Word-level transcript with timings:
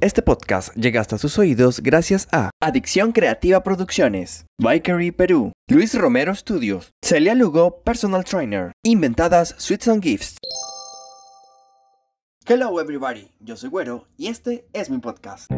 Este 0.00 0.22
podcast 0.22 0.72
llega 0.76 1.00
hasta 1.00 1.18
sus 1.18 1.36
oídos 1.40 1.80
gracias 1.80 2.28
a 2.30 2.50
Adicción 2.62 3.10
Creativa 3.10 3.64
Producciones, 3.64 4.46
Bikery 4.56 5.10
Perú, 5.10 5.50
Luis 5.68 5.92
Romero 5.98 6.32
Studios, 6.36 6.90
Celia 7.04 7.34
Lugo 7.34 7.80
Personal 7.82 8.24
Trainer, 8.24 8.70
Inventadas 8.84 9.56
Sweets 9.58 9.88
and 9.88 10.00
Gifts. 10.00 10.36
Hello 12.46 12.80
everybody, 12.80 13.32
yo 13.40 13.56
soy 13.56 13.70
Güero 13.70 14.06
y 14.16 14.28
este 14.28 14.68
es 14.72 14.88
mi 14.88 14.98
podcast. 14.98 15.50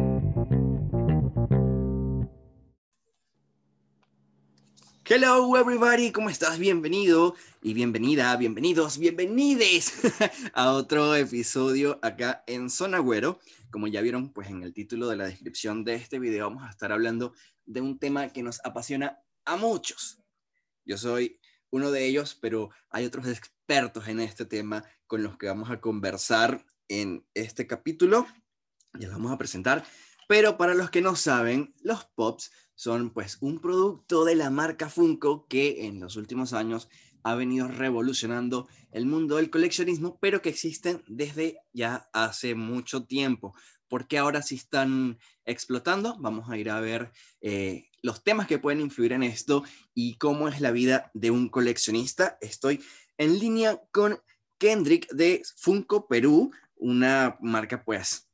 Hello 5.13 5.57
everybody, 5.57 6.13
¿cómo 6.13 6.29
estás? 6.29 6.57
Bienvenido 6.57 7.35
y 7.61 7.73
bienvenida, 7.73 8.33
bienvenidos, 8.37 8.97
bienvenides 8.97 9.91
a 10.53 10.71
otro 10.71 11.13
episodio 11.17 11.99
acá 12.01 12.45
en 12.47 12.69
Zona 12.69 12.99
Güero. 12.99 13.37
Como 13.71 13.89
ya 13.89 13.99
vieron, 13.99 14.31
pues 14.31 14.49
en 14.49 14.63
el 14.63 14.73
título 14.73 15.09
de 15.09 15.17
la 15.17 15.25
descripción 15.25 15.83
de 15.83 15.95
este 15.95 16.17
video 16.17 16.47
vamos 16.47 16.63
a 16.63 16.69
estar 16.69 16.93
hablando 16.93 17.33
de 17.65 17.81
un 17.81 17.99
tema 17.99 18.29
que 18.29 18.41
nos 18.41 18.61
apasiona 18.63 19.19
a 19.43 19.57
muchos. 19.57 20.23
Yo 20.85 20.97
soy 20.97 21.41
uno 21.71 21.91
de 21.91 22.05
ellos, 22.05 22.37
pero 22.41 22.69
hay 22.89 23.03
otros 23.03 23.27
expertos 23.27 24.07
en 24.07 24.21
este 24.21 24.45
tema 24.45 24.85
con 25.07 25.23
los 25.23 25.37
que 25.37 25.47
vamos 25.47 25.71
a 25.71 25.81
conversar 25.81 26.65
en 26.87 27.27
este 27.33 27.67
capítulo. 27.67 28.27
Ya 28.93 29.07
los 29.07 29.17
vamos 29.17 29.33
a 29.33 29.37
presentar. 29.37 29.83
Pero 30.31 30.55
para 30.55 30.75
los 30.75 30.89
que 30.89 31.01
no 31.01 31.17
saben, 31.17 31.75
los 31.81 32.05
pops 32.05 32.53
son 32.73 33.09
pues 33.09 33.37
un 33.41 33.59
producto 33.59 34.23
de 34.23 34.35
la 34.35 34.49
marca 34.49 34.87
Funko 34.87 35.45
que 35.49 35.87
en 35.87 35.99
los 35.99 36.15
últimos 36.15 36.53
años 36.53 36.87
ha 37.23 37.35
venido 37.35 37.67
revolucionando 37.67 38.69
el 38.93 39.07
mundo 39.07 39.35
del 39.35 39.49
coleccionismo, 39.49 40.19
pero 40.21 40.41
que 40.41 40.47
existen 40.47 41.03
desde 41.05 41.57
ya 41.73 42.09
hace 42.13 42.55
mucho 42.55 43.03
tiempo. 43.03 43.53
¿Por 43.89 44.07
qué 44.07 44.19
ahora 44.19 44.41
sí 44.41 44.55
están 44.55 45.19
explotando? 45.43 46.15
Vamos 46.17 46.49
a 46.49 46.57
ir 46.57 46.69
a 46.69 46.79
ver 46.79 47.11
eh, 47.41 47.89
los 48.01 48.23
temas 48.23 48.47
que 48.47 48.57
pueden 48.57 48.79
influir 48.79 49.11
en 49.11 49.23
esto 49.23 49.65
y 49.93 50.15
cómo 50.15 50.47
es 50.47 50.61
la 50.61 50.71
vida 50.71 51.11
de 51.13 51.29
un 51.29 51.49
coleccionista. 51.49 52.37
Estoy 52.39 52.81
en 53.17 53.37
línea 53.37 53.81
con 53.91 54.17
Kendrick 54.57 55.11
de 55.11 55.41
Funko 55.57 56.07
Perú, 56.07 56.53
una 56.77 57.37
marca 57.41 57.83
pues 57.83 58.30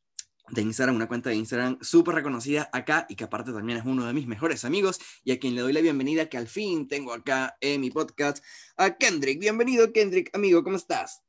de 0.50 0.62
Instagram, 0.62 0.96
una 0.96 1.08
cuenta 1.08 1.30
de 1.30 1.36
Instagram 1.36 1.78
súper 1.82 2.16
reconocida 2.16 2.70
acá 2.72 3.06
y 3.10 3.16
que 3.16 3.26
aparte 3.26 3.52
también 3.52 3.80
es 3.80 3.86
uno 3.86 4.06
de 4.06 4.14
mis 4.14 4.28
mejores 4.28 4.64
amigos 4.66 5.00
y 5.24 5.32
a 5.32 5.40
quien 5.40 5.56
le 5.56 5.62
doy 5.62 5.74
la 5.74 5.82
bienvenida 5.82 6.30
que 6.30 6.38
al 6.38 6.48
fin 6.48 6.88
tengo 6.88 7.14
acá 7.14 7.58
en 7.60 7.82
mi 7.82 7.92
podcast 7.92 8.44
a 8.78 8.96
Kendrick. 8.96 9.40
Bienvenido 9.40 9.92
Kendrick, 9.92 10.34
amigo, 10.34 10.64
¿cómo 10.64 10.78
estás? 10.78 11.24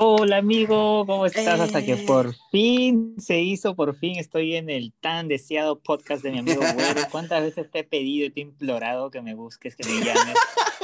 Hola 0.00 0.36
amigo, 0.38 1.04
¿cómo 1.06 1.26
estás? 1.26 1.58
Hasta 1.58 1.84
que 1.84 1.94
Eh. 1.94 2.04
por 2.06 2.32
fin 2.52 3.14
se 3.18 3.40
hizo, 3.40 3.74
por 3.74 3.96
fin 3.96 4.16
estoy 4.18 4.54
en 4.54 4.70
el 4.70 4.92
tan 5.00 5.26
deseado 5.26 5.80
podcast 5.80 6.22
de 6.22 6.30
mi 6.30 6.38
amigo 6.38 6.60
Güero. 6.60 7.02
¿Cuántas 7.10 7.42
veces 7.42 7.68
te 7.70 7.80
he 7.80 7.84
pedido 7.84 8.26
y 8.26 8.30
te 8.30 8.40
he 8.40 8.44
implorado 8.44 9.10
que 9.10 9.22
me 9.22 9.34
busques, 9.34 9.74
que 9.74 9.88
me 9.88 10.04
llames? 10.04 10.36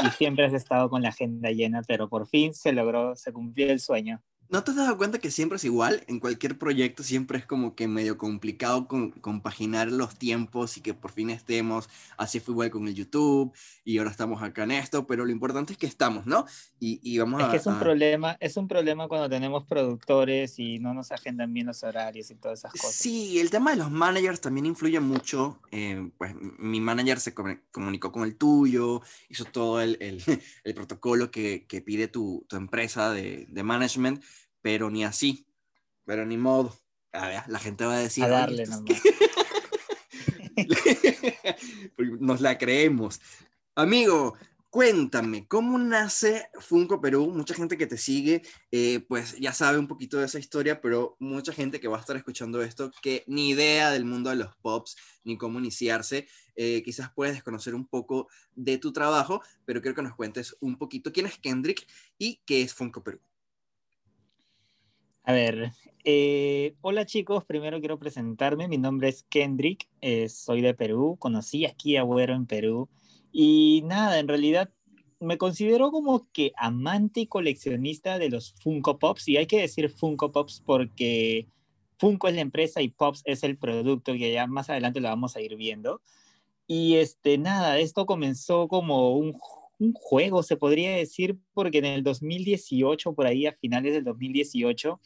Y 0.05 0.11
siempre 0.17 0.47
has 0.47 0.52
estado 0.52 0.91
con 0.91 1.02
la 1.02 1.11
agenda 1.11 1.50
llena, 1.52 1.83
pero 1.86 2.08
por 2.08 2.27
fin 2.27 2.55
se 2.55 2.72
logró, 2.72 3.14
se 3.14 3.33
cumplió 3.33 3.70
el 3.70 3.78
sueño. 3.78 4.20
¿No 4.50 4.62
te 4.62 4.70
has 4.70 4.77
dado 4.77 4.97
cuenta 4.97 5.19
que 5.19 5.31
siempre 5.31 5.56
es 5.56 5.64
igual? 5.64 6.05
En 6.06 6.20
cualquier 6.20 6.59
proyecto 6.59 7.03
siempre 7.03 7.39
es 7.39 7.47
como 7.47 7.75
que 7.75 7.89
medio 7.89 8.19
complicado 8.19 8.86
con- 8.86 9.11
compaginar 9.11 9.91
los 9.91 10.17
tiempos 10.17 10.77
y 10.77 10.81
que 10.81 10.95
por 10.95 11.11
fin 11.11 11.31
estemos. 11.31 11.89
Así 12.17 12.41
fue 12.41 12.53
igual 12.53 12.70
con 12.70 12.86
el 12.86 12.95
YouTube 12.95 13.53
y 13.84 13.98
ahora 13.98 14.11
estamos 14.11 14.42
acá 14.42 14.62
en 14.64 14.73
esto, 14.73 15.06
pero 15.06 15.25
lo 15.25 15.33
importante 15.33 15.73
es 15.73 15.78
que 15.78 15.86
estamos, 15.86 16.27
¿no? 16.27 16.45
Y, 16.78 17.01
y 17.03 17.19
vamos 17.19 17.41
Es 17.41 17.47
a... 17.48 17.51
que 17.51 17.56
es 17.56 17.67
un 17.67 17.73
a- 17.75 17.81
problema, 17.81 18.36
es 18.39 18.56
un 18.56 18.69
problema 18.69 19.09
cuando 19.09 19.28
tenemos 19.28 19.64
productores 19.64 20.58
y 20.58 20.79
no 20.79 20.95
nos 20.95 21.11
agendan 21.11 21.53
bien 21.53 21.67
los 21.67 21.83
horarios 21.83 22.31
y 22.31 22.34
todas 22.36 22.61
esas 22.61 22.73
cosas. 22.73 22.95
Sí, 22.95 23.41
el 23.41 23.51
tema 23.51 23.70
de 23.73 23.79
los 23.79 23.91
managers 23.91 24.41
también 24.41 24.67
influye 24.67 25.01
mucho. 25.01 25.58
eh, 25.73 26.11
pues 26.19 26.34
mi 26.58 26.81
manager 26.81 27.19
se 27.19 27.34
comu- 27.34 27.61
comunicó 27.73 28.12
con 28.12 28.23
el 28.25 28.36
tuyo, 28.36 29.01
hizo 29.29 29.45
todo 29.47 29.81
el, 29.81 29.97
el- 30.01 30.23
el 30.64 30.75
protocolo 30.75 31.30
que, 31.30 31.67
que 31.67 31.80
pide 31.83 32.07
tu, 32.08 32.45
tu 32.48 32.57
empresa 32.57 33.11
de, 33.11 33.47
de 33.48 33.63
management, 33.64 34.23
pero 34.64 34.89
ni 34.91 35.05
así, 35.05 35.47
pero 36.07 36.25
ni 36.25 36.39
modo. 36.39 36.75
A 37.13 37.29
ver, 37.29 37.42
la 37.48 37.58
gente 37.58 37.85
va 37.85 37.97
a 37.97 37.98
decir... 37.98 38.25
A 38.25 38.29
"Oye, 38.29 38.35
darle 38.35 38.63
estos- 38.63 38.80
nomás. 38.80 39.02
Nos 42.20 42.41
la 42.41 42.57
creemos. 42.57 43.20
Amigo, 43.74 44.39
cuéntame, 44.70 45.47
¿cómo 45.48 45.77
nace 45.77 46.48
Funko 46.61 46.98
Perú? 47.03 47.27
Mucha 47.29 47.53
gente 47.55 47.77
que 47.77 47.86
te 47.86 47.98
sigue, 47.98 48.41
eh, 48.70 49.05
pues 49.07 49.36
ya 49.39 49.53
sabe 49.53 49.77
un 49.79 49.86
poquito 49.86 50.17
de 50.19 50.24
esa 50.24 50.39
historia, 50.39 50.80
pero 50.80 51.14
mucha 51.20 51.53
gente 51.53 51.79
que 51.79 51.89
va 51.89 51.98
a 51.98 52.01
estar 52.01 52.17
escuchando 52.17 52.63
esto, 52.63 52.91
que 53.03 53.23
ni 53.27 53.51
idea 53.51 53.91
del 53.91 54.07
mundo 54.07 54.30
de 54.30 54.36
los 54.36 54.57
pops, 54.63 54.97
ni 55.24 55.36
cómo 55.36 55.58
iniciarse, 55.58 56.27
eh, 56.57 56.83
quizás 56.83 57.11
puedes 57.14 57.35
desconocer 57.35 57.74
un 57.74 57.86
poco 57.86 58.29
de 58.55 58.79
tu 58.79 58.95
trabajo, 58.95 59.42
pero 59.67 59.83
quiero 59.83 59.95
que 59.95 60.03
nos 60.03 60.14
cuentes 60.17 60.57
un 60.61 60.79
poquito 60.79 61.13
quién 61.13 61.27
es 61.27 61.39
Kendrick 61.39 61.86
y 62.17 62.41
qué 62.47 62.63
es 62.63 62.73
Funko 62.73 63.05
Perú. 63.05 63.20
A 65.27 65.33
ver, 65.33 65.73
eh, 66.05 66.74
hola 66.83 67.07
chicos, 67.07 67.46
primero 67.46 67.79
quiero 67.79 67.98
presentarme, 67.98 68.68
mi 68.68 68.77
nombre 68.77 69.08
es 69.08 69.23
Kendrick, 69.23 69.89
eh, 70.02 70.29
soy 70.29 70.61
de 70.61 70.74
Perú, 70.74 71.17
conocí 71.18 71.64
aquí 71.64 71.96
a 71.96 72.02
Güero 72.02 72.35
en 72.35 72.45
Perú 72.45 72.90
y 73.33 73.80
nada, 73.86 74.18
en 74.18 74.29
realidad 74.29 74.70
me 75.20 75.39
considero 75.39 75.90
como 75.90 76.29
que 76.30 76.52
amante 76.58 77.20
y 77.20 77.27
coleccionista 77.27 78.18
de 78.18 78.29
los 78.29 78.52
Funko 78.61 78.98
Pops 78.98 79.27
y 79.29 79.39
hay 79.39 79.46
que 79.46 79.62
decir 79.62 79.89
Funko 79.89 80.30
Pops 80.30 80.62
porque 80.67 81.48
Funko 81.96 82.29
es 82.29 82.35
la 82.35 82.42
empresa 82.42 82.83
y 82.83 82.89
Pops 82.89 83.23
es 83.24 83.45
el 83.45 83.56
producto 83.56 84.12
que 84.12 84.30
ya 84.30 84.46
más 84.46 84.68
adelante 84.68 85.01
lo 85.01 85.08
vamos 85.08 85.36
a 85.36 85.41
ir 85.41 85.56
viendo. 85.56 86.02
Y 86.67 86.96
este, 86.96 87.39
nada, 87.39 87.79
esto 87.79 88.05
comenzó 88.06 88.68
como 88.68 89.17
un, 89.17 89.39
un 89.79 89.92
juego, 89.92 90.42
se 90.42 90.57
podría 90.57 90.96
decir, 90.96 91.39
porque 91.52 91.79
en 91.79 91.86
el 91.86 92.02
2018, 92.02 93.14
por 93.14 93.27
ahí 93.27 93.46
a 93.46 93.52
finales 93.52 93.95
del 93.95 94.05
2018, 94.05 95.01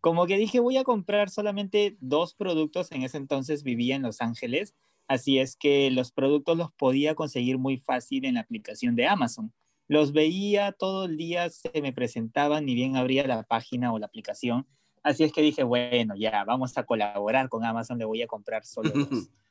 como 0.00 0.26
que 0.26 0.36
dije, 0.36 0.60
voy 0.60 0.76
a 0.76 0.84
comprar 0.84 1.30
solamente 1.30 1.96
dos 2.00 2.34
productos, 2.34 2.92
en 2.92 3.02
ese 3.02 3.16
entonces 3.16 3.62
vivía 3.62 3.96
en 3.96 4.02
Los 4.02 4.20
Ángeles, 4.20 4.74
así 5.08 5.38
es 5.38 5.56
que 5.56 5.90
los 5.90 6.12
productos 6.12 6.58
los 6.58 6.72
podía 6.72 7.14
conseguir 7.14 7.58
muy 7.58 7.78
fácil 7.78 8.24
en 8.24 8.34
la 8.34 8.40
aplicación 8.40 8.96
de 8.96 9.06
Amazon. 9.06 9.52
Los 9.88 10.12
veía 10.12 10.72
todo 10.72 11.06
el 11.06 11.16
día, 11.16 11.50
se 11.50 11.70
me 11.82 11.92
presentaban, 11.92 12.66
ni 12.66 12.74
bien 12.74 12.96
abría 12.96 13.26
la 13.26 13.42
página 13.42 13.92
o 13.92 13.98
la 13.98 14.06
aplicación, 14.06 14.66
así 15.02 15.24
es 15.24 15.32
que 15.32 15.42
dije, 15.42 15.62
bueno, 15.62 16.14
ya, 16.16 16.44
vamos 16.44 16.76
a 16.76 16.84
colaborar 16.84 17.48
con 17.48 17.64
Amazon, 17.64 17.98
le 17.98 18.04
voy 18.04 18.22
a 18.22 18.26
comprar 18.26 18.64
solo 18.64 18.90
dos 18.90 19.28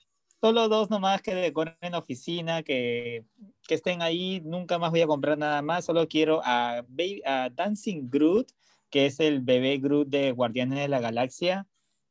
solo 0.44 0.68
dos 0.68 0.90
nomás 0.90 1.22
que 1.22 1.34
decoren 1.34 1.78
en 1.80 1.96
oficina, 1.96 2.64
que, 2.64 3.24
que 3.66 3.76
estén 3.76 4.02
ahí, 4.02 4.42
nunca 4.44 4.78
más 4.78 4.92
voy 4.92 5.00
a 5.00 5.08
comprar 5.08 5.38
nada 5.38 5.62
más, 5.62 5.86
solo 5.86 6.06
quiero 6.10 6.42
a, 6.44 6.84
Baby- 6.90 7.22
a 7.26 7.50
Dancing 7.50 8.10
Groot, 8.10 8.52
que 8.90 9.06
es 9.06 9.22
el 9.22 9.40
bebé 9.40 9.78
Groot 9.78 10.10
de 10.10 10.34
Guardianes 10.34 10.80
de 10.80 10.90
la 10.90 11.00
Galaxia, 11.00 11.66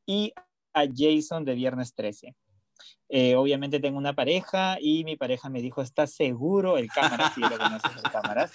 y 0.06 0.32
a 0.72 0.87
Jason 0.97 1.44
de 1.44 1.54
Viernes 1.54 1.93
13. 1.93 2.34
Eh, 3.10 3.37
obviamente 3.37 3.81
tengo 3.81 3.98
una 3.98 4.15
pareja 4.15 4.78
y 4.81 5.04
mi 5.04 5.16
pareja 5.16 5.50
me 5.50 5.60
dijo, 5.60 5.82
¿estás 5.82 6.14
seguro? 6.14 6.78
El 6.78 6.88
cámara, 6.88 7.31
si 7.34 7.43
lo 7.43 7.59
conoces, 7.59 7.91
el 8.03 8.10
cámaras. 8.12 8.50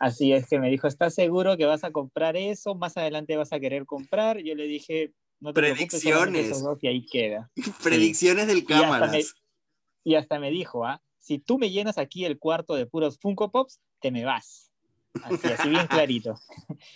Así 0.00 0.32
es 0.32 0.48
que 0.48 0.58
me 0.58 0.70
dijo, 0.70 0.88
¿estás 0.88 1.14
seguro 1.14 1.56
que 1.56 1.66
vas 1.66 1.84
a 1.84 1.92
comprar 1.92 2.36
eso? 2.36 2.74
Más 2.74 2.96
adelante 2.96 3.36
vas 3.36 3.52
a 3.52 3.60
querer 3.60 3.86
comprar. 3.86 4.38
Yo 4.38 4.56
le 4.56 4.64
dije, 4.64 5.12
no 5.40 5.52
te 5.52 5.60
Predicciones. 5.60 6.46
esos 6.46 6.62
dos 6.62 6.78
y 6.82 6.88
ahí 6.88 7.06
queda. 7.06 7.50
Predicciones 7.82 8.46
del 8.46 8.58
Y 8.58 8.60
hasta, 8.60 8.76
me, 8.76 8.82
cámaras. 8.82 9.34
y 10.04 10.14
hasta 10.14 10.38
me 10.38 10.50
dijo, 10.50 10.84
¿ah? 10.84 11.02
Si 11.18 11.38
tú 11.38 11.58
me 11.58 11.70
llenas 11.70 11.98
aquí 11.98 12.24
el 12.24 12.38
cuarto 12.38 12.74
de 12.74 12.86
puros 12.86 13.18
Funko 13.18 13.50
Pops, 13.50 13.80
te 14.00 14.10
me 14.10 14.24
vas. 14.24 14.70
Así, 15.24 15.48
así 15.48 15.68
bien 15.68 15.86
clarito. 15.88 16.34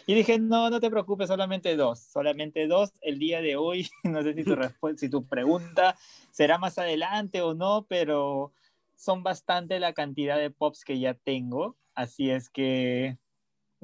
Y 0.07 0.15
dije, 0.15 0.39
no, 0.39 0.71
no 0.71 0.81
te 0.81 0.91
preocupes, 0.91 1.29
solamente 1.29 1.77
dos. 1.77 1.99
Solamente 2.01 2.67
dos 2.67 2.91
el 3.01 3.19
día 3.19 3.41
de 3.41 3.57
hoy. 3.57 3.89
No 4.05 4.23
sé 4.23 4.35
si 4.35 4.45
tu, 4.45 4.57
si 4.97 5.09
tu 5.09 5.27
pregunta 5.27 5.97
será 6.31 6.59
más 6.59 6.79
adelante 6.79 7.43
o 7.43 7.55
no, 7.55 7.87
pero 7.89 8.53
son 8.97 9.23
bastante 9.23 9.81
la 9.81 9.93
cantidad 9.93 10.39
de 10.39 10.51
Pops 10.51 10.85
que 10.85 10.99
ya 11.01 11.15
tengo. 11.15 11.77
Así 11.95 12.31
es 12.31 12.49
que 12.49 13.19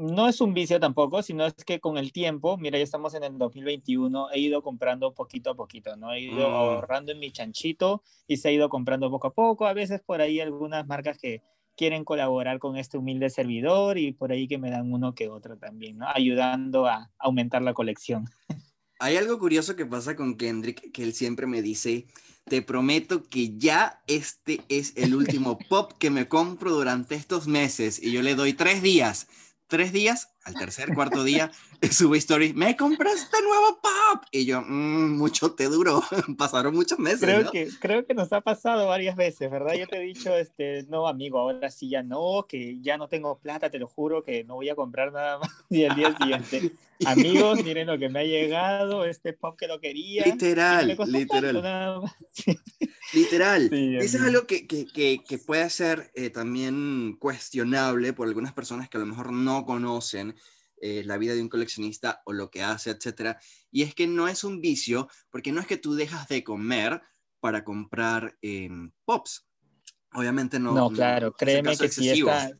no 0.00 0.28
es 0.28 0.40
un 0.40 0.54
vicio 0.54 0.80
tampoco, 0.80 1.22
sino 1.22 1.44
es 1.44 1.54
que 1.64 1.78
con 1.78 1.98
el 1.98 2.10
tiempo, 2.12 2.56
mira, 2.56 2.78
ya 2.78 2.84
estamos 2.84 3.12
en 3.14 3.22
el 3.22 3.36
2021, 3.36 4.30
he 4.32 4.40
ido 4.40 4.62
comprando 4.62 5.12
poquito 5.12 5.50
a 5.50 5.54
poquito, 5.54 5.94
¿no? 5.96 6.12
He 6.12 6.20
ido 6.20 6.48
Mm. 6.48 6.52
ahorrando 6.54 7.12
en 7.12 7.18
mi 7.18 7.30
chanchito 7.30 8.02
y 8.26 8.38
se 8.38 8.48
ha 8.48 8.52
ido 8.52 8.68
comprando 8.70 9.10
poco 9.10 9.28
a 9.28 9.34
poco. 9.34 9.66
A 9.66 9.74
veces 9.74 10.00
por 10.00 10.20
ahí 10.22 10.40
algunas 10.40 10.86
marcas 10.86 11.18
que 11.18 11.42
quieren 11.76 12.04
colaborar 12.04 12.58
con 12.58 12.76
este 12.76 12.96
humilde 12.98 13.28
servidor 13.30 13.98
y 13.98 14.12
por 14.12 14.32
ahí 14.32 14.48
que 14.48 14.58
me 14.58 14.70
dan 14.70 14.92
uno 14.92 15.14
que 15.14 15.28
otro 15.28 15.56
también, 15.58 15.98
¿no? 15.98 16.06
Ayudando 16.08 16.86
a 16.86 17.10
aumentar 17.18 17.62
la 17.62 17.74
colección. 17.74 18.24
Hay 18.98 19.16
algo 19.16 19.38
curioso 19.38 19.76
que 19.76 19.86
pasa 19.86 20.14
con 20.14 20.36
Kendrick, 20.36 20.92
que 20.92 21.02
él 21.02 21.14
siempre 21.14 21.46
me 21.46 21.62
dice, 21.62 22.06
te 22.44 22.60
prometo 22.60 23.22
que 23.22 23.56
ya 23.56 24.02
este 24.06 24.60
es 24.68 24.94
el 24.96 25.14
último 25.14 25.58
pop 25.70 25.92
que 25.98 26.10
me 26.10 26.28
compro 26.28 26.70
durante 26.72 27.14
estos 27.14 27.46
meses 27.46 28.02
y 28.02 28.12
yo 28.12 28.20
le 28.22 28.34
doy 28.34 28.52
tres 28.52 28.82
días. 28.82 29.26
Tres 29.70 29.92
días 29.92 30.28
al 30.44 30.54
tercer, 30.54 30.94
cuarto 30.94 31.22
día, 31.22 31.50
sube 31.90 32.18
story, 32.18 32.52
me 32.52 32.76
compraste 32.76 33.42
nuevo 33.42 33.80
pop. 33.80 34.24
Y 34.30 34.46
yo, 34.46 34.62
mmm, 34.62 35.16
mucho 35.16 35.52
te 35.52 35.64
duró, 35.64 36.02
pasaron 36.38 36.74
muchos 36.74 36.98
meses. 36.98 37.20
Creo, 37.20 37.50
que, 37.50 37.68
creo 37.80 38.06
que 38.06 38.14
nos 38.14 38.32
ha 38.32 38.40
pasado 38.40 38.86
varias 38.88 39.16
veces, 39.16 39.50
¿verdad? 39.50 39.74
Yo 39.74 39.86
te 39.86 39.98
he 39.98 40.00
dicho, 40.00 40.34
este, 40.34 40.84
no, 40.88 41.06
amigo, 41.06 41.38
ahora 41.38 41.70
sí 41.70 41.88
ya 41.88 42.02
no, 42.02 42.46
que 42.48 42.78
ya 42.80 42.96
no 42.96 43.08
tengo 43.08 43.38
plata, 43.38 43.70
te 43.70 43.78
lo 43.78 43.86
juro, 43.86 44.22
que 44.22 44.44
no 44.44 44.54
voy 44.54 44.68
a 44.68 44.74
comprar 44.74 45.12
nada 45.12 45.38
más 45.38 45.50
ni 45.68 45.82
el 45.82 45.94
día 45.94 46.16
siguiente. 46.16 46.72
Amigos, 47.06 47.64
miren 47.64 47.86
lo 47.86 47.98
que 47.98 48.08
me 48.10 48.20
ha 48.20 48.24
llegado, 48.24 49.04
este 49.06 49.32
pop 49.32 49.58
que 49.58 49.66
lo 49.66 49.80
quería. 49.80 50.24
Literal, 50.26 50.98
literal. 51.06 52.02
Literal. 53.12 53.70
Eso 53.72 54.18
es 54.18 54.22
algo 54.22 54.46
que, 54.46 54.66
que, 54.66 54.86
que, 54.86 55.38
puede 55.38 55.68
ser 55.70 56.10
eh, 56.14 56.30
también 56.30 57.16
cuestionable 57.18 58.12
por 58.12 58.28
algunas 58.28 58.52
personas 58.52 58.88
que 58.88 58.98
a 58.98 59.00
lo 59.00 59.06
mejor 59.06 59.32
no 59.32 59.64
conocen 59.64 60.36
eh, 60.80 61.02
la 61.04 61.18
vida 61.18 61.34
de 61.34 61.42
un 61.42 61.48
coleccionista 61.48 62.22
o 62.24 62.32
lo 62.32 62.50
que 62.50 62.62
hace, 62.62 62.90
etc. 62.90 63.36
Y 63.70 63.82
es 63.82 63.94
que 63.94 64.06
no 64.06 64.28
es 64.28 64.44
un 64.44 64.60
vicio, 64.60 65.08
porque 65.30 65.52
no 65.52 65.60
es 65.60 65.66
que 65.66 65.76
tú 65.76 65.94
dejas 65.94 66.28
de 66.28 66.42
comer 66.42 67.02
para 67.40 67.64
comprar 67.64 68.36
em, 68.42 68.90
pops. 69.04 69.46
Obviamente 70.12 70.58
no. 70.58 70.74
No, 70.74 70.90
claro, 70.90 71.32
créeme 71.32 71.76
que 71.76 71.88
si 71.88 72.08
esta, 72.10 72.50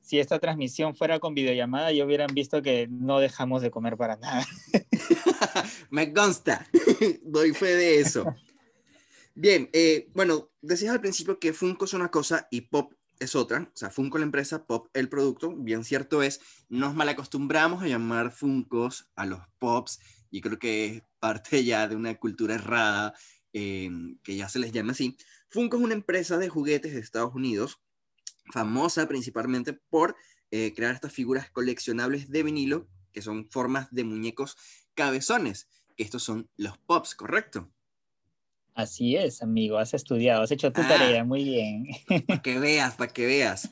si 0.00 0.18
esta 0.18 0.38
transmisión 0.38 0.94
fuera 0.94 1.18
con 1.18 1.34
videollamada, 1.34 1.92
ya 1.92 2.04
hubieran 2.04 2.34
visto 2.34 2.62
que 2.62 2.88
no 2.88 3.20
dejamos 3.20 3.62
de 3.62 3.70
comer 3.70 3.96
para 3.96 4.16
nada. 4.16 4.44
Me 5.90 6.12
consta, 6.12 6.66
doy 7.22 7.52
fe 7.52 7.76
de 7.76 8.00
eso. 8.00 8.24
Bien, 9.34 9.70
eh, 9.72 10.08
bueno, 10.14 10.50
decías 10.60 10.92
al 10.92 11.00
principio 11.00 11.38
que 11.38 11.52
Funko 11.52 11.84
es 11.84 11.94
una 11.94 12.10
cosa 12.10 12.48
y 12.50 12.62
Pop 12.62 12.92
es 13.20 13.36
otra. 13.36 13.70
O 13.72 13.76
sea, 13.76 13.90
Funko 13.90 14.18
la 14.18 14.24
empresa, 14.24 14.66
Pop 14.66 14.88
el 14.94 15.08
producto. 15.08 15.54
Bien 15.54 15.84
cierto 15.84 16.22
es, 16.22 16.40
nos 16.68 16.94
malacostumbramos 16.94 17.82
a 17.82 17.86
llamar 17.86 18.32
Funkos 18.32 19.08
a 19.14 19.26
los 19.26 19.40
Pops 19.58 20.00
y 20.30 20.40
creo 20.40 20.58
que 20.58 20.86
es 20.86 21.02
parte 21.20 21.64
ya 21.64 21.86
de 21.86 21.94
una 21.94 22.16
cultura 22.16 22.54
errada 22.54 23.14
em, 23.52 24.18
que 24.22 24.36
ya 24.36 24.48
se 24.48 24.58
les 24.58 24.72
llama 24.72 24.92
así. 24.92 25.16
Funko 25.50 25.76
es 25.76 25.82
una 25.82 25.94
empresa 25.94 26.38
de 26.38 26.48
juguetes 26.48 26.94
de 26.94 27.00
Estados 27.00 27.34
Unidos, 27.34 27.80
famosa 28.52 29.06
principalmente 29.06 29.74
por 29.74 30.16
eh, 30.50 30.72
crear 30.74 30.94
estas 30.94 31.12
figuras 31.12 31.50
coleccionables 31.50 32.30
de 32.30 32.42
vinilo, 32.42 32.88
que 33.12 33.22
son 33.22 33.48
formas 33.50 33.88
de 33.90 34.04
muñecos 34.04 34.56
cabezones, 34.94 35.68
que 35.96 36.04
estos 36.04 36.22
son 36.22 36.48
los 36.56 36.78
Pops, 36.78 37.14
¿correcto? 37.14 37.70
Así 38.74 39.16
es, 39.16 39.42
amigo, 39.42 39.78
has 39.78 39.94
estudiado, 39.94 40.42
has 40.42 40.50
hecho 40.50 40.72
tu 40.72 40.80
ah. 40.80 40.88
tarea, 40.88 41.24
muy 41.24 41.44
bien. 41.44 41.88
Para 42.26 42.42
que 42.42 42.58
veas, 42.58 42.94
para 42.94 43.12
que 43.12 43.26
veas. 43.26 43.70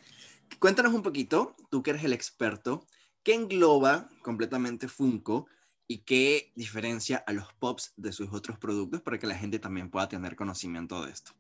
Cuéntanos 0.59 0.93
un 0.93 1.03
poquito, 1.03 1.55
tú 1.71 1.83
que 1.83 1.91
eres 1.91 2.05
el 2.05 2.13
experto, 2.13 2.87
¿qué 3.23 3.35
engloba 3.35 4.09
completamente 4.23 4.89
Funko 4.89 5.47
y 5.87 5.99
qué 5.99 6.53
diferencia 6.55 7.23
a 7.27 7.33
los 7.33 7.53
pops 7.55 7.93
de 7.97 8.13
sus 8.13 8.33
otros 8.33 8.59
productos 8.59 9.01
para 9.01 9.19
que 9.19 9.27
la 9.27 9.37
gente 9.37 9.59
también 9.59 9.91
pueda 9.91 10.09
tener 10.09 10.37
conocimiento 10.37 11.05
de 11.05 11.13
esto? 11.13 11.33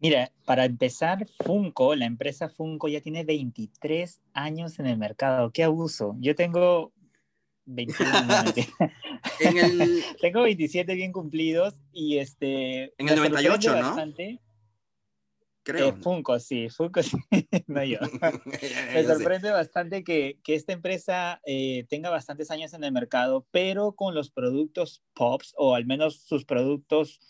Mira, 0.00 0.32
para 0.46 0.64
empezar, 0.64 1.26
Funko, 1.44 1.94
la 1.94 2.06
empresa 2.06 2.48
Funko 2.48 2.88
ya 2.88 3.02
tiene 3.02 3.22
23 3.22 4.22
años 4.32 4.78
en 4.78 4.86
el 4.86 4.96
mercado. 4.96 5.50
¡Qué 5.52 5.62
abuso! 5.62 6.16
Yo 6.20 6.34
tengo 6.34 6.94
21, 7.66 8.10
Tengo 10.20 10.42
27 10.42 10.94
bien 10.94 11.12
cumplidos 11.12 11.74
y 11.92 12.18
este... 12.18 12.92
En 12.98 13.08
el 13.08 13.16
98, 13.16 13.76
¿no? 13.76 13.96
Creo. 15.62 15.88
Eh, 15.88 15.92
Funko, 16.00 16.38
sí, 16.38 16.68
Funko, 16.70 17.02
sí, 17.02 17.16
no 17.66 17.84
yo. 17.84 17.98
Me 18.94 19.04
sorprende 19.04 19.50
bastante 19.50 20.02
que, 20.02 20.38
que, 20.42 20.54
esta 20.54 20.72
empresa 20.72 21.40
eh, 21.44 21.86
tenga 21.88 22.10
bastantes 22.10 22.50
años 22.50 22.72
en 22.72 22.82
el 22.84 22.92
mercado, 22.92 23.46
pero 23.50 23.92
con 23.92 24.14
los 24.14 24.30
productos 24.30 25.02
POPs, 25.14 25.54
o 25.56 25.74
al 25.74 25.84
menos 25.84 26.22
sus 26.22 26.44
productos 26.44 27.20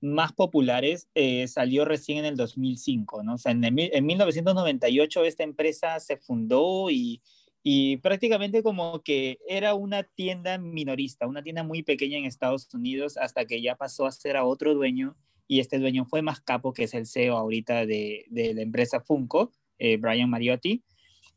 más 0.00 0.32
populares, 0.32 1.08
eh, 1.14 1.48
salió 1.48 1.84
recién 1.84 2.18
en 2.18 2.26
el 2.26 2.36
2005, 2.36 3.22
¿no? 3.22 3.34
O 3.34 3.38
sea, 3.38 3.52
en, 3.52 3.64
en 3.64 4.06
1998 4.06 5.24
esta 5.24 5.42
empresa 5.42 5.98
se 5.98 6.18
fundó 6.18 6.90
y, 6.90 7.22
y 7.70 7.98
prácticamente 7.98 8.62
como 8.62 9.02
que 9.02 9.40
era 9.46 9.74
una 9.74 10.02
tienda 10.02 10.56
minorista, 10.56 11.26
una 11.26 11.42
tienda 11.42 11.64
muy 11.64 11.82
pequeña 11.82 12.16
en 12.16 12.24
Estados 12.24 12.72
Unidos 12.72 13.18
hasta 13.18 13.44
que 13.44 13.60
ya 13.60 13.76
pasó 13.76 14.06
a 14.06 14.10
ser 14.10 14.38
a 14.38 14.46
otro 14.46 14.72
dueño 14.72 15.18
y 15.46 15.60
este 15.60 15.78
dueño 15.78 16.06
fue 16.06 16.22
más 16.22 16.40
capo 16.40 16.72
que 16.72 16.84
es 16.84 16.94
el 16.94 17.06
CEO 17.06 17.36
ahorita 17.36 17.84
de, 17.84 18.24
de 18.30 18.54
la 18.54 18.62
empresa 18.62 19.02
Funko, 19.02 19.52
eh, 19.78 19.98
Brian 19.98 20.30
Mariotti, 20.30 20.82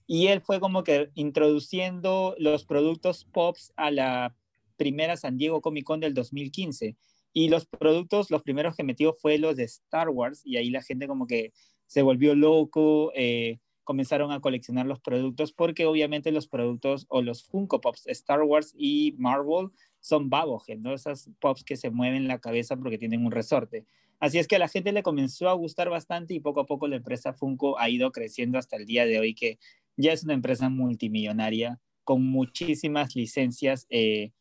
y 0.08 0.28
él 0.28 0.40
fue 0.40 0.62
como 0.62 0.86
que 0.86 1.10
introduciendo 1.16 2.34
los 2.38 2.64
productos 2.64 3.26
Pops 3.26 3.74
a 3.76 3.92
la 3.92 4.34
primera 4.78 5.18
San 5.18 5.38
Diego 5.38 5.60
Comic 5.60 5.84
Con 5.84 6.00
del 6.00 6.14
2015. 6.14 6.96
Y 7.34 7.50
los 7.50 7.66
productos, 7.66 8.32
los 8.32 8.42
primeros 8.42 8.78
que 8.78 8.84
metió 8.84 9.14
fue 9.14 9.38
los 9.38 9.58
de 9.58 9.66
Star 9.66 10.08
Wars 10.08 10.44
y 10.46 10.56
ahí 10.56 10.70
la 10.70 10.82
gente 10.82 11.08
como 11.08 11.28
que 11.28 11.52
se 11.88 12.02
volvió 12.04 12.36
loco. 12.36 13.12
Eh, 13.16 13.60
comenzaron 13.84 14.32
a 14.32 14.40
coleccionar 14.40 14.86
los 14.86 15.00
productos 15.00 15.54
porque 15.54 15.86
obviamente 15.86 16.32
los 16.32 16.48
productos 16.48 17.06
o 17.10 17.22
los 17.22 17.44
Funko 17.44 17.82
Pops 17.82 18.08
Star 18.08 18.44
Wars 18.44 18.74
y 18.78 19.16
Marvel 19.18 19.70
son 20.00 20.30
Babohead, 20.30 20.80
¿no? 20.80 20.94
Esas 20.94 21.30
pops 21.40 21.64
que 21.64 21.78
se 21.78 21.92
mueven 21.92 22.28
la 22.28 22.40
cabeza 22.40 22.76
porque 22.78 22.98
tienen 22.98 23.26
un 23.26 23.32
resorte. 23.32 23.86
Así 24.20 24.38
es 24.38 24.48
que 24.48 24.56
a 24.56 24.60
la 24.60 24.68
gente 24.68 24.92
le 24.92 25.04
comenzó 25.04 25.50
a 25.50 25.54
gustar 25.54 25.90
bastante 25.90 26.34
y 26.34 26.40
poco 26.40 26.60
a 26.60 26.66
poco 26.66 26.88
la 26.88 26.98
empresa 26.98 27.34
Funko 27.34 27.80
ha 27.80 27.90
ido 27.90 28.12
creciendo 28.12 28.58
hasta 28.58 28.76
el 28.76 28.86
día 28.86 29.06
de 29.06 29.20
hoy 29.20 29.34
que 29.34 29.58
ya 29.98 30.14
es 30.14 30.24
una 30.24 30.34
empresa 30.34 30.70
multimillonaria 30.70 31.80
con 32.04 32.24
muchísimas 32.24 33.16
licencias 33.16 33.88
eh, 33.90 34.32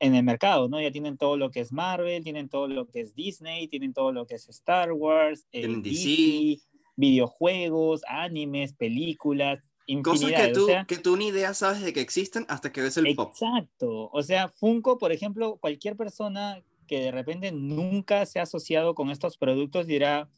en 0.00 0.14
el 0.14 0.22
mercado, 0.22 0.68
¿no? 0.68 0.80
Ya 0.80 0.90
tienen 0.90 1.16
todo 1.16 1.36
lo 1.36 1.50
que 1.50 1.60
es 1.60 1.72
Marvel, 1.72 2.22
tienen 2.22 2.48
todo 2.48 2.68
lo 2.68 2.86
que 2.86 3.00
es 3.00 3.14
Disney, 3.14 3.68
tienen 3.68 3.94
todo 3.94 4.12
lo 4.12 4.26
que 4.26 4.34
es 4.34 4.48
Star 4.48 4.92
Wars, 4.92 5.46
eh, 5.52 5.66
DC, 5.82 6.60
videojuegos, 6.96 8.02
animes, 8.08 8.72
películas, 8.72 9.60
Cosas 10.02 10.32
que 10.32 10.48
tú, 10.48 10.66
que 10.88 10.98
tú 10.98 11.16
ni 11.16 11.28
idea 11.28 11.54
sabes 11.54 11.80
de 11.80 11.92
que 11.92 12.00
existen 12.00 12.44
hasta 12.48 12.72
que 12.72 12.82
ves 12.82 12.96
el 12.96 13.14
pop. 13.14 13.30
Exacto. 13.30 14.10
O 14.12 14.22
sea, 14.24 14.48
Funko, 14.48 14.98
por 14.98 15.12
ejemplo, 15.12 15.58
cualquier 15.58 15.96
persona 15.96 16.60
que 16.88 17.00
de 17.00 17.12
repente 17.12 17.52
nunca 17.52 18.26
se 18.26 18.40
ha 18.40 18.42
asociado 18.42 18.94
con 18.94 19.10
estos 19.10 19.38
productos 19.38 19.86
dirá, 19.86 20.28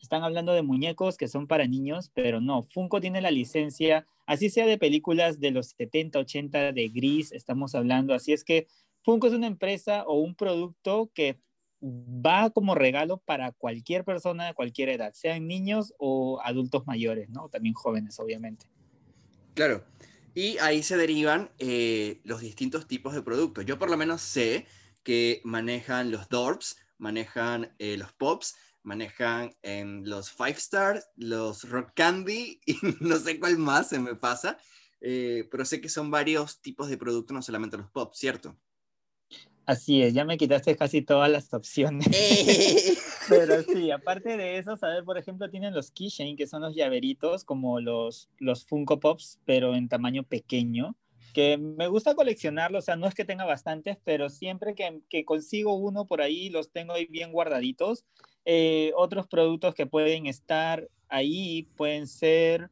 están 0.00 0.24
hablando 0.24 0.52
de 0.52 0.62
muñecos 0.62 1.16
que 1.16 1.28
son 1.28 1.46
para 1.46 1.66
niños, 1.66 2.10
pero 2.14 2.40
no, 2.40 2.64
Funko 2.64 3.00
tiene 3.00 3.20
la 3.20 3.30
licencia, 3.30 4.06
así 4.26 4.50
sea 4.50 4.66
de 4.66 4.78
películas 4.78 5.40
de 5.40 5.50
los 5.50 5.68
70, 5.76 6.18
80, 6.18 6.72
de 6.72 6.88
Gris, 6.88 7.32
estamos 7.32 7.74
hablando, 7.74 8.14
así 8.14 8.32
es 8.32 8.44
que 8.44 8.66
Funko 9.02 9.26
es 9.26 9.32
una 9.32 9.46
empresa 9.46 10.04
o 10.06 10.18
un 10.20 10.34
producto 10.34 11.10
que 11.14 11.38
va 11.80 12.50
como 12.50 12.74
regalo 12.74 13.18
para 13.18 13.52
cualquier 13.52 14.04
persona 14.04 14.46
de 14.46 14.54
cualquier 14.54 14.88
edad, 14.88 15.12
sean 15.14 15.46
niños 15.46 15.94
o 15.98 16.40
adultos 16.42 16.86
mayores, 16.86 17.28
¿no? 17.30 17.48
También 17.48 17.74
jóvenes, 17.74 18.18
obviamente. 18.18 18.66
Claro. 19.54 19.84
Y 20.34 20.58
ahí 20.58 20.82
se 20.82 20.96
derivan 20.96 21.50
eh, 21.58 22.20
los 22.24 22.40
distintos 22.40 22.86
tipos 22.86 23.14
de 23.14 23.22
productos. 23.22 23.64
Yo 23.64 23.78
por 23.78 23.90
lo 23.90 23.96
menos 23.96 24.20
sé 24.20 24.66
que 25.02 25.40
manejan 25.44 26.10
los 26.10 26.28
Dorps, 26.28 26.76
manejan 26.98 27.74
eh, 27.78 27.96
los 27.96 28.12
Pops, 28.12 28.56
manejan 28.82 29.54
en 29.62 30.08
los 30.08 30.30
Five 30.30 30.52
Stars, 30.58 31.08
los 31.16 31.68
Rock 31.68 31.92
Candy 31.94 32.60
y 32.66 32.76
no 33.00 33.16
sé 33.16 33.38
cuál 33.38 33.58
más 33.58 33.88
se 33.88 33.98
me 33.98 34.14
pasa, 34.14 34.58
eh, 35.00 35.48
pero 35.50 35.64
sé 35.64 35.80
que 35.80 35.88
son 35.88 36.10
varios 36.10 36.60
tipos 36.60 36.88
de 36.88 36.98
productos, 36.98 37.34
no 37.34 37.42
solamente 37.42 37.76
los 37.76 37.90
Pops, 37.90 38.18
¿cierto? 38.18 38.56
Así 39.68 40.00
es, 40.02 40.14
ya 40.14 40.24
me 40.24 40.38
quitaste 40.38 40.74
casi 40.76 41.02
todas 41.02 41.30
las 41.30 41.52
opciones. 41.52 42.08
Eh. 42.10 42.96
Pero 43.28 43.62
sí, 43.64 43.90
aparte 43.90 44.38
de 44.38 44.56
eso, 44.56 44.78
saber, 44.78 45.04
por 45.04 45.18
ejemplo, 45.18 45.50
tienen 45.50 45.74
los 45.74 45.90
keychain, 45.90 46.38
que 46.38 46.46
son 46.46 46.62
los 46.62 46.74
llaveritos, 46.74 47.44
como 47.44 47.78
los, 47.78 48.30
los 48.38 48.64
Funko 48.64 48.98
Pops, 48.98 49.40
pero 49.44 49.74
en 49.74 49.90
tamaño 49.90 50.22
pequeño, 50.22 50.96
que 51.34 51.58
me 51.58 51.86
gusta 51.86 52.14
coleccionarlos, 52.14 52.84
o 52.84 52.86
sea, 52.86 52.96
no 52.96 53.06
es 53.06 53.14
que 53.14 53.26
tenga 53.26 53.44
bastantes, 53.44 53.98
pero 54.04 54.30
siempre 54.30 54.74
que, 54.74 55.02
que 55.10 55.26
consigo 55.26 55.74
uno 55.74 56.06
por 56.06 56.22
ahí, 56.22 56.48
los 56.48 56.70
tengo 56.70 56.94
ahí 56.94 57.04
bien 57.04 57.30
guardaditos. 57.30 58.06
Eh, 58.46 58.92
otros 58.96 59.26
productos 59.26 59.74
que 59.74 59.84
pueden 59.84 60.24
estar 60.24 60.88
ahí 61.10 61.64
pueden 61.76 62.06
ser... 62.06 62.70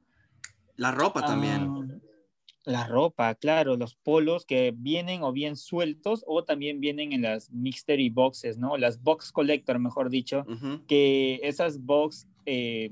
La 0.77 0.93
ropa 0.93 1.21
también. 1.21 1.76
La 2.67 2.89
ropa, 2.89 3.33
claro, 3.37 3.77
los 3.77 3.95
polos 3.95 4.45
que 4.45 4.75
vienen 4.77 5.23
o 5.23 5.33
bien 5.33 5.57
sueltos 5.57 6.25
o 6.27 6.43
también 6.43 6.81
vienen 6.81 7.13
en 7.13 7.23
las 7.23 7.49
mystery 7.53 8.11
boxes, 8.11 8.59
¿no? 8.59 8.77
Las 8.77 9.01
box 9.05 9.31
collector, 9.31 9.79
mejor 9.79 10.11
dicho, 10.11 10.45
que 10.89 11.39
esas 11.45 11.81
box 11.85 12.27
eh, 12.45 12.91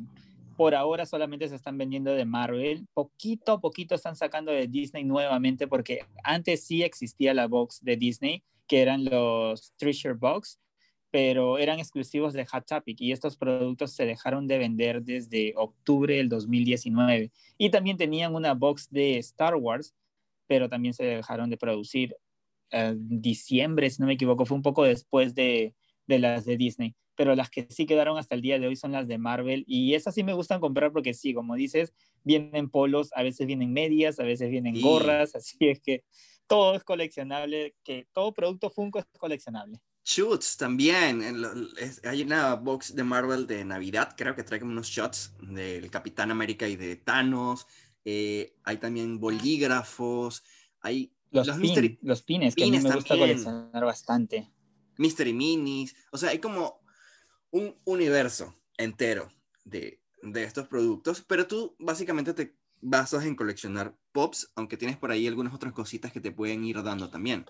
por 0.56 0.76
ahora 0.76 1.06
solamente 1.06 1.48
se 1.48 1.56
están 1.56 1.76
vendiendo 1.76 2.12
de 2.12 2.24
Marvel, 2.24 2.86
poquito 2.94 3.50
a 3.50 3.60
poquito 3.60 3.96
están 3.96 4.14
sacando 4.14 4.52
de 4.52 4.68
Disney 4.68 5.02
nuevamente 5.02 5.66
porque 5.66 6.06
antes 6.22 6.64
sí 6.64 6.84
existía 6.84 7.34
la 7.34 7.48
box 7.48 7.82
de 7.82 7.96
Disney, 7.96 8.44
que 8.68 8.80
eran 8.80 9.04
los 9.04 9.72
Treasure 9.76 10.14
Box, 10.14 10.60
pero 11.14 11.58
eran 11.58 11.78
exclusivos 11.78 12.32
de 12.32 12.44
Hot 12.44 12.66
Topic 12.66 13.00
y 13.00 13.12
estos 13.12 13.36
productos 13.36 13.92
se 13.92 14.04
dejaron 14.04 14.48
de 14.48 14.58
vender 14.58 15.00
desde 15.00 15.52
octubre 15.54 16.16
del 16.16 16.28
2019. 16.28 17.30
Y 17.56 17.70
también 17.70 17.96
tenían 17.96 18.34
una 18.34 18.52
box 18.52 18.90
de 18.90 19.18
Star 19.18 19.54
Wars, 19.54 19.94
pero 20.48 20.68
también 20.68 20.92
se 20.92 21.04
dejaron 21.04 21.50
de 21.50 21.56
producir 21.56 22.16
en 22.70 23.20
diciembre, 23.22 23.90
si 23.90 24.02
no 24.02 24.08
me 24.08 24.14
equivoco, 24.14 24.44
fue 24.44 24.56
un 24.56 24.64
poco 24.64 24.82
después 24.82 25.36
de, 25.36 25.76
de 26.08 26.18
las 26.18 26.46
de 26.46 26.56
Disney 26.56 26.96
pero 27.14 27.36
las 27.36 27.48
que 27.48 27.68
sí 27.70 27.86
quedaron 27.86 28.18
hasta 28.18 28.34
el 28.34 28.42
día 28.42 28.58
de 28.58 28.66
hoy 28.66 28.74
son 28.74 28.90
las 28.90 29.06
de 29.06 29.18
Marvel 29.18 29.62
y 29.68 29.94
esas 29.94 30.16
sí 30.16 30.24
me 30.24 30.32
gustan 30.32 30.58
comprar 30.58 30.90
porque 30.90 31.14
sí, 31.14 31.32
como 31.32 31.54
dices, 31.54 31.94
vienen 32.24 32.70
polos, 32.70 33.10
a 33.14 33.22
veces 33.22 33.46
vienen 33.46 33.72
medias, 33.72 34.18
a 34.18 34.24
veces 34.24 34.50
vienen 34.50 34.80
gorras, 34.80 35.36
así 35.36 35.56
es 35.60 35.78
que 35.80 36.02
todo 36.48 36.74
es 36.74 36.82
coleccionable, 36.82 37.76
que 37.84 38.08
todo 38.12 38.34
producto 38.34 38.68
Funko 38.68 38.98
es 38.98 39.06
coleccionable. 39.16 39.78
Shoots 40.04 40.56
también. 40.56 41.22
Hay 42.04 42.22
una 42.22 42.54
box 42.54 42.94
de 42.94 43.04
Marvel 43.04 43.46
de 43.46 43.64
Navidad, 43.64 44.14
creo 44.16 44.34
que 44.34 44.42
trae 44.42 44.60
como 44.60 44.72
unos 44.72 44.88
shots 44.88 45.32
del 45.40 45.90
Capitán 45.90 46.30
América 46.30 46.68
y 46.68 46.76
de 46.76 46.96
Thanos. 46.96 47.66
Eh, 48.04 48.54
hay 48.64 48.76
también 48.76 49.18
bolígrafos. 49.18 50.44
Hay 50.80 51.12
los, 51.30 51.46
los, 51.46 51.58
los 52.02 52.22
pines, 52.22 52.54
que 52.54 52.64
a 52.64 52.66
mí 52.66 52.78
me 52.78 52.94
gusta 52.94 53.16
coleccionar 53.16 53.84
bastante. 53.84 54.50
Mystery 54.98 55.32
Minis. 55.32 55.94
O 56.12 56.18
sea, 56.18 56.30
hay 56.30 56.38
como 56.38 56.80
un 57.50 57.74
universo 57.84 58.54
entero 58.76 59.32
de, 59.64 60.00
estos 60.34 60.68
productos, 60.68 61.22
pero 61.26 61.46
tú 61.46 61.76
básicamente 61.78 62.34
te 62.34 62.56
basas 62.80 63.24
en 63.24 63.36
coleccionar 63.36 63.96
pops, 64.12 64.50
aunque 64.54 64.76
tienes 64.76 64.96
por 64.96 65.10
ahí 65.10 65.26
algunas 65.26 65.54
otras 65.54 65.72
cositas 65.72 66.12
que 66.12 66.20
te 66.20 66.32
pueden 66.32 66.64
ir 66.64 66.82
dando 66.82 67.10
también. 67.10 67.46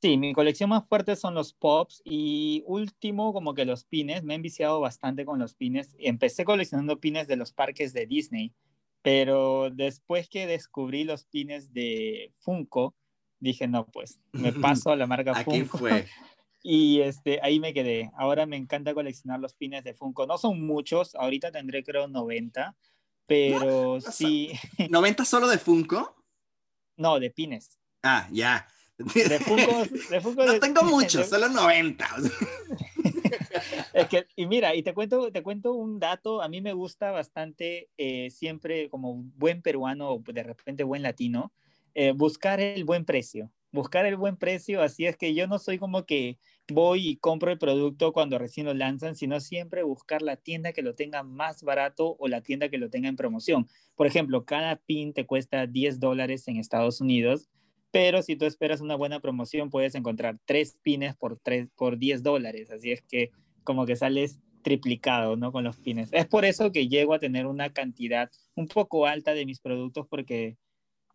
Sí, 0.00 0.16
mi 0.16 0.32
colección 0.32 0.70
más 0.70 0.86
fuerte 0.88 1.14
son 1.14 1.34
los 1.34 1.52
pops 1.52 2.00
y 2.04 2.64
último 2.66 3.34
como 3.34 3.52
que 3.52 3.66
los 3.66 3.84
pines. 3.84 4.22
Me 4.24 4.32
he 4.32 4.36
enviciado 4.36 4.80
bastante 4.80 5.26
con 5.26 5.38
los 5.38 5.54
pines. 5.54 5.94
Empecé 5.98 6.46
coleccionando 6.46 7.00
pines 7.00 7.28
de 7.28 7.36
los 7.36 7.52
parques 7.52 7.92
de 7.92 8.06
Disney, 8.06 8.54
pero 9.02 9.68
después 9.70 10.30
que 10.30 10.46
descubrí 10.46 11.04
los 11.04 11.24
pines 11.26 11.74
de 11.74 12.32
Funko, 12.38 12.94
dije, 13.40 13.68
no, 13.68 13.86
pues 13.86 14.20
me 14.32 14.52
paso 14.84 14.90
a 14.90 14.96
la 14.96 15.06
marca 15.06 15.32
Aquí 15.36 15.64
Fue. 15.64 16.06
Y 16.62 17.00
este, 17.00 17.40
ahí 17.42 17.58
me 17.58 17.72
quedé. 17.72 18.10
Ahora 18.18 18.44
me 18.44 18.56
encanta 18.56 18.92
coleccionar 18.92 19.40
los 19.40 19.54
pines 19.54 19.82
de 19.82 19.94
Funko. 19.94 20.26
No 20.26 20.36
son 20.36 20.62
muchos, 20.66 21.14
ahorita 21.14 21.50
tendré 21.50 21.82
creo 21.82 22.06
90, 22.06 22.76
pero 23.26 23.98
sí. 24.02 24.52
¿90 24.76 25.24
solo 25.24 25.48
de 25.48 25.56
Funko? 25.56 26.14
No, 26.98 27.18
de 27.18 27.30
pines. 27.30 27.78
Ah, 28.02 28.28
ya. 28.30 28.66
De 29.14 29.38
Funko. 29.38 29.84
De 30.10 30.20
Funko 30.20 30.44
no 30.44 30.58
tengo 30.58 30.82
muchos, 30.84 31.28
solo 31.28 31.48
90. 31.48 32.06
es 33.94 34.08
que, 34.08 34.26
y 34.36 34.46
mira, 34.46 34.74
y 34.74 34.82
te 34.82 34.94
cuento, 34.94 35.30
te 35.32 35.42
cuento 35.42 35.72
un 35.72 35.98
dato. 35.98 36.42
A 36.42 36.48
mí 36.48 36.60
me 36.60 36.72
gusta 36.72 37.10
bastante, 37.10 37.88
eh, 37.98 38.30
siempre 38.30 38.88
como 38.88 39.24
buen 39.36 39.62
peruano, 39.62 40.22
de 40.26 40.42
repente 40.42 40.84
buen 40.84 41.02
latino, 41.02 41.52
eh, 41.94 42.12
buscar 42.12 42.60
el 42.60 42.84
buen 42.84 43.04
precio 43.04 43.50
buscar 43.72 44.06
el 44.06 44.16
buen 44.16 44.36
precio, 44.36 44.82
así 44.82 45.06
es 45.06 45.16
que 45.16 45.34
yo 45.34 45.46
no 45.46 45.58
soy 45.58 45.78
como 45.78 46.04
que 46.04 46.38
voy 46.68 47.08
y 47.08 47.16
compro 47.16 47.50
el 47.50 47.58
producto 47.58 48.12
cuando 48.12 48.38
recién 48.38 48.66
lo 48.66 48.74
lanzan, 48.74 49.16
sino 49.16 49.40
siempre 49.40 49.82
buscar 49.82 50.22
la 50.22 50.36
tienda 50.36 50.72
que 50.72 50.82
lo 50.82 50.94
tenga 50.94 51.22
más 51.22 51.62
barato 51.62 52.16
o 52.18 52.28
la 52.28 52.42
tienda 52.42 52.68
que 52.68 52.78
lo 52.78 52.90
tenga 52.90 53.08
en 53.08 53.16
promoción. 53.16 53.68
Por 53.96 54.06
ejemplo, 54.06 54.44
cada 54.44 54.76
pin 54.76 55.12
te 55.12 55.26
cuesta 55.26 55.66
10 55.66 56.00
dólares 56.00 56.46
en 56.48 56.56
Estados 56.56 57.00
Unidos, 57.00 57.48
pero 57.90 58.22
si 58.22 58.36
tú 58.36 58.44
esperas 58.44 58.80
una 58.80 58.94
buena 58.94 59.20
promoción 59.20 59.70
puedes 59.70 59.94
encontrar 59.94 60.38
tres 60.44 60.76
pines 60.82 61.16
por, 61.16 61.38
tres, 61.42 61.68
por 61.76 61.98
10 61.98 62.22
dólares, 62.22 62.70
así 62.70 62.92
es 62.92 63.02
que 63.02 63.30
como 63.64 63.86
que 63.86 63.96
sales 63.96 64.38
triplicado, 64.62 65.36
¿no? 65.36 65.52
Con 65.52 65.64
los 65.64 65.76
pines. 65.76 66.10
Es 66.12 66.26
por 66.26 66.44
eso 66.44 66.70
que 66.72 66.88
llego 66.88 67.14
a 67.14 67.18
tener 67.18 67.46
una 67.46 67.72
cantidad 67.72 68.30
un 68.54 68.68
poco 68.68 69.06
alta 69.06 69.34
de 69.34 69.46
mis 69.46 69.60
productos 69.60 70.06
porque 70.08 70.56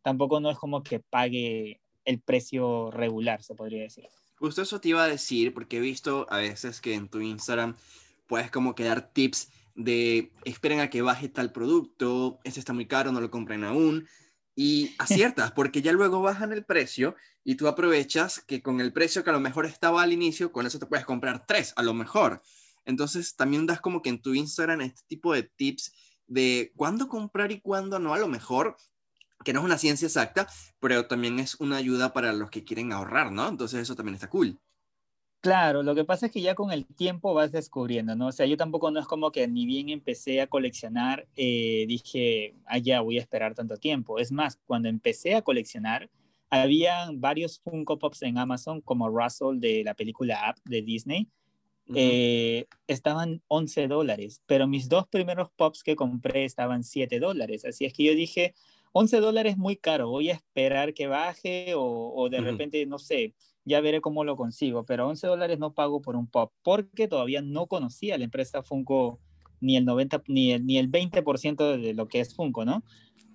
tampoco 0.03 0.39
no 0.39 0.49
es 0.51 0.57
como 0.57 0.83
que 0.83 0.99
pague 0.99 1.81
el 2.05 2.19
precio 2.21 2.91
regular, 2.91 3.43
se 3.43 3.55
podría 3.55 3.83
decir. 3.83 4.05
Justo 4.37 4.61
eso 4.61 4.81
te 4.81 4.89
iba 4.89 5.03
a 5.03 5.07
decir, 5.07 5.53
porque 5.53 5.77
he 5.77 5.81
visto 5.81 6.27
a 6.29 6.37
veces 6.37 6.81
que 6.81 6.93
en 6.93 7.07
tu 7.07 7.21
Instagram 7.21 7.75
puedes 8.27 8.51
como 8.51 8.75
que 8.75 8.83
dar 8.83 9.13
tips 9.13 9.49
de 9.75 10.31
esperen 10.43 10.79
a 10.79 10.89
que 10.89 11.01
baje 11.01 11.29
tal 11.29 11.51
producto, 11.51 12.39
este 12.43 12.59
está 12.59 12.73
muy 12.73 12.85
caro, 12.85 13.11
no 13.11 13.21
lo 13.21 13.31
compren 13.31 13.63
aún. 13.63 14.07
Y 14.55 14.95
aciertas, 14.99 15.51
porque 15.51 15.81
ya 15.81 15.91
luego 15.91 16.21
bajan 16.21 16.53
el 16.53 16.63
precio 16.63 17.15
y 17.43 17.55
tú 17.55 17.67
aprovechas 17.67 18.39
que 18.39 18.61
con 18.61 18.79
el 18.79 18.93
precio 18.93 19.23
que 19.23 19.29
a 19.29 19.33
lo 19.33 19.39
mejor 19.39 19.65
estaba 19.65 20.01
al 20.01 20.13
inicio, 20.13 20.51
con 20.51 20.65
eso 20.65 20.79
te 20.79 20.85
puedes 20.85 21.05
comprar 21.05 21.45
tres, 21.45 21.73
a 21.75 21.83
lo 21.83 21.93
mejor. 21.93 22.41
Entonces 22.85 23.35
también 23.35 23.65
das 23.65 23.81
como 23.81 24.01
que 24.01 24.09
en 24.09 24.21
tu 24.21 24.33
Instagram 24.33 24.81
este 24.81 25.01
tipo 25.07 25.33
de 25.33 25.43
tips 25.43 25.93
de 26.27 26.71
cuándo 26.75 27.07
comprar 27.07 27.51
y 27.51 27.59
cuándo 27.59 27.99
no, 27.99 28.13
a 28.13 28.19
lo 28.19 28.27
mejor 28.27 28.77
que 29.43 29.53
no 29.53 29.59
es 29.59 29.65
una 29.65 29.77
ciencia 29.77 30.07
exacta, 30.07 30.47
pero 30.79 31.07
también 31.07 31.39
es 31.39 31.55
una 31.55 31.77
ayuda 31.77 32.13
para 32.13 32.33
los 32.33 32.49
que 32.49 32.63
quieren 32.63 32.93
ahorrar, 32.93 33.31
¿no? 33.31 33.47
Entonces 33.47 33.81
eso 33.81 33.95
también 33.95 34.15
está 34.15 34.29
cool. 34.29 34.59
Claro, 35.45 35.83
lo 35.83 35.93
que 35.93 36.03
pasa 36.03 36.25
es 36.25 36.31
que 36.31 36.41
ya 36.41 36.55
con 36.55 36.71
el 36.71 36.87
tiempo 36.87 37.35
vas 37.35 37.51
descubriendo, 37.51 38.15
¿no? 38.15 38.29
O 38.29 38.31
sea, 38.31 38.47
yo 38.47 38.57
tampoco 38.57 38.89
no 38.89 38.99
es 38.99 39.05
como 39.05 39.31
que 39.31 39.47
ni 39.47 39.67
bien 39.67 39.89
empecé 39.89 40.41
a 40.41 40.47
coleccionar, 40.47 41.27
eh, 41.35 41.85
dije, 41.87 42.55
ah, 42.65 42.79
ya 42.79 43.01
voy 43.01 43.19
a 43.19 43.21
esperar 43.21 43.53
tanto 43.53 43.77
tiempo. 43.77 44.17
Es 44.17 44.31
más, 44.31 44.59
cuando 44.65 44.89
empecé 44.89 45.35
a 45.35 45.43
coleccionar, 45.43 46.09
había 46.49 47.11
varios 47.13 47.59
Funko 47.59 47.99
Pops 47.99 48.23
en 48.23 48.39
Amazon, 48.39 48.81
como 48.81 49.07
Russell 49.07 49.59
de 49.59 49.83
la 49.83 49.93
película 49.93 50.49
App 50.49 50.57
de 50.65 50.81
Disney, 50.81 51.27
eh, 51.93 52.65
estaban 52.87 53.43
11 53.47 53.87
dólares, 53.87 54.41
pero 54.47 54.65
mis 54.65 54.89
dos 54.89 55.07
primeros 55.07 55.51
Pops 55.51 55.83
que 55.83 55.95
compré 55.95 56.45
estaban 56.45 56.83
7 56.83 57.19
dólares. 57.19 57.65
Así 57.65 57.85
es 57.85 57.93
que 57.93 58.05
yo 58.05 58.15
dije, 58.15 58.55
11 58.93 59.19
dólares 59.19 59.57
muy 59.57 59.75
caro, 59.75 60.09
voy 60.09 60.31
a 60.31 60.33
esperar 60.33 60.95
que 60.95 61.05
baje 61.05 61.73
o, 61.75 62.29
de 62.31 62.41
repente, 62.41 62.83
no 62.87 62.97
sé, 62.97 63.35
ya 63.65 63.81
veré 63.81 63.99
cómo 63.99 64.23
lo 64.23 64.37
consigo, 64.37 64.85
pero 64.85 65.07
11 65.07 65.27
dólares 65.27 65.59
no 65.59 65.73
pago 65.73 66.01
por 66.01 66.15
un 66.15 66.27
pop 66.27 66.53
porque 66.63 67.07
todavía 67.07 67.41
no 67.41 67.67
conocía 67.67 68.17
la 68.17 68.23
empresa 68.23 68.63
Funko 68.63 69.19
ni 69.59 69.75
el 69.75 69.85
90 69.85 70.23
ni 70.27 70.51
el, 70.51 70.65
ni 70.65 70.77
el 70.77 70.91
20% 70.91 71.77
de 71.77 71.93
lo 71.93 72.07
que 72.07 72.19
es 72.19 72.35
Funko, 72.35 72.63
¿no? 72.65 72.83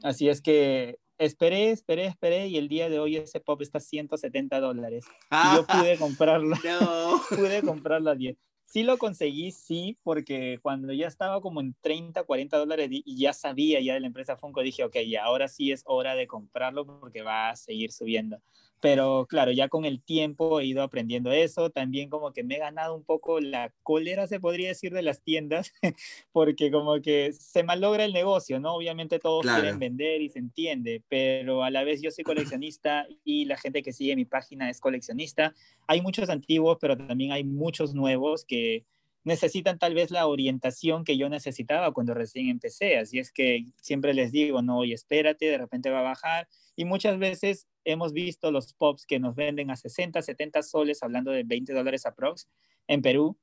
Así 0.03 0.29
es 0.29 0.41
que 0.41 0.99
esperé, 1.19 1.71
esperé, 1.71 2.07
esperé 2.07 2.49
y 2.49 2.57
el 2.57 2.69
día 2.69 2.89
de 2.89 2.99
hoy 2.99 3.17
ese 3.17 3.41
pop 3.41 3.61
está 3.61 3.81
170 3.81 4.61
dólares. 4.61 5.05
y 5.31 5.57
yo 5.57 5.67
pude 5.67 5.99
comprarlo. 5.99 6.57
No. 6.57 7.21
pude 7.29 7.63
comprarlo 7.63 8.11
a 8.11 8.15
10. 8.15 8.37
Sí 8.65 8.85
lo 8.85 8.99
conseguí, 8.99 9.51
sí, 9.51 9.99
porque 10.05 10.61
cuando 10.63 10.93
ya 10.93 11.09
estaba 11.09 11.41
como 11.41 11.61
en 11.61 11.75
30, 11.81 12.23
40 12.23 12.57
dólares 12.57 12.89
y 12.93 13.17
ya 13.17 13.33
sabía 13.33 13.81
ya 13.81 13.95
de 13.95 14.01
la 14.01 14.07
empresa 14.07 14.37
Funko, 14.37 14.63
dije, 14.63 14.85
ok, 14.85 14.95
ahora 15.21 15.49
sí 15.49 15.73
es 15.73 15.83
hora 15.87 16.15
de 16.15 16.29
comprarlo 16.29 16.87
porque 16.87 17.23
va 17.23 17.51
a 17.51 17.57
seguir 17.57 17.91
subiendo. 17.91 18.39
Pero 18.81 19.27
claro, 19.29 19.53
ya 19.53 19.69
con 19.69 19.85
el 19.85 20.03
tiempo 20.03 20.59
he 20.59 20.65
ido 20.65 20.83
aprendiendo 20.83 21.31
eso. 21.31 21.71
También 21.71 22.09
como 22.09 22.33
que 22.33 22.43
me 22.43 22.57
he 22.57 22.59
ganado 22.59 22.95
un 22.95 23.05
poco 23.05 23.39
la 23.39 23.73
cólera, 23.83 24.27
se 24.27 24.41
podría 24.41 24.69
decir, 24.69 24.93
de 24.93 25.03
las 25.03 25.23
tiendas, 25.23 25.73
porque 26.33 26.71
como 26.71 27.01
que 27.03 27.33
se 27.33 27.63
malogra 27.63 28.05
el 28.05 28.13
negocio, 28.13 28.59
¿no? 28.59 28.75
Obviamente 28.75 29.19
todos 29.19 29.45
quieren 29.45 29.79
vender 29.79 30.23
y 30.23 30.31
se 30.31 30.39
entiende, 30.39 31.03
pero 31.09 31.63
a 31.63 31.71
la 31.71 31.85
vez 31.85 32.01
yo 32.01 32.11
soy 32.11 32.25
coleccionista 32.25 33.07
y 33.23 33.45
la 33.45 33.59
gente 33.59 33.83
que 33.83 33.93
sigue 33.93 34.17
mi 34.17 34.25
página 34.25 34.71
es 34.71 34.81
coleccionista. 34.81 35.55
Hay 35.87 36.01
muchos 36.01 36.31
antiguos, 36.31 36.79
pero 36.81 36.97
también 36.97 37.33
hay 37.33 37.45
muchos 37.45 37.95
nuevos 37.95 38.45
que 38.45 38.85
necesitan 39.25 39.79
tal 39.79 39.95
vez 39.95 40.11
la 40.11 40.27
orientación 40.27 41.05
que 41.05 41.17
yo 41.17 41.29
necesitaba 41.29 41.93
cuando 41.93 42.15
recién 42.15 42.49
empecé. 42.49 42.97
Así 42.97 43.19
es 43.19 43.33
que 43.33 43.67
siempre 43.77 44.15
les 44.15 44.33
digo, 44.33 44.63
no, 44.63 44.85
y 44.85 44.93
espérate, 44.93 45.47
de 45.47 45.59
repente 45.59 45.91
va 45.91 46.01
a 46.01 46.03
bajar. 46.03 46.49
Y 46.77 46.85
muchas 46.85 47.19
veces 47.19 47.67
hemos 47.85 48.13
visto 48.13 48.51
los 48.51 48.73
pops 48.75 49.07
que 49.07 49.19
nos 49.19 49.35
venden 49.35 49.71
a 49.71 49.77
60, 49.77 50.23
70 50.23 50.63
soles, 50.63 51.03
hablando 51.03 51.31
de 51.31 51.45
20 51.45 51.73
dólares 51.73 52.07
aprox, 52.07 52.49
en 52.87 53.03
Perú, 53.03 53.39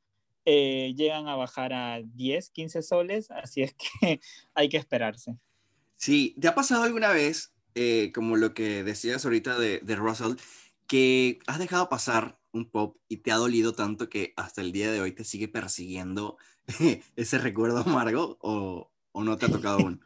eh, 0.45 0.93
llegan 0.95 1.27
a 1.27 1.35
bajar 1.35 1.73
a 1.73 2.01
10, 2.01 2.49
15 2.51 2.81
soles, 2.81 3.31
así 3.31 3.63
es 3.63 3.73
que 3.73 4.19
hay 4.53 4.69
que 4.69 4.77
esperarse. 4.77 5.37
Sí, 5.95 6.35
¿te 6.39 6.47
ha 6.47 6.55
pasado 6.55 6.83
alguna 6.83 7.11
vez, 7.11 7.53
eh, 7.75 8.11
como 8.13 8.37
lo 8.37 8.53
que 8.53 8.83
decías 8.83 9.25
ahorita 9.25 9.57
de, 9.59 9.79
de 9.79 9.95
Russell, 9.95 10.35
que 10.87 11.39
has 11.47 11.59
dejado 11.59 11.89
pasar 11.89 12.39
un 12.53 12.69
pop 12.69 12.97
y 13.07 13.17
te 13.17 13.31
ha 13.31 13.35
dolido 13.35 13.73
tanto 13.73 14.09
que 14.09 14.33
hasta 14.37 14.61
el 14.61 14.71
día 14.71 14.91
de 14.91 15.01
hoy 15.01 15.11
te 15.11 15.23
sigue 15.23 15.47
persiguiendo 15.47 16.37
ese 17.15 17.37
recuerdo 17.39 17.79
amargo 17.79 18.37
o, 18.41 18.91
o 19.11 19.23
no 19.23 19.37
te 19.37 19.47
ha 19.47 19.49
tocado 19.49 19.79
aún? 19.81 20.01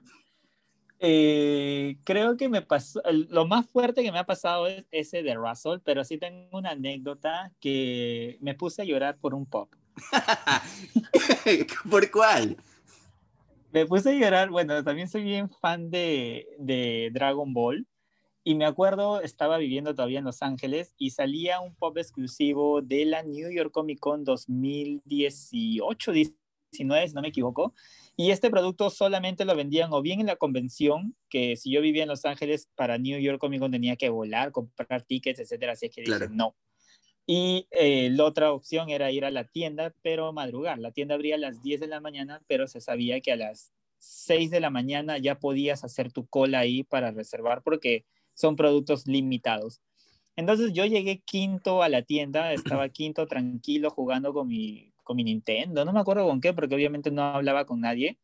Eh, 1.03 1.98
creo 2.03 2.38
que 2.38 2.48
me 2.48 2.62
pasó, 2.62 3.01
lo 3.12 3.48
más 3.48 3.67
fuerte 3.67 4.03
que 4.03 4.12
me 4.12 4.20
ha 4.20 4.25
pasado 4.27 4.67
es 4.67 4.86
ese 4.91 5.24
de 5.24 5.34
Russell, 5.34 5.79
pero 5.84 6.03
sí 6.03 6.20
tengo 6.20 6.60
una 6.60 6.72
anécdota 6.72 7.51
que 7.60 8.38
me 8.39 8.53
puse 8.53 8.84
a 8.84 8.86
llorar 8.86 9.17
por 9.17 9.34
un 9.34 9.48
pop. 9.48 9.74
¿Por 11.89 12.12
cuál? 12.12 12.55
Me 13.72 13.88
puse 13.88 14.12
a 14.12 14.13
llorar, 14.13 14.51
bueno, 14.51 14.84
también 14.84 15.10
soy 15.10 15.24
bien 15.24 15.50
fan 15.50 15.89
de, 15.89 16.48
de 16.60 17.10
Dragon 17.12 17.51
Ball 17.51 17.88
Y 18.43 18.53
me 18.53 18.65
acuerdo, 18.65 19.22
estaba 19.22 19.58
viviendo 19.58 19.96
todavía 19.96 20.20
en 20.20 20.25
Los 20.25 20.43
Ángeles 20.43 20.93
y 21.00 21.10
salía 21.10 21.62
un 21.62 21.74
pop 21.74 21.98
exclusivo 21.98 22.84
de 22.84 23.05
la 23.05 23.24
New 23.24 23.50
York 23.50 23.72
Comic 23.72 24.00
Con 24.00 24.24
2018, 24.24 26.12
19, 26.12 27.08
si 27.08 27.15
no 27.15 27.22
me 27.24 27.29
equivoco. 27.29 27.74
Y 28.18 28.32
este 28.32 28.50
producto 28.50 28.89
solamente 28.89 29.46
lo 29.46 29.56
vendían 29.56 29.91
o 29.94 30.01
bien 30.01 30.20
en 30.20 30.27
la 30.27 30.36
convención, 30.36 31.15
que 31.30 31.56
si 31.56 31.72
yo 31.72 31.82
vivía 31.82 32.03
en 32.03 32.10
Los 32.10 32.25
Ángeles 32.25 32.70
para 32.75 32.98
New 32.98 33.20
York 33.20 33.39
Comic 33.39 33.62
Con 33.62 33.72
tenía 33.72 33.96
que 33.96 34.10
volar, 34.10 34.51
comprar 34.51 35.01
tickets, 35.03 35.39
etcétera. 35.39 35.74
Así 35.74 35.89
que 35.89 36.01
dije, 36.01 36.27
no. 36.30 36.56
Y 37.25 37.68
eh, 37.72 38.10
la 38.12 38.25
otra 38.25 38.51
opción 38.51 38.89
era 38.89 39.12
ir 39.12 39.25
a 39.25 39.32
la 39.32 39.46
tienda, 39.46 39.94
pero 40.01 40.34
madrugar. 40.34 40.80
La 40.80 40.91
tienda 40.91 41.15
abría 41.15 41.36
a 41.36 41.39
las 41.39 41.62
10 41.62 41.80
de 41.80 41.88
la 41.88 42.01
mañana, 42.01 42.41
pero 42.48 42.68
se 42.68 42.82
sabía 42.82 43.22
que 43.22 43.32
a 43.32 43.38
las 43.38 43.74
6 44.00 44.51
de 44.51 44.60
la 44.60 44.70
mañana 44.70 45.18
ya 45.18 45.39
podías 45.39 45.84
hacer 45.84 46.12
tu 46.12 46.27
cola 46.27 46.60
ahí 46.60 46.84
para 46.84 47.12
reservar 47.12 47.62
porque 47.63 48.06
son 48.34 48.56
productos 48.56 49.08
limitados. 49.08 49.82
Entonces 50.36 50.74
yo 50.74 50.86
llegué 50.86 51.22
quinto 51.22 51.84
a 51.84 51.89
la 51.89 52.01
tienda, 52.01 52.53
estaba 52.53 52.89
quinto 52.89 53.27
tranquilo 53.27 53.89
jugando 53.91 54.34
con 54.34 54.48
mi, 54.48 54.90
con 55.03 55.17
mi 55.17 55.24
Nintendo, 55.24 55.86
no 55.86 55.93
me 55.93 56.00
acuerdo 56.00 56.27
con 56.27 56.41
qué, 56.41 56.53
porque 56.53 56.75
obviamente 56.75 57.12
no 57.12 57.24
hablaba 57.24 57.65
con 57.65 57.81
nadie. 57.81 58.17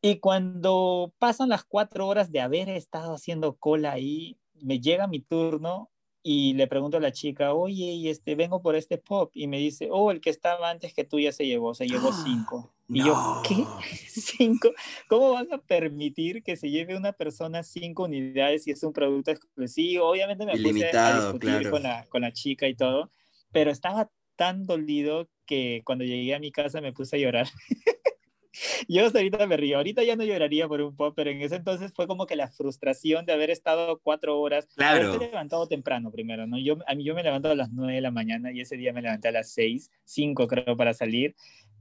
Y 0.00 0.16
cuando 0.20 1.12
pasan 1.18 1.48
las 1.48 1.64
cuatro 1.64 2.06
horas 2.06 2.30
de 2.30 2.40
haber 2.40 2.68
estado 2.68 3.14
haciendo 3.14 3.56
cola 3.56 3.92
ahí, 3.92 4.38
me 4.60 4.80
llega 4.80 5.06
mi 5.06 5.20
turno 5.20 5.90
y 6.22 6.54
le 6.54 6.66
pregunto 6.66 6.96
a 6.98 7.00
la 7.00 7.12
chica, 7.12 7.54
oye, 7.54 7.92
y 7.92 8.08
este, 8.08 8.34
vengo 8.34 8.60
por 8.60 8.74
este 8.76 8.98
pop, 8.98 9.30
y 9.34 9.46
me 9.46 9.58
dice, 9.58 9.88
oh, 9.90 10.10
el 10.10 10.20
que 10.20 10.30
estaba 10.30 10.68
antes 10.68 10.92
que 10.92 11.04
tú 11.04 11.18
ya 11.18 11.32
se 11.32 11.46
llevó, 11.46 11.74
se 11.74 11.86
llevó 11.86 12.12
cinco. 12.24 12.74
Y 12.88 13.04
yo, 13.04 13.42
¿qué? 13.46 13.64
¿Cinco? 14.08 14.70
¿Cómo 15.08 15.32
van 15.32 15.52
a 15.52 15.58
permitir 15.58 16.42
que 16.42 16.56
se 16.56 16.70
lleve 16.70 16.96
una 16.96 17.12
persona 17.12 17.62
cinco 17.62 18.04
unidades 18.04 18.64
si 18.64 18.70
es 18.70 18.82
un 18.82 18.92
producto 18.92 19.30
exclusivo? 19.30 20.08
Obviamente 20.08 20.46
me 20.46 20.52
puse 20.52 20.96
a 20.96 21.20
discutir 21.20 21.70
con, 21.70 21.82
la, 21.82 22.06
con 22.06 22.22
la 22.22 22.32
chica 22.32 22.66
y 22.66 22.74
todo, 22.74 23.10
pero 23.52 23.70
estaba 23.70 24.10
tan 24.38 24.66
dolido 24.66 25.28
que 25.46 25.82
cuando 25.84 26.04
llegué 26.04 26.34
a 26.34 26.38
mi 26.38 26.52
casa 26.52 26.80
me 26.80 26.92
puse 26.92 27.16
a 27.16 27.18
llorar. 27.18 27.48
yo 28.88 29.04
hasta 29.04 29.18
ahorita 29.18 29.46
me 29.48 29.56
río. 29.56 29.78
Ahorita 29.78 30.04
ya 30.04 30.14
no 30.14 30.22
lloraría 30.22 30.68
por 30.68 30.80
un 30.80 30.94
pop, 30.94 31.12
pero 31.16 31.30
en 31.30 31.42
ese 31.42 31.56
entonces 31.56 31.92
fue 31.92 32.06
como 32.06 32.24
que 32.26 32.36
la 32.36 32.48
frustración 32.48 33.26
de 33.26 33.32
haber 33.32 33.50
estado 33.50 33.98
cuatro 33.98 34.40
horas. 34.40 34.68
Claro. 34.76 35.08
Haberte 35.08 35.26
levantado 35.26 35.66
temprano 35.66 36.12
primero, 36.12 36.46
¿no? 36.46 36.56
Yo, 36.56 36.78
a 36.86 36.94
mí 36.94 37.02
yo 37.02 37.16
me 37.16 37.24
levanto 37.24 37.50
a 37.50 37.56
las 37.56 37.72
nueve 37.72 37.94
de 37.94 38.00
la 38.00 38.12
mañana 38.12 38.52
y 38.52 38.60
ese 38.60 38.76
día 38.76 38.92
me 38.92 39.02
levanté 39.02 39.28
a 39.28 39.32
las 39.32 39.50
seis, 39.50 39.90
cinco 40.04 40.46
creo 40.46 40.76
para 40.76 40.94
salir. 40.94 41.34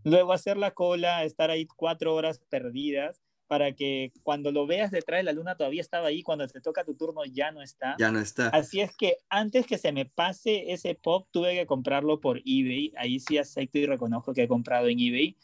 Luego 0.03 0.33
hacer 0.33 0.57
la 0.57 0.71
cola, 0.71 1.23
estar 1.25 1.51
ahí 1.51 1.67
cuatro 1.67 2.15
horas 2.15 2.39
perdidas 2.49 3.26
para 3.47 3.73
que 3.73 4.11
cuando 4.23 4.51
lo 4.51 4.67
veas 4.67 4.91
detrás 4.91 5.19
de 5.19 5.23
la 5.23 5.33
luna 5.33 5.55
todavía 5.55 5.81
estaba 5.81 6.07
ahí, 6.07 6.21
cuando 6.21 6.47
te 6.47 6.61
toca 6.61 6.83
tu 6.83 6.95
turno 6.95 7.25
ya 7.25 7.51
no 7.51 7.61
está. 7.61 7.95
Ya 7.97 8.11
no 8.11 8.19
está. 8.19 8.49
Así 8.49 8.81
es 8.81 8.95
que 8.95 9.17
antes 9.29 9.65
que 9.65 9.77
se 9.77 9.91
me 9.91 10.05
pase 10.05 10.71
ese 10.71 10.95
pop, 10.95 11.27
tuve 11.31 11.55
que 11.55 11.65
comprarlo 11.65 12.19
por 12.19 12.39
eBay. 12.39 12.93
Ahí 12.97 13.19
sí 13.19 13.37
acepto 13.37 13.77
y 13.79 13.85
reconozco 13.85 14.33
que 14.33 14.43
he 14.43 14.47
comprado 14.47 14.87
en 14.87 14.99
eBay 14.99 15.35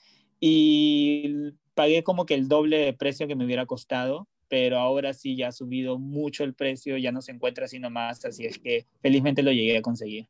y 0.45 1.53
pagué 1.73 2.03
como 2.03 2.25
que 2.25 2.33
el 2.33 2.49
doble 2.49 2.77
de 2.77 2.93
precio 2.93 3.27
que 3.27 3.35
me 3.35 3.45
hubiera 3.45 3.65
costado, 3.65 4.27
pero 4.49 4.77
ahora 4.77 5.13
sí 5.13 5.37
ya 5.37 5.47
ha 5.47 5.51
subido 5.53 5.97
mucho 5.97 6.43
el 6.43 6.53
precio, 6.53 6.97
ya 6.97 7.13
no 7.13 7.21
se 7.21 7.31
encuentra 7.31 7.65
así 7.65 7.79
nomás, 7.79 8.25
así 8.25 8.45
es 8.45 8.59
que 8.59 8.85
felizmente 9.01 9.41
lo 9.41 9.53
llegué 9.53 9.77
a 9.77 9.81
conseguir. 9.81 10.27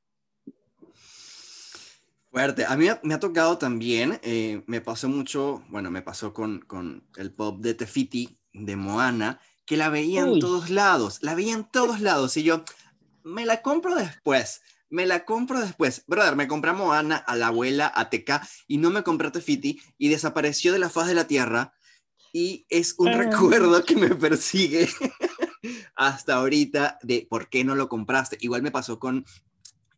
Fuerte. 2.34 2.66
A 2.66 2.76
mí 2.76 2.88
me 3.04 3.14
ha 3.14 3.20
tocado 3.20 3.60
también, 3.60 4.20
eh, 4.24 4.64
me 4.66 4.82
pasó 4.82 5.08
mucho, 5.08 5.64
bueno, 5.70 5.92
me 5.92 6.02
pasó 6.02 6.34
con, 6.34 6.62
con 6.62 7.04
el 7.16 7.32
pop 7.32 7.60
de 7.60 7.76
Tefiti, 7.76 8.40
de 8.54 8.76
Moana, 8.76 9.40
que 9.68 9.78
la 9.78 9.90
veía 9.90 10.22
en 10.22 10.40
todos 10.40 10.72
lados, 10.72 11.20
la 11.22 11.36
veía 11.36 11.54
en 11.54 11.64
todos 11.64 12.02
lados 12.02 12.36
y 12.38 12.42
yo, 12.42 12.64
me 13.24 13.46
la 13.46 13.62
compro 13.62 13.94
después 13.94 14.62
me 14.90 15.08
la 15.08 15.26
compro 15.26 15.60
después. 15.60 16.04
Brother, 16.06 16.36
me 16.36 16.48
compramos 16.48 16.94
a 16.94 17.00
Ana, 17.00 17.18
a 17.18 17.36
la 17.36 17.48
abuela, 17.48 17.92
a 17.96 18.12
TK, 18.12 18.42
y 18.68 18.78
no 18.78 18.92
me 18.92 19.02
compré 19.02 19.32
Tefiti, 19.32 19.82
y 19.98 20.10
desapareció 20.10 20.72
de 20.72 20.78
la 20.78 20.90
faz 20.90 21.08
de 21.08 21.16
la 21.16 21.26
tierra, 21.26 21.74
y 22.32 22.68
es 22.70 22.94
un 23.00 23.10
ah. 23.10 23.18
recuerdo 23.18 23.84
que 23.84 23.96
me 23.96 24.10
persigue 24.10 24.88
hasta 25.96 26.36
ahorita 26.36 27.00
de 27.02 27.28
por 27.28 27.50
qué 27.50 27.64
no 27.64 27.74
lo 27.74 27.90
compraste. 27.90 28.38
Igual 28.40 28.62
me 28.62 28.70
pasó 28.70 29.00
con, 29.00 29.26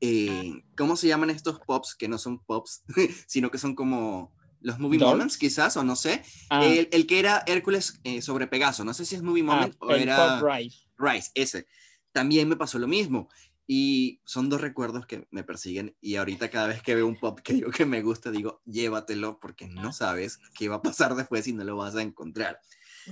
eh, 0.02 0.64
¿cómo 0.78 0.96
se 0.96 1.08
llaman 1.08 1.30
estos 1.30 1.60
pops? 1.60 1.96
Que 1.96 2.08
no 2.08 2.18
son 2.18 2.40
pops, 2.40 2.84
sino 3.28 3.52
que 3.52 3.58
son 3.58 3.75
como 3.75 4.34
los 4.62 4.80
Movie 4.80 5.00
Moments, 5.00 5.38
quizás, 5.38 5.78
o 5.78 5.84
no 5.84 5.96
sé. 5.96 6.24
Ah. 6.50 6.66
El, 6.66 7.05
que 7.05 7.20
era 7.20 7.44
Hércules 7.46 8.00
eh, 8.03 8.22
sobre 8.22 8.48
Pegaso, 8.48 8.84
no 8.84 8.94
sé 8.94 9.05
si 9.05 9.16
es 9.16 9.22
Movie 9.22 9.44
ah, 9.44 9.46
Moment 9.46 9.75
o 9.79 9.92
era... 9.92 10.40
Pop 10.40 10.50
Rice. 10.50 10.79
Rice, 10.98 11.31
ese. 11.36 11.68
También 12.12 12.50
me 12.50 12.55
pasó 12.55 12.79
lo 12.79 12.88
mismo. 12.88 13.29
Y 13.68 14.22
son 14.25 14.50
dos 14.50 14.62
recuerdos 14.62 15.08
que 15.08 15.27
me 15.31 15.44
persiguen 15.44 15.96
y 16.00 16.18
ahorita 16.18 16.51
cada 16.51 16.68
vez 16.68 16.84
que 16.84 16.94
veo 16.94 17.08
un 17.08 17.20
pop 17.20 17.40
que 17.40 17.60
yo 17.62 17.72
que 17.72 17.84
me 17.84 18.03
gusta 18.03 18.29
digo, 18.29 18.62
llévatelo 18.66 19.40
porque 19.40 19.68
no 19.68 19.92
sabes 19.92 20.40
qué 20.53 20.70
va 20.70 20.75
a 20.75 20.81
pasar 20.84 21.16
después 21.16 21.48
y 21.48 21.53
no 21.53 21.64
lo 21.64 21.75
vas 21.75 21.96
a 21.96 22.03
encontrar. 22.03 22.60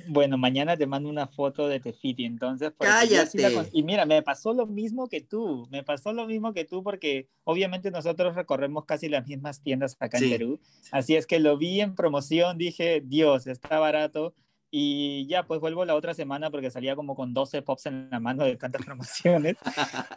Bueno, 0.07 0.37
mañana 0.37 0.77
te 0.77 0.87
mando 0.87 1.09
una 1.09 1.27
foto 1.27 1.67
de 1.67 1.79
Tefiti, 1.79 2.25
entonces... 2.25 2.71
¡Cállate! 2.79 3.69
Y 3.71 3.83
mira, 3.83 4.05
me 4.05 4.21
pasó 4.21 4.53
lo 4.53 4.65
mismo 4.65 5.07
que 5.07 5.21
tú, 5.21 5.67
me 5.71 5.83
pasó 5.83 6.13
lo 6.13 6.25
mismo 6.25 6.53
que 6.53 6.65
tú 6.65 6.83
porque 6.83 7.27
obviamente 7.43 7.91
nosotros 7.91 8.35
recorremos 8.35 8.85
casi 8.85 9.09
las 9.09 9.27
mismas 9.27 9.61
tiendas 9.61 9.95
acá 9.99 10.17
en 10.17 10.29
Perú, 10.29 10.59
así 10.91 11.15
es 11.15 11.27
que 11.27 11.39
lo 11.39 11.57
vi 11.57 11.81
en 11.81 11.95
promoción, 11.95 12.57
dije, 12.57 13.01
Dios, 13.05 13.47
está 13.47 13.79
barato, 13.79 14.33
y 14.75 15.27
ya, 15.27 15.45
pues 15.45 15.59
vuelvo 15.59 15.85
la 15.85 15.93
otra 15.93 16.15
semana 16.15 16.49
porque 16.49 16.71
salía 16.71 16.95
como 16.95 17.15
con 17.15 17.31
12 17.31 17.61
pops 17.61 17.85
en 17.85 18.09
la 18.09 18.19
mano 18.19 18.43
de 18.43 18.55
tantas 18.55 18.81
promociones. 18.85 19.55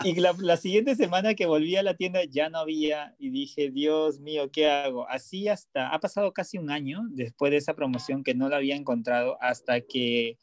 y 0.02 0.14
la, 0.14 0.34
la, 0.38 0.56
siguiente 0.56 0.94
semana 0.94 1.34
que 1.34 1.44
volví 1.44 1.76
a 1.76 1.82
la 1.82 1.92
tienda 1.92 2.24
ya 2.24 2.48
no 2.48 2.60
había 2.60 3.14
y 3.18 3.28
dije, 3.28 3.70
Dios 3.70 4.18
mío, 4.18 4.50
¿qué 4.50 4.70
hago? 4.70 5.06
Así 5.10 5.46
hasta, 5.48 5.90
ha 5.90 6.00
pasado 6.00 6.32
casi 6.32 6.56
un 6.56 6.70
año 6.70 7.02
después 7.10 7.50
de 7.50 7.58
esa 7.58 7.74
promoción 7.74 8.24
que 8.24 8.34
no 8.34 8.48
la 8.48 8.56
había 8.56 8.76
encontrado 8.76 9.36
hasta 9.42 9.82
que 9.82 10.38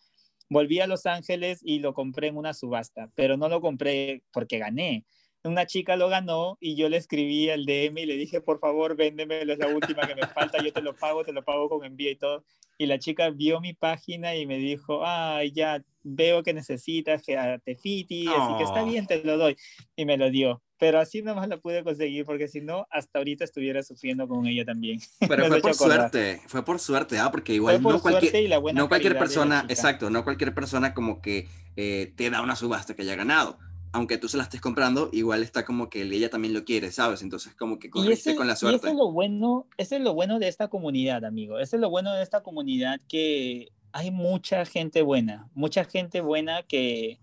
volví 0.47 0.79
a 0.79 0.85
Los 0.85 1.07
Ángeles 1.07 1.61
y 1.63 1.79
lo 1.79 1.95
compré 1.95 2.27
en 2.27 2.37
una 2.37 2.53
subasta, 2.53 3.09
pero 3.15 3.35
no 3.35 3.49
lo 3.49 3.61
compré 3.61 4.21
porque 4.31 4.59
gané. 4.59 5.07
Una 5.43 5.65
chica 5.65 5.95
lo 5.95 6.09
ganó 6.09 6.57
y 6.61 6.75
yo 6.75 6.87
le 6.89 6.97
escribí 6.97 7.49
al 7.49 7.65
DM 7.65 7.97
y 7.97 8.05
le 8.05 8.15
dije, 8.15 8.41
por 8.41 8.59
favor, 8.59 8.95
véndemelo, 8.95 9.53
es 9.53 9.59
la 9.59 9.67
última 9.67 10.07
que 10.07 10.15
me 10.15 10.27
falta, 10.27 10.63
yo 10.63 10.71
te 10.71 10.81
lo 10.81 10.95
pago, 10.95 11.23
te 11.23 11.33
lo 11.33 11.43
pago 11.43 11.67
con 11.69 11.83
envío 11.83 12.11
y 12.11 12.15
todo 12.15 12.43
y 12.77 12.85
la 12.85 12.99
chica 12.99 13.29
vio 13.29 13.59
mi 13.59 13.73
página 13.73 14.35
y 14.35 14.45
me 14.45 14.57
dijo, 14.57 15.05
ay, 15.05 15.51
ya 15.51 15.83
veo 16.03 16.43
que 16.43 16.53
necesitas 16.53 17.21
que 17.23 17.37
te 17.63 17.75
fiti, 17.75 18.27
así 18.27 18.57
que 18.57 18.63
está 18.63 18.83
bien, 18.83 19.07
te 19.07 19.23
lo 19.23 19.37
doy. 19.37 19.55
Y 19.95 20.05
me 20.05 20.17
lo 20.17 20.29
dio. 20.29 20.61
Pero 20.77 20.99
así 20.99 21.21
nomás 21.21 21.47
lo 21.47 21.61
pude 21.61 21.83
conseguir, 21.83 22.25
porque 22.25 22.47
si 22.47 22.59
no, 22.59 22.85
hasta 22.91 23.19
ahorita 23.19 23.45
estuviera 23.45 23.83
sufriendo 23.83 24.27
con 24.27 24.45
ella 24.47 24.65
también. 24.65 24.99
Pero 25.29 25.45
fue 25.47 25.61
por 25.61 25.73
suerte, 25.75 26.41
fue 26.47 26.65
por 26.65 26.79
suerte, 26.79 27.19
¿ah? 27.19 27.31
porque 27.31 27.53
igual 27.53 27.81
no 27.81 28.01
cualquier, 28.01 28.49
no 28.73 28.89
cualquier 28.89 29.17
persona, 29.17 29.65
exacto, 29.69 30.09
no 30.09 30.23
cualquier 30.23 30.53
persona 30.53 30.93
como 30.93 31.21
que 31.21 31.47
eh, 31.77 32.11
te 32.17 32.29
da 32.29 32.41
una 32.41 32.55
subasta 32.55 32.95
que 32.95 33.03
haya 33.03 33.15
ganado 33.15 33.57
aunque 33.93 34.17
tú 34.17 34.27
se 34.27 34.37
la 34.37 34.43
estés 34.43 34.59
comprando, 34.59 35.09
igual 35.13 35.43
está 35.43 35.63
como 35.63 35.89
que 35.89 36.01
ella 36.01 36.29
también 36.29 36.53
lo 36.53 36.65
quiere, 36.65 36.91
¿sabes? 36.91 37.21
Entonces 37.21 37.55
como 37.55 37.77
que 37.77 37.91
corriste 37.91 38.35
con 38.35 38.47
la 38.47 38.55
suerte. 38.55 38.75
Y 38.75 38.79
eso 38.79 38.87
es 38.89 38.95
lo 38.95 39.11
bueno, 39.11 39.67
eso 39.77 39.95
es 39.95 40.01
lo 40.01 40.15
bueno 40.15 40.39
de 40.39 40.47
esta 40.47 40.67
comunidad, 40.67 41.23
amigo. 41.23 41.59
Eso 41.59 41.75
es 41.75 41.81
lo 41.81 41.91
bueno 41.91 42.11
de 42.13 42.23
esta 42.23 42.41
comunidad 42.41 42.99
que 43.07 43.71
hay 43.91 44.09
mucha 44.09 44.65
gente 44.65 45.03
buena, 45.03 45.47
mucha 45.53 45.85
gente 45.85 46.21
buena 46.21 46.63
que 46.63 47.19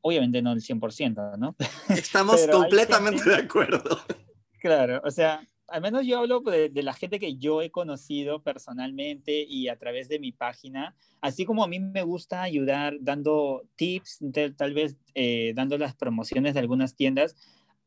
obviamente 0.00 0.42
no 0.42 0.52
el 0.52 0.60
100%, 0.60 1.38
¿no? 1.38 1.54
Estamos 1.88 2.46
completamente 2.48 3.28
de 3.28 3.36
acuerdo. 3.36 3.82
Claro, 4.60 5.00
o 5.04 5.10
sea, 5.12 5.46
al 5.68 5.82
menos 5.82 6.06
yo 6.06 6.18
hablo 6.18 6.40
de, 6.40 6.70
la 6.82 6.94
gente 6.94 7.18
que 7.18 7.36
yo 7.36 7.60
he 7.62 7.70
conocido 7.70 8.42
personalmente 8.42 9.44
y 9.46 9.68
a 9.68 9.76
través 9.76 10.08
de 10.08 10.18
mi 10.18 10.32
página, 10.32 10.96
así 11.20 11.44
como 11.44 11.62
a 11.62 11.68
mí 11.68 11.78
me 11.78 12.02
gusta 12.02 12.42
ayudar 12.42 12.96
dando 13.00 13.64
tips, 13.76 14.20
tal 14.56 14.74
vez 14.74 14.96
eh, 15.14 15.52
dando 15.54 15.76
las 15.76 15.94
promociones 15.94 16.54
de 16.54 16.60
algunas 16.60 16.96
tiendas, 16.96 17.36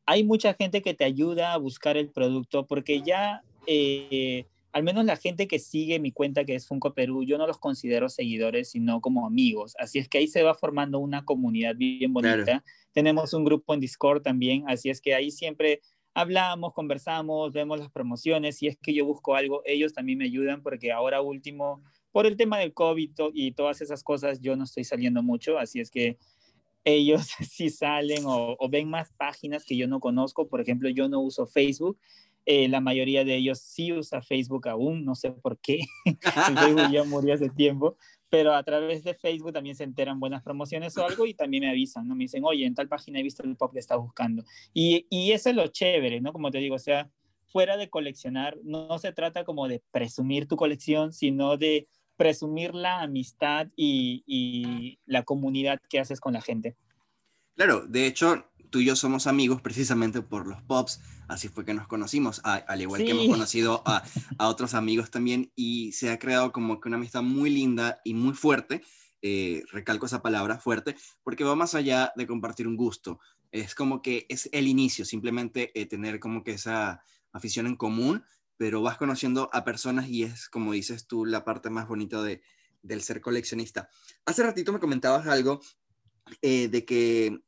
hay 0.05 0.23
mucha 0.23 0.53
gente 0.53 0.81
que 0.81 0.93
te 0.93 1.05
ayuda 1.05 1.53
a 1.53 1.57
buscar 1.57 1.97
el 1.97 2.09
producto 2.09 2.67
porque 2.67 3.01
ya, 3.01 3.43
eh, 3.65 4.45
al 4.73 4.83
menos 4.83 5.05
la 5.05 5.15
gente 5.15 5.47
que 5.47 5.57
sigue 5.57 5.99
mi 5.99 6.11
cuenta 6.11 6.45
que 6.45 6.55
es 6.55 6.67
Funko 6.67 6.93
Perú, 6.93 7.23
yo 7.23 7.37
no 7.37 7.47
los 7.47 7.57
considero 7.57 8.09
seguidores, 8.09 8.71
sino 8.71 9.01
como 9.01 9.25
amigos. 9.25 9.75
Así 9.79 9.99
es 9.99 10.07
que 10.07 10.19
ahí 10.19 10.27
se 10.27 10.43
va 10.43 10.53
formando 10.53 10.99
una 10.99 11.25
comunidad 11.25 11.75
bien 11.75 12.13
bonita. 12.13 12.63
Tenemos 12.93 13.33
un 13.33 13.43
grupo 13.43 13.73
en 13.73 13.79
Discord 13.79 14.21
también, 14.21 14.65
así 14.67 14.89
es 14.89 15.01
que 15.01 15.15
ahí 15.15 15.31
siempre 15.31 15.81
hablamos, 16.13 16.73
conversamos, 16.73 17.53
vemos 17.53 17.79
las 17.79 17.91
promociones, 17.91 18.57
si 18.57 18.67
es 18.67 18.77
que 18.77 18.93
yo 18.93 19.05
busco 19.05 19.35
algo, 19.35 19.61
ellos 19.65 19.93
también 19.93 20.17
me 20.17 20.25
ayudan 20.25 20.61
porque 20.61 20.91
ahora 20.91 21.21
último, 21.21 21.81
por 22.11 22.25
el 22.25 22.37
tema 22.37 22.59
del 22.59 22.73
COVID 22.73 23.11
y 23.33 23.51
todas 23.53 23.81
esas 23.81 24.03
cosas, 24.03 24.39
yo 24.41 24.55
no 24.55 24.65
estoy 24.65 24.83
saliendo 24.83 25.23
mucho, 25.23 25.57
así 25.57 25.79
es 25.79 25.89
que 25.89 26.17
ellos 26.83 27.27
sí 27.49 27.69
salen 27.69 28.23
o, 28.25 28.57
ven 28.69 28.89
más 28.89 29.11
páginas 29.17 29.65
que 29.65 29.77
yo 29.77 29.87
no 29.87 29.99
conozco, 29.99 30.47
por 30.47 30.61
ejemplo, 30.61 30.89
yo 30.89 31.07
no 31.07 31.21
uso 31.21 31.47
Facebook, 31.47 31.97
eh, 32.45 32.67
la 32.67 32.81
mayoría 32.81 33.23
de 33.23 33.35
ellos 33.35 33.59
sí 33.59 33.93
usa 33.93 34.21
Facebook 34.21 34.67
aún, 34.67 35.05
no 35.05 35.15
sé 35.15 35.31
por 35.31 35.59
qué, 35.59 35.81
Facebook 36.21 36.91
ya 36.91 37.03
murió 37.03 37.35
hace 37.35 37.49
tiempo, 37.49 37.97
pero 38.31 38.55
a 38.55 38.63
través 38.63 39.03
de 39.03 39.13
Facebook 39.13 39.51
también 39.51 39.75
se 39.75 39.83
enteran 39.83 40.17
buenas 40.17 40.41
promociones 40.41 40.97
o 40.97 41.05
algo 41.05 41.25
y 41.25 41.33
también 41.33 41.65
me 41.65 41.69
avisan, 41.69 42.07
¿no? 42.07 42.15
Me 42.15 42.23
dicen, 42.23 42.45
oye, 42.45 42.65
en 42.65 42.73
tal 42.73 42.87
página 42.87 43.19
he 43.19 43.23
visto 43.23 43.43
el 43.43 43.57
pop 43.57 43.73
que 43.73 43.79
está 43.79 43.97
buscando. 43.97 44.45
Y, 44.73 45.05
y 45.09 45.33
eso 45.33 45.49
es 45.49 45.55
lo 45.55 45.67
chévere, 45.67 46.21
¿no? 46.21 46.31
Como 46.31 46.49
te 46.49 46.59
digo, 46.59 46.75
o 46.75 46.79
sea, 46.79 47.09
fuera 47.51 47.75
de 47.75 47.89
coleccionar, 47.89 48.57
no, 48.63 48.97
se 48.99 49.11
trata 49.11 49.43
como 49.43 49.67
de 49.67 49.83
presumir 49.91 50.47
tu 50.47 50.55
colección, 50.55 51.11
sino 51.11 51.57
de 51.57 51.89
presumir 52.15 52.73
la 52.73 53.01
amistad 53.01 53.67
y, 53.75 54.23
y 54.25 54.97
la 55.05 55.23
comunidad 55.23 55.81
que 55.89 55.99
haces 55.99 56.21
con 56.21 56.31
la 56.31 56.41
gente. 56.41 56.77
Claro, 57.55 57.85
de 57.85 58.07
hecho, 58.07 58.45
tú 58.71 58.79
y 58.79 58.85
yo 58.85 58.95
somos 58.95 59.27
amigos 59.27 59.61
precisamente 59.61 60.21
por 60.21 60.47
los 60.47 60.61
pops, 60.63 61.01
así 61.27 61.49
fue 61.49 61.65
que 61.65 61.73
nos 61.73 61.87
conocimos, 61.87 62.41
al 62.43 62.81
igual 62.81 63.03
que 63.03 63.11
hemos 63.11 63.27
conocido 63.27 63.83
a, 63.85 64.03
a, 64.39 64.47
otros 64.47 64.73
amigos 64.73 65.11
también, 65.11 65.51
y 65.55 65.91
se 65.91 66.09
ha 66.09 66.17
creado 66.17 66.51
como 66.51 66.79
que 66.79 66.87
una 66.89 66.97
amistad 66.97 67.21
muy 67.21 67.49
linda 67.49 68.01
y 68.03 68.15
muy 68.15 68.33
fuerte, 68.33 68.81
eh, 69.21 69.63
recalco 69.71 70.07
esa 70.07 70.23
palabra, 70.23 70.57
fuerte, 70.57 70.95
porque 71.23 71.43
va 71.43 71.55
más 71.55 71.75
allá 71.75 72.11
de 72.15 72.25
compartir 72.25 72.67
un 72.67 72.75
gusto, 72.75 73.19
es 73.51 73.75
como 73.75 74.01
que 74.01 74.25
es 74.29 74.49
el 74.51 74.67
inicio, 74.67 75.05
simplemente 75.05 75.79
eh, 75.79 75.85
tener 75.85 76.19
como 76.19 76.43
que 76.43 76.53
esa 76.53 77.03
afición 77.31 77.67
en 77.67 77.75
común, 77.75 78.23
pero 78.57 78.81
vas 78.81 78.97
conociendo 78.97 79.49
a 79.53 79.63
personas 79.63 80.07
y 80.07 80.23
es, 80.23 80.47
como 80.49 80.71
dices 80.71 81.07
tú, 81.07 81.25
la 81.25 81.43
parte 81.43 81.69
más 81.69 81.87
bonita 81.87 82.23
de, 82.23 82.41
del 82.81 83.01
ser 83.01 83.21
coleccionista. 83.21 83.89
Hace 84.25 84.43
ratito 84.43 84.71
me 84.71 84.79
comentabas 84.79 85.27
algo 85.27 85.61
eh, 86.41 86.67
de 86.67 86.85
que 86.85 87.41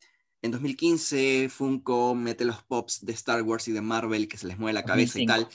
en 0.43 0.51
2015 0.51 1.49
Funko 1.49 2.13
mete 2.13 2.45
los 2.45 2.61
pops 2.63 3.03
de 3.05 3.13
Star 3.13 3.41
Wars 3.41 3.67
y 3.69 3.71
de 3.71 3.81
Marvel 3.81 4.27
que 4.27 4.37
se 4.37 4.45
les 4.45 4.59
mueve 4.59 4.73
la 4.73 4.83
cabeza 4.83 5.19
y 5.19 5.25
tal. 5.25 5.47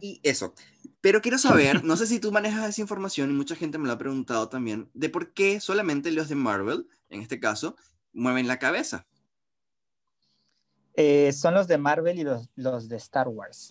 Y 0.00 0.18
eso. 0.22 0.54
Pero 1.02 1.20
quiero 1.20 1.38
saber, 1.38 1.84
no 1.84 1.96
sé 1.96 2.06
si 2.06 2.18
tú 2.18 2.32
manejas 2.32 2.70
esa 2.70 2.80
información 2.80 3.30
y 3.30 3.34
mucha 3.34 3.54
gente 3.54 3.78
me 3.78 3.86
lo 3.86 3.92
ha 3.92 3.98
preguntado 3.98 4.48
también, 4.48 4.88
de 4.94 5.10
por 5.10 5.34
qué 5.34 5.60
solamente 5.60 6.10
los 6.10 6.28
de 6.28 6.34
Marvel, 6.34 6.88
en 7.10 7.20
este 7.20 7.38
caso, 7.38 7.76
mueven 8.14 8.48
la 8.48 8.58
cabeza. 8.58 9.06
Eh, 10.94 11.32
son 11.32 11.54
los 11.54 11.68
de 11.68 11.78
Marvel 11.78 12.18
y 12.18 12.24
los, 12.24 12.48
los 12.56 12.88
de 12.88 12.96
Star 12.96 13.28
Wars. 13.28 13.68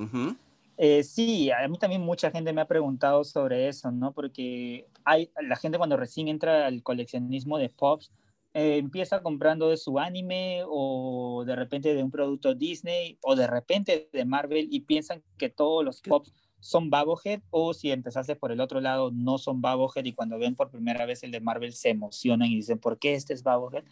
Eh, 0.78 1.04
sí, 1.04 1.50
a 1.50 1.68
mí 1.68 1.80
también 1.80 2.02
mucha 2.04 2.30
gente 2.30 2.54
me 2.54 2.62
ha 2.62 2.68
preguntado 2.68 3.24
sobre 3.24 3.68
eso, 3.68 3.92
¿no? 3.92 4.14
Porque 4.14 4.88
hay, 5.04 5.32
la 5.42 5.56
gente 5.56 5.80
cuando 5.80 5.98
recién 5.98 6.28
entra 6.28 6.68
al 6.68 6.84
coleccionismo 6.84 7.58
de 7.58 7.70
pops, 7.70 8.12
eh, 8.58 8.78
empieza 8.78 9.22
comprando 9.22 9.70
de 9.70 9.78
su 9.78 10.00
anime 10.00 10.64
o 10.68 11.44
de 11.46 11.56
repente 11.56 11.94
de 11.94 12.02
un 12.02 12.10
producto 12.10 12.56
Disney 12.56 13.20
o 13.22 13.36
de 13.36 13.46
repente 13.46 14.10
de 14.12 14.26
Marvel 14.26 14.68
y 14.72 14.80
piensan 14.80 15.22
que 15.38 15.50
todos 15.50 15.86
los 15.86 16.02
pops 16.02 16.34
son 16.60 16.90
Babohead 16.90 17.42
o 17.52 17.76
si 17.76 17.92
empezaste 17.92 18.36
por 18.36 18.52
el 18.52 18.60
otro 18.60 18.82
lado 18.82 19.12
no 19.12 19.38
son 19.38 19.62
Babohead 19.62 20.06
y 20.06 20.14
cuando 20.14 20.40
ven 20.40 20.56
por 20.56 20.72
primera 20.72 21.06
vez 21.06 21.22
el 21.22 21.30
de 21.30 21.40
Marvel 21.40 21.72
se 21.72 21.90
emocionan 21.90 22.50
y 22.50 22.56
dicen 22.56 22.80
¿por 22.80 22.98
qué 22.98 23.14
este 23.14 23.36
es 23.36 23.44
Babohead? 23.44 23.84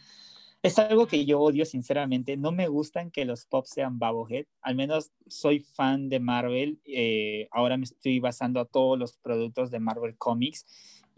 Es 0.64 0.80
algo 0.80 1.06
que 1.06 1.24
yo 1.24 1.38
odio 1.38 1.64
sinceramente, 1.64 2.36
no 2.36 2.50
me 2.50 2.66
gustan 2.66 3.12
que 3.12 3.24
los 3.24 3.46
pops 3.46 3.70
sean 3.70 4.00
Babohead, 4.00 4.46
al 4.62 4.74
menos 4.74 5.12
soy 5.28 5.60
fan 5.60 6.08
de 6.08 6.18
Marvel, 6.18 6.80
eh, 6.86 7.46
ahora 7.52 7.76
me 7.76 7.84
estoy 7.84 8.18
basando 8.18 8.58
a 8.58 8.64
todos 8.64 8.98
los 8.98 9.16
productos 9.16 9.70
de 9.70 9.78
Marvel 9.78 10.16
Comics 10.16 10.66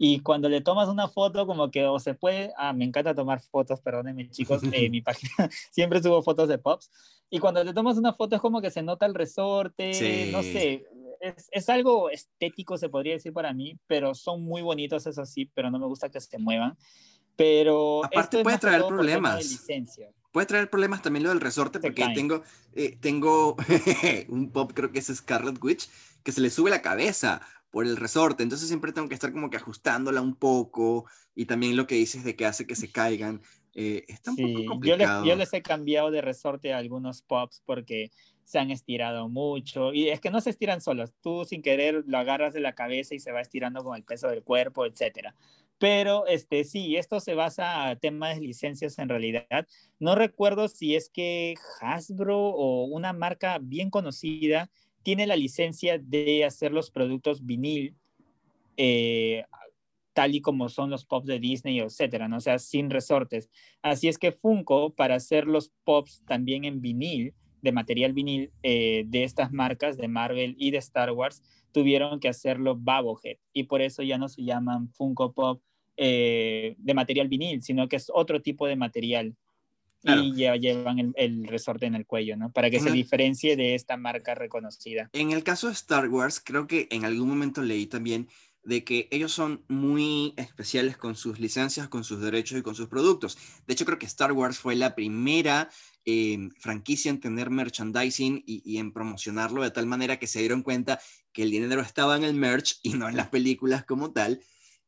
y 0.01 0.21
cuando 0.21 0.47
le 0.47 0.61
tomas 0.61 0.87
una 0.87 1.09
foto, 1.09 1.45
como 1.45 1.69
que 1.69 1.85
o 1.85 1.99
se 1.99 2.13
puede, 2.13 2.53
ah, 2.57 2.71
me 2.71 2.85
encanta 2.85 3.13
tomar 3.13 3.41
fotos, 3.41 3.81
perdónenme 3.81 4.29
chicos, 4.29 4.61
eh, 4.71 4.89
mi 4.89 5.01
página 5.01 5.29
siempre 5.71 6.01
subo 6.01 6.23
fotos 6.23 6.47
de 6.47 6.57
pops. 6.57 6.89
Y 7.29 7.39
cuando 7.39 7.61
le 7.63 7.73
tomas 7.73 7.97
una 7.97 8.13
foto 8.13 8.37
es 8.37 8.41
como 8.41 8.61
que 8.61 8.71
se 8.71 8.81
nota 8.81 9.05
el 9.05 9.13
resorte, 9.13 10.29
no 10.31 10.41
sé, 10.41 10.85
es, 11.19 11.49
es, 11.51 11.69
algo 11.69 12.09
estético, 12.09 12.77
se 12.77 12.87
podría 12.87 13.13
decir 13.13 13.33
para 13.33 13.53
mí, 13.53 13.77
pero 13.87 14.15
son 14.15 14.41
muy 14.41 14.61
bonitos, 14.61 15.05
eso 15.05 15.25
sí, 15.25 15.51
pero 15.53 15.69
no 15.69 15.77
me 15.77 15.85
gusta 15.85 16.09
que 16.09 16.21
se 16.21 16.37
muevan. 16.39 16.77
Pero 17.35 18.05
aparte 18.05 18.41
puede 18.41 18.57
traer 18.57 18.85
problemas. 18.87 19.65
Puede 20.31 20.47
traer 20.47 20.69
problemas 20.69 21.01
también 21.01 21.23
lo 21.23 21.29
del 21.29 21.41
resorte, 21.41 21.79
porque 21.79 22.05
tengo, 22.15 22.43
eh, 22.73 22.97
tengo 23.01 23.57
un 24.29 24.49
pop, 24.51 24.71
creo 24.73 24.91
que 24.91 24.99
es 24.99 25.07
Scarlet 25.07 25.61
Witch, 25.61 25.89
que 26.23 26.31
se 26.31 26.39
le 26.39 26.49
sube 26.49 26.69
la 26.69 26.81
cabeza 26.81 27.41
por 27.71 27.85
el 27.85 27.97
resorte, 27.97 28.43
entonces 28.43 28.67
siempre 28.67 28.91
tengo 28.91 29.07
que 29.07 29.13
estar 29.13 29.31
como 29.31 29.49
que 29.49 29.57
ajustándola 29.57 30.21
un 30.21 30.35
poco 30.35 31.05
y 31.35 31.45
también 31.45 31.77
lo 31.77 31.87
que 31.87 31.95
dices 31.95 32.23
de 32.23 32.35
que 32.35 32.45
hace 32.45 32.65
que 32.65 32.75
se 32.75 32.91
caigan. 32.91 33.41
Eh, 33.75 34.05
está 34.07 34.31
un 34.31 34.37
poco 34.37 34.65
complicado. 34.65 35.25
Yo, 35.25 35.35
les, 35.35 35.53
he 35.53 35.61
cambiado 35.61 36.09
de 36.09 36.21
resorte 36.21 36.73
a 36.73 36.77
algunos 36.77 37.21
pops 37.21 37.61
porque 37.65 38.11
se 38.43 38.57
han 38.57 38.71
estirado 38.71 39.29
mucho 39.29 39.93
y 39.93 40.09
es 40.09 40.19
que 40.19 40.31
no 40.31 40.41
se 40.41 40.49
estiran 40.49 40.81
solos, 40.81 41.13
tú 41.21 41.45
sin 41.45 41.61
querer 41.61 42.03
lo 42.07 42.17
agarras 42.17 42.53
de 42.53 42.61
la 42.61 42.73
cabeza 42.73 43.13
y 43.13 43.19
se 43.19 43.31
va 43.31 43.41
estirando 43.41 43.83
con 43.83 43.95
el 43.95 44.03
peso 44.03 44.27
del 44.27 44.43
cuerpo, 44.43 44.85
etcétera. 44.85 45.35
Pero 45.77 46.27
este 46.27 46.65
sí, 46.65 46.97
esto 46.97 47.19
se 47.19 47.35
basa 47.35 47.87
a 47.87 47.95
temas 47.95 48.35
de 48.35 48.41
licencias 48.41 48.99
en 48.99 49.07
realidad. 49.07 49.67
No 49.99 50.15
recuerdo 50.15 50.67
si 50.67 50.95
es 50.95 51.09
que 51.09 51.53
Hasbro 51.79 52.37
o 52.37 52.85
una 52.85 53.13
marca 53.13 53.59
bien 53.61 53.89
conocida 53.89 54.69
tiene 55.03 55.27
la 55.27 55.35
licencia 55.35 55.97
de 55.97 56.45
hacer 56.45 56.71
los 56.71 56.91
productos 56.91 57.45
vinil, 57.45 57.95
eh, 58.77 59.43
tal 60.13 60.35
y 60.35 60.41
como 60.41 60.69
son 60.69 60.89
los 60.89 61.05
pops 61.05 61.27
de 61.27 61.39
Disney, 61.39 61.79
etcétera, 61.79 62.27
¿no? 62.27 62.37
o 62.37 62.41
sea, 62.41 62.59
sin 62.59 62.89
resortes. 62.89 63.49
Así 63.81 64.07
es 64.07 64.17
que 64.17 64.31
Funko, 64.31 64.93
para 64.93 65.15
hacer 65.15 65.47
los 65.47 65.71
pops 65.83 66.23
también 66.25 66.65
en 66.65 66.81
vinil, 66.81 67.33
de 67.61 67.71
material 67.71 68.13
vinil 68.13 68.51
eh, 68.63 69.03
de 69.07 69.23
estas 69.23 69.51
marcas, 69.51 69.97
de 69.97 70.07
Marvel 70.07 70.55
y 70.57 70.71
de 70.71 70.77
Star 70.77 71.11
Wars, 71.11 71.41
tuvieron 71.71 72.19
que 72.19 72.29
hacerlo 72.29 72.75
Babohead, 72.77 73.37
y 73.53 73.63
por 73.63 73.81
eso 73.81 74.01
ya 74.01 74.17
no 74.17 74.27
se 74.27 74.43
llaman 74.43 74.89
Funko 74.89 75.33
Pop 75.33 75.61
eh, 75.97 76.75
de 76.77 76.93
material 76.93 77.27
vinil, 77.27 77.61
sino 77.61 77.87
que 77.87 77.97
es 77.97 78.09
otro 78.13 78.41
tipo 78.41 78.67
de 78.67 78.75
material 78.75 79.35
y 80.03 80.35
ya 80.35 80.55
llevan 80.55 81.13
el, 81.15 81.47
resorte 81.47 81.85
en 81.85 81.95
el 81.95 82.05
cuello, 82.05 82.37
¿no? 82.37 82.51
Para 82.51 82.69
que 82.69 82.79
se 82.79 82.91
diferencie 82.91 83.55
de 83.55 83.75
esta 83.75 83.97
marca 83.97 84.35
reconocida. 84.35 85.09
En 85.13 85.31
el 85.31 85.43
caso 85.43 85.67
de 85.67 85.73
Star 85.73 86.07
Wars, 86.09 86.41
creo 86.43 86.67
que 86.67 86.87
en 86.91 87.05
algún 87.05 87.27
momento 87.27 87.61
leí 87.61 87.85
también 87.85 88.27
de 88.63 88.83
que 88.83 89.07
ellos 89.11 89.31
son 89.31 89.63
muy 89.67 90.33
especiales 90.37 90.97
con 90.97 91.15
sus 91.15 91.39
licencias, 91.39 91.87
con 91.87 92.03
sus 92.03 92.21
derechos 92.21 92.59
y 92.59 92.61
con 92.61 92.75
sus 92.75 92.87
productos. 92.87 93.37
De 93.65 93.73
hecho, 93.73 93.85
creo 93.85 93.97
que 93.97 94.05
Star 94.05 94.31
Wars 94.31 94.59
fue 94.59 94.75
la 94.75 94.95
primera 94.95 95.69
em, 96.05 96.49
franquicia 96.59 97.09
en 97.09 97.19
tener 97.19 97.49
merchandising 97.49 98.43
y, 98.45 98.77
en 98.77 98.91
promocionarlo 98.91 99.63
de 99.63 99.71
tal 99.71 99.85
manera 99.85 100.19
que 100.19 100.27
se 100.27 100.39
dieron 100.39 100.61
cuenta 100.61 100.99
que 101.31 101.43
el 101.43 101.51
dinero 101.51 101.81
estaba 101.81 102.15
en 102.15 102.23
el 102.23 102.33
merch 102.33 102.79
y 102.83 102.93
no 102.93 103.07
en 103.07 103.15
las 103.15 103.29
películas 103.29 103.85
como 103.85 104.11
tal. 104.11 104.41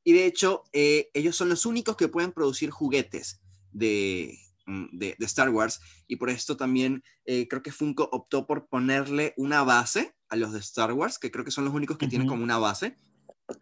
Y 0.04 0.14
de 0.14 0.26
hecho, 0.26 0.64
eh, 0.74 1.10
ellos 1.14 1.36
son 1.36 1.50
los 1.50 1.66
únicos 1.66 1.96
que 1.96 2.08
pueden 2.08 2.32
producir 2.32 2.72
juguetes 2.72 3.42
de, 3.72 4.38
Mm, 4.72 4.98
de, 4.98 5.16
Star 5.20 5.50
Wars 5.50 5.82
y 6.08 6.16
por 6.16 6.30
esto 6.30 6.56
también 6.56 7.04
eh, 7.26 7.48
creo 7.50 7.62
que 7.62 7.74
Funko 7.74 8.08
optó 8.12 8.48
por 8.48 8.68
ponerle 8.68 9.34
una 9.36 9.64
base 9.64 10.14
a 10.30 10.38
los 10.38 10.54
de 10.54 10.60
Star 10.60 10.94
Wars, 10.94 11.20
que 11.20 11.30
creo 11.30 11.44
que 11.44 11.52
son 11.52 11.66
los 11.66 11.74
únicos 11.74 11.98
que 11.98 12.08
tienen 12.08 12.28
como 12.28 12.44
una 12.44 12.58
base, 12.58 12.96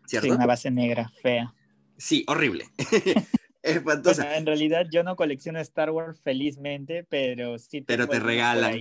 ¿cierto? 0.06 0.28
Sí, 0.28 0.32
una 0.32 0.46
base 0.46 0.70
negra, 0.70 1.10
fea. 1.22 1.54
Sí, 1.98 2.24
horrible. 2.28 2.66
en 3.64 4.46
realidad 4.46 4.86
yo 4.92 5.04
no 5.04 5.16
colecciono 5.16 5.60
Star 5.60 5.90
Wars 5.90 6.22
felizmente, 6.22 7.04
pero 7.04 7.58
sí. 7.58 7.82
Pero 7.82 8.08
te 8.08 8.20
regalan. 8.20 8.80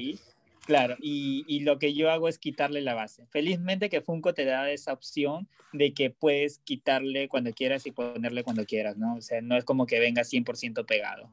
Claro, 0.66 0.96
y, 1.00 1.46
y, 1.48 1.60
lo 1.60 1.78
que 1.78 1.94
yo 1.94 2.10
hago 2.10 2.28
es 2.28 2.38
quitarle 2.38 2.82
la 2.82 2.92
base. 2.92 3.26
Felizmente 3.30 3.88
que 3.88 4.02
Funko 4.02 4.34
te 4.34 4.44
da 4.44 4.70
esa 4.70 4.92
opción 4.92 5.48
de 5.72 5.94
que 5.94 6.10
puedes 6.10 6.58
quitarle 6.58 7.26
cuando 7.28 7.52
quieras 7.52 7.86
y 7.86 7.90
ponerle 7.90 8.44
cuando 8.44 8.66
quieras, 8.66 8.98
¿no? 8.98 9.14
O 9.14 9.22
sea, 9.22 9.40
no 9.40 9.56
es 9.56 9.64
como 9.64 9.86
que 9.86 9.98
venga 9.98 10.24
100% 10.24 10.84
pegado. 10.84 11.32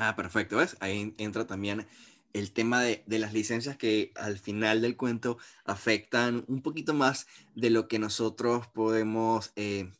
Ah, 0.00 0.14
perfecto, 0.14 0.58
¿ves? 0.58 0.76
Ahí 0.78 1.12
entra 1.18 1.44
también 1.48 1.84
el 2.32 2.52
tema 2.52 2.82
de, 2.82 3.02
las 3.08 3.32
licencias 3.32 3.76
que 3.76 4.12
al 4.14 4.38
final 4.38 4.80
del 4.80 4.96
cuento 4.96 5.38
afectan 5.64 6.44
un 6.46 6.62
poquito 6.62 6.94
más 6.94 7.26
de 7.56 7.70
lo 7.70 7.88
que 7.88 7.98
nosotros 7.98 8.68
podemos 8.68 9.52
eh, 9.56 9.90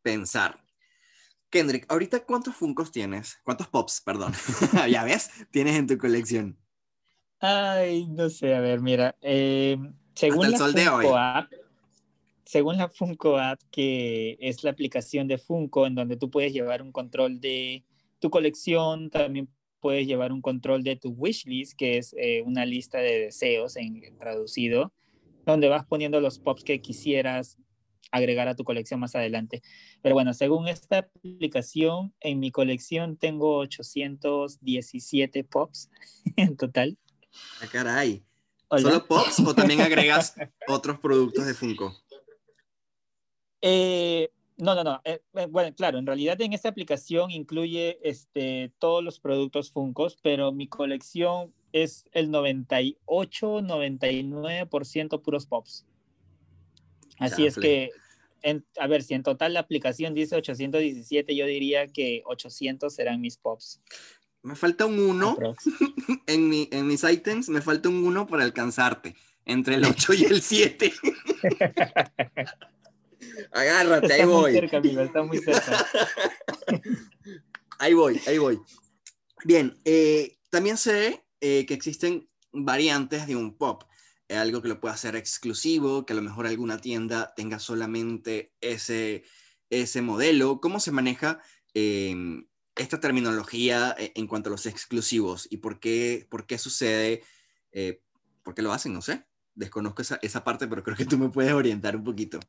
pensar. 0.00 0.64
Kendrick, 1.50 1.84
ahorita 1.92 2.24
cuántos 2.24 2.56
Funcos 2.56 2.92
tienes? 2.92 3.40
¿Cuántos 3.44 3.68
Pops, 3.68 4.00
perdón? 4.00 4.32
ya 4.90 5.04
ves, 5.04 5.30
tienes 5.50 5.76
en 5.76 5.86
tu 5.86 5.98
colección. 5.98 6.56
Ay, 7.38 8.06
no 8.06 8.30
sé, 8.30 8.54
a 8.54 8.60
ver, 8.60 8.80
mira, 8.80 9.16
eh, 9.20 9.76
según 10.14 10.50
la 10.50 10.56
Funko 10.56 11.18
App, 11.18 11.52
según 12.46 12.78
la 12.78 12.88
Funko 12.88 13.36
App, 13.36 13.60
que 13.70 14.38
es 14.40 14.64
la 14.64 14.70
aplicación 14.70 15.28
de 15.28 15.36
Funko 15.36 15.86
en 15.86 15.94
donde 15.94 16.16
tú 16.16 16.30
puedes 16.30 16.54
llevar 16.54 16.80
un 16.80 16.90
control 16.90 17.38
de 17.38 17.84
tu 18.22 18.30
colección, 18.30 19.10
también 19.10 19.48
puedes 19.80 20.06
llevar 20.06 20.32
un 20.32 20.40
control 20.40 20.84
de 20.84 20.96
tu 20.96 21.10
wishlist, 21.10 21.76
que 21.76 21.98
es 21.98 22.14
eh, 22.16 22.40
una 22.46 22.64
lista 22.64 22.98
de 22.98 23.18
deseos 23.18 23.76
en, 23.76 24.00
traducido, 24.16 24.92
donde 25.44 25.68
vas 25.68 25.84
poniendo 25.84 26.20
los 26.20 26.38
pops 26.38 26.62
que 26.62 26.80
quisieras 26.80 27.58
agregar 28.12 28.46
a 28.46 28.54
tu 28.54 28.62
colección 28.62 29.00
más 29.00 29.16
adelante. 29.16 29.60
Pero 30.02 30.14
bueno, 30.14 30.34
según 30.34 30.68
esta 30.68 30.98
aplicación, 30.98 32.14
en 32.20 32.38
mi 32.38 32.52
colección 32.52 33.16
tengo 33.16 33.56
817 33.58 35.42
pops 35.42 35.90
en 36.36 36.56
total. 36.56 36.96
Ah, 37.60 37.66
caray. 37.70 38.22
¿Solo 38.70 39.04
pops 39.06 39.40
o 39.40 39.54
también 39.54 39.80
agregas 39.80 40.34
otros 40.68 41.00
productos 41.00 41.44
de 41.44 41.54
Funko? 41.54 41.92
Eh, 43.60 44.30
No, 44.58 44.74
no, 44.74 44.84
no. 44.84 45.00
Eh, 45.04 45.20
eh, 45.34 45.46
bueno, 45.50 45.74
claro, 45.74 45.98
en 45.98 46.06
realidad 46.06 46.40
en 46.40 46.52
esta 46.52 46.68
aplicación 46.68 47.30
incluye 47.30 47.98
este, 48.02 48.72
todos 48.78 49.02
los 49.02 49.18
productos 49.18 49.70
Funkos, 49.70 50.18
pero 50.22 50.52
mi 50.52 50.68
colección 50.68 51.52
es 51.72 52.04
el 52.12 52.30
98, 52.30 53.60
99% 53.60 55.22
puros 55.22 55.46
pops. 55.46 55.86
Así 57.18 57.46
es 57.46 57.56
que, 57.56 57.90
a 58.78 58.86
ver, 58.86 59.02
si 59.02 59.14
en 59.14 59.22
total 59.22 59.54
la 59.54 59.60
aplicación 59.60 60.12
dice 60.12 60.36
817, 60.36 61.34
yo 61.34 61.46
diría 61.46 61.86
que 61.86 62.22
800 62.26 62.92
serán 62.92 63.20
mis 63.20 63.36
pops. 63.36 63.80
Me 64.42 64.56
falta 64.56 64.86
un 64.86 64.98
1 64.98 65.36
en, 66.26 66.48
mi, 66.48 66.68
en 66.72 66.86
mis 66.86 67.04
items, 67.04 67.48
me 67.48 67.62
falta 67.62 67.88
un 67.88 68.04
1 68.04 68.26
para 68.26 68.42
alcanzarte, 68.42 69.14
entre 69.46 69.76
el 69.76 69.84
8 69.84 70.14
y 70.14 70.24
el 70.24 70.42
7. 70.42 70.92
Agárrate, 73.52 74.12
ahí 74.12 74.24
voy. 74.24 74.52
Cerca, 74.52 74.78
amigo, 74.78 75.00
está 75.00 75.22
muy 75.22 75.38
cerca. 75.38 75.86
ahí 77.78 77.94
voy, 77.94 78.20
ahí 78.26 78.38
voy. 78.38 78.60
Bien, 79.44 79.80
eh, 79.84 80.38
también 80.50 80.76
sé 80.76 81.24
eh, 81.40 81.66
que 81.66 81.74
existen 81.74 82.28
variantes 82.52 83.26
de 83.26 83.36
un 83.36 83.56
pop. 83.56 83.84
algo 84.28 84.62
que 84.62 84.68
lo 84.68 84.80
pueda 84.80 84.94
hacer 84.94 85.16
exclusivo, 85.16 86.06
que 86.06 86.12
a 86.12 86.16
lo 86.16 86.22
mejor 86.22 86.46
alguna 86.46 86.78
tienda 86.78 87.34
tenga 87.36 87.58
solamente 87.58 88.54
ese, 88.60 89.24
ese 89.68 90.00
modelo. 90.00 90.60
¿Cómo 90.60 90.80
se 90.80 90.92
maneja 90.92 91.40
em, 91.74 92.46
esta 92.76 93.00
terminología 93.00 93.94
eh, 93.98 94.12
en 94.14 94.26
cuanto 94.26 94.48
a 94.48 94.52
los 94.52 94.66
exclusivos 94.66 95.48
y 95.50 95.58
por 95.58 95.80
qué, 95.80 96.26
por 96.30 96.46
qué 96.46 96.58
sucede? 96.58 97.22
¿Por 98.42 98.54
qué 98.54 98.62
lo 98.62 98.72
hacen? 98.72 98.92
No 98.92 99.02
sé. 99.02 99.26
Desconozco 99.54 100.02
esa, 100.02 100.18
esa 100.22 100.44
parte, 100.44 100.66
pero 100.66 100.82
creo 100.82 100.96
que 100.96 101.04
tú 101.04 101.18
me 101.18 101.28
puedes 101.28 101.52
orientar 101.52 101.96
un 101.96 102.04
poquito. 102.04 102.40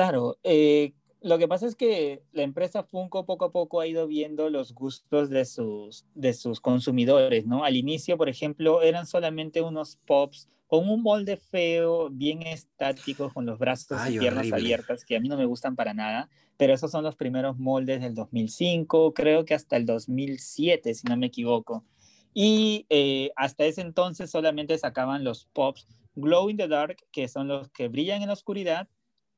Claro, 0.00 0.38
eh, 0.44 0.94
lo 1.20 1.36
que 1.36 1.46
pasa 1.46 1.66
es 1.66 1.74
que 1.74 2.22
la 2.32 2.42
empresa 2.42 2.84
Funko 2.84 3.26
poco 3.26 3.44
a 3.44 3.52
poco 3.52 3.82
ha 3.82 3.86
ido 3.86 4.06
viendo 4.06 4.48
los 4.48 4.72
gustos 4.72 5.28
de 5.28 5.44
sus, 5.44 6.06
de 6.14 6.32
sus 6.32 6.58
consumidores, 6.58 7.46
¿no? 7.46 7.64
Al 7.64 7.76
inicio, 7.76 8.16
por 8.16 8.30
ejemplo, 8.30 8.80
eran 8.80 9.06
solamente 9.06 9.60
unos 9.60 9.96
pops 10.06 10.48
con 10.68 10.88
un 10.88 11.02
molde 11.02 11.36
feo, 11.36 12.08
bien 12.08 12.40
estático, 12.40 13.30
con 13.30 13.44
los 13.44 13.58
brazos 13.58 14.00
y 14.08 14.18
piernas 14.18 14.50
abiertas, 14.50 15.04
que 15.04 15.16
a 15.16 15.20
mí 15.20 15.28
no 15.28 15.36
me 15.36 15.44
gustan 15.44 15.76
para 15.76 15.92
nada, 15.92 16.30
pero 16.56 16.72
esos 16.72 16.90
son 16.90 17.04
los 17.04 17.16
primeros 17.16 17.58
moldes 17.58 18.00
del 18.00 18.14
2005, 18.14 19.12
creo 19.12 19.44
que 19.44 19.52
hasta 19.52 19.76
el 19.76 19.84
2007, 19.84 20.94
si 20.94 21.06
no 21.08 21.18
me 21.18 21.26
equivoco. 21.26 21.84
Y 22.32 22.86
eh, 22.88 23.32
hasta 23.36 23.66
ese 23.66 23.82
entonces 23.82 24.30
solamente 24.30 24.78
sacaban 24.78 25.24
los 25.24 25.44
pops 25.52 25.86
Glow 26.14 26.48
in 26.48 26.56
the 26.56 26.68
Dark, 26.68 26.96
que 27.12 27.28
son 27.28 27.48
los 27.48 27.68
que 27.68 27.88
brillan 27.88 28.22
en 28.22 28.28
la 28.28 28.32
oscuridad, 28.32 28.88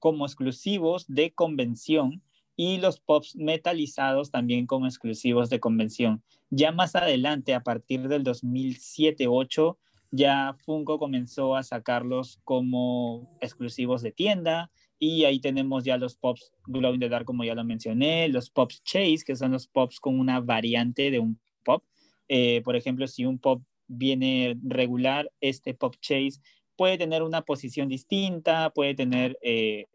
como 0.03 0.27
exclusivos 0.27 1.07
de 1.07 1.31
convención 1.33 2.25
y 2.57 2.79
los 2.79 2.99
pops 2.99 3.37
metalizados 3.37 4.33
también 4.33 4.67
como 4.67 4.87
exclusivos 4.87 5.49
de 5.49 5.61
convención. 5.61 6.25
Ya 6.51 6.73
más 6.73 6.97
adelante, 6.97 7.55
a 7.55 7.63
partir 7.63 8.09
del 8.09 8.25
2007-8, 8.25 9.77
ya 10.11 10.57
Funko 10.65 10.99
comenzó 10.99 11.55
a 11.55 11.63
sacarlos 11.63 12.41
como 12.43 13.39
exclusivos 13.41 14.03
de 14.03 14.11
tienda 14.11 14.73
y 14.99 15.23
ahí 15.23 15.39
tenemos 15.39 15.85
ya 15.85 15.97
los 15.99 16.17
pops 16.17 16.51
Glow 16.67 16.95
in 16.95 17.01
the 17.01 17.09
Dark, 17.09 17.25
como 17.25 17.45
ya 17.45 17.55
lo 17.55 17.63
mencioné, 17.63 18.29
los 18.29 18.51
pops 18.51 18.83
Chase, 18.83 19.23
que 19.25 19.37
son 19.37 19.53
los 19.53 19.69
pops 19.69 20.01
con 20.01 20.19
una 20.19 20.41
variante 20.41 21.13
de 21.13 21.21
un 21.21 21.39
pop. 21.65 21.85
Eh, 22.27 22.61
por 22.65 22.75
ejemplo, 22.75 23.07
si 23.07 23.25
un 23.25 23.39
pop 23.39 23.63
viene 23.87 24.59
regular, 24.65 25.31
este 25.41 25.75
pop 25.75 25.95
Chase 26.01 26.41
puede 26.77 26.99
tener 26.99 27.23
una 27.23 27.43
posición 27.43 27.89
distinta, 27.89 28.71
puede 28.71 28.95
tener 28.95 29.39
eh, 29.43 29.87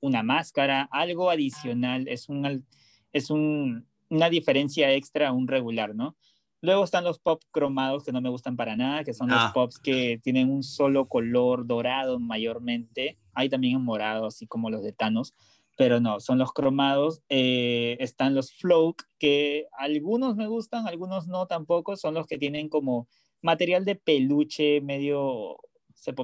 una 0.00 0.22
máscara, 0.22 0.88
algo 0.90 1.30
adicional, 1.30 2.08
es, 2.08 2.28
un, 2.28 2.66
es 3.12 3.30
un, 3.30 3.86
una 4.08 4.30
diferencia 4.30 4.92
extra 4.92 5.28
a 5.28 5.32
un 5.32 5.48
regular, 5.48 5.94
¿no? 5.94 6.16
Luego 6.62 6.84
están 6.84 7.04
los 7.04 7.18
pop 7.18 7.42
cromados 7.50 8.04
que 8.04 8.12
no 8.12 8.20
me 8.20 8.30
gustan 8.30 8.56
para 8.56 8.76
nada, 8.76 9.04
que 9.04 9.14
son 9.14 9.28
los 9.28 9.38
ah. 9.38 9.52
pops 9.54 9.78
que 9.78 10.18
tienen 10.22 10.50
un 10.50 10.62
solo 10.62 11.06
color 11.06 11.66
dorado 11.66 12.18
mayormente. 12.18 13.18
Hay 13.34 13.48
también 13.48 13.76
en 13.76 13.84
morado, 13.84 14.26
así 14.26 14.46
como 14.46 14.70
los 14.70 14.82
de 14.82 14.92
Thanos, 14.92 15.34
pero 15.76 16.00
no, 16.00 16.18
son 16.18 16.38
los 16.38 16.52
cromados. 16.52 17.22
Eh, 17.28 17.96
están 18.00 18.34
los 18.34 18.52
float, 18.52 18.96
que 19.18 19.66
algunos 19.78 20.34
me 20.36 20.48
gustan, 20.48 20.88
algunos 20.88 21.28
no 21.28 21.46
tampoco. 21.46 21.96
Son 21.96 22.14
los 22.14 22.26
que 22.26 22.38
tienen 22.38 22.68
como 22.68 23.06
material 23.42 23.84
de 23.84 23.94
peluche 23.94 24.80
medio 24.80 25.58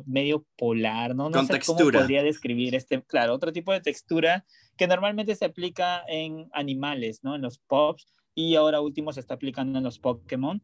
medio 0.06 0.44
polar, 0.56 1.14
¿no? 1.14 1.30
No 1.30 1.44
sé 1.44 1.61
cómo 1.61 1.78
podría 1.78 2.22
describir 2.22 2.74
este, 2.74 3.02
claro, 3.02 3.35
otro 3.35 3.52
tipo 3.52 3.72
de 3.72 3.80
textura 3.80 4.44
que 4.76 4.87
normalmente 4.87 5.35
se 5.35 5.44
aplica 5.44 6.02
en 6.08 6.48
animales, 6.52 7.20
¿no? 7.22 7.35
En 7.35 7.42
los 7.42 7.58
pops 7.58 8.06
y 8.35 8.54
ahora 8.54 8.80
último 8.80 9.12
se 9.12 9.20
está 9.20 9.35
aplicando 9.35 9.78
en 9.78 9.85
los 9.85 9.98
Pokémon. 9.98 10.62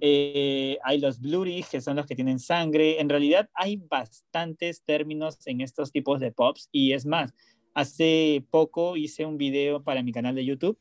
Eh, 0.00 0.78
hay 0.84 1.00
los 1.00 1.20
blurry, 1.20 1.64
que 1.70 1.80
son 1.80 1.96
los 1.96 2.06
que 2.06 2.14
tienen 2.14 2.38
sangre. 2.38 3.00
En 3.00 3.08
realidad 3.08 3.48
hay 3.54 3.76
bastantes 3.76 4.82
términos 4.84 5.38
en 5.46 5.60
estos 5.60 5.92
tipos 5.92 6.20
de 6.20 6.32
pops 6.32 6.68
y 6.72 6.92
es 6.92 7.06
más, 7.06 7.32
hace 7.74 8.44
poco 8.50 8.96
hice 8.96 9.24
un 9.24 9.38
video 9.38 9.82
para 9.82 10.02
mi 10.02 10.12
canal 10.12 10.34
de 10.34 10.44
YouTube 10.44 10.78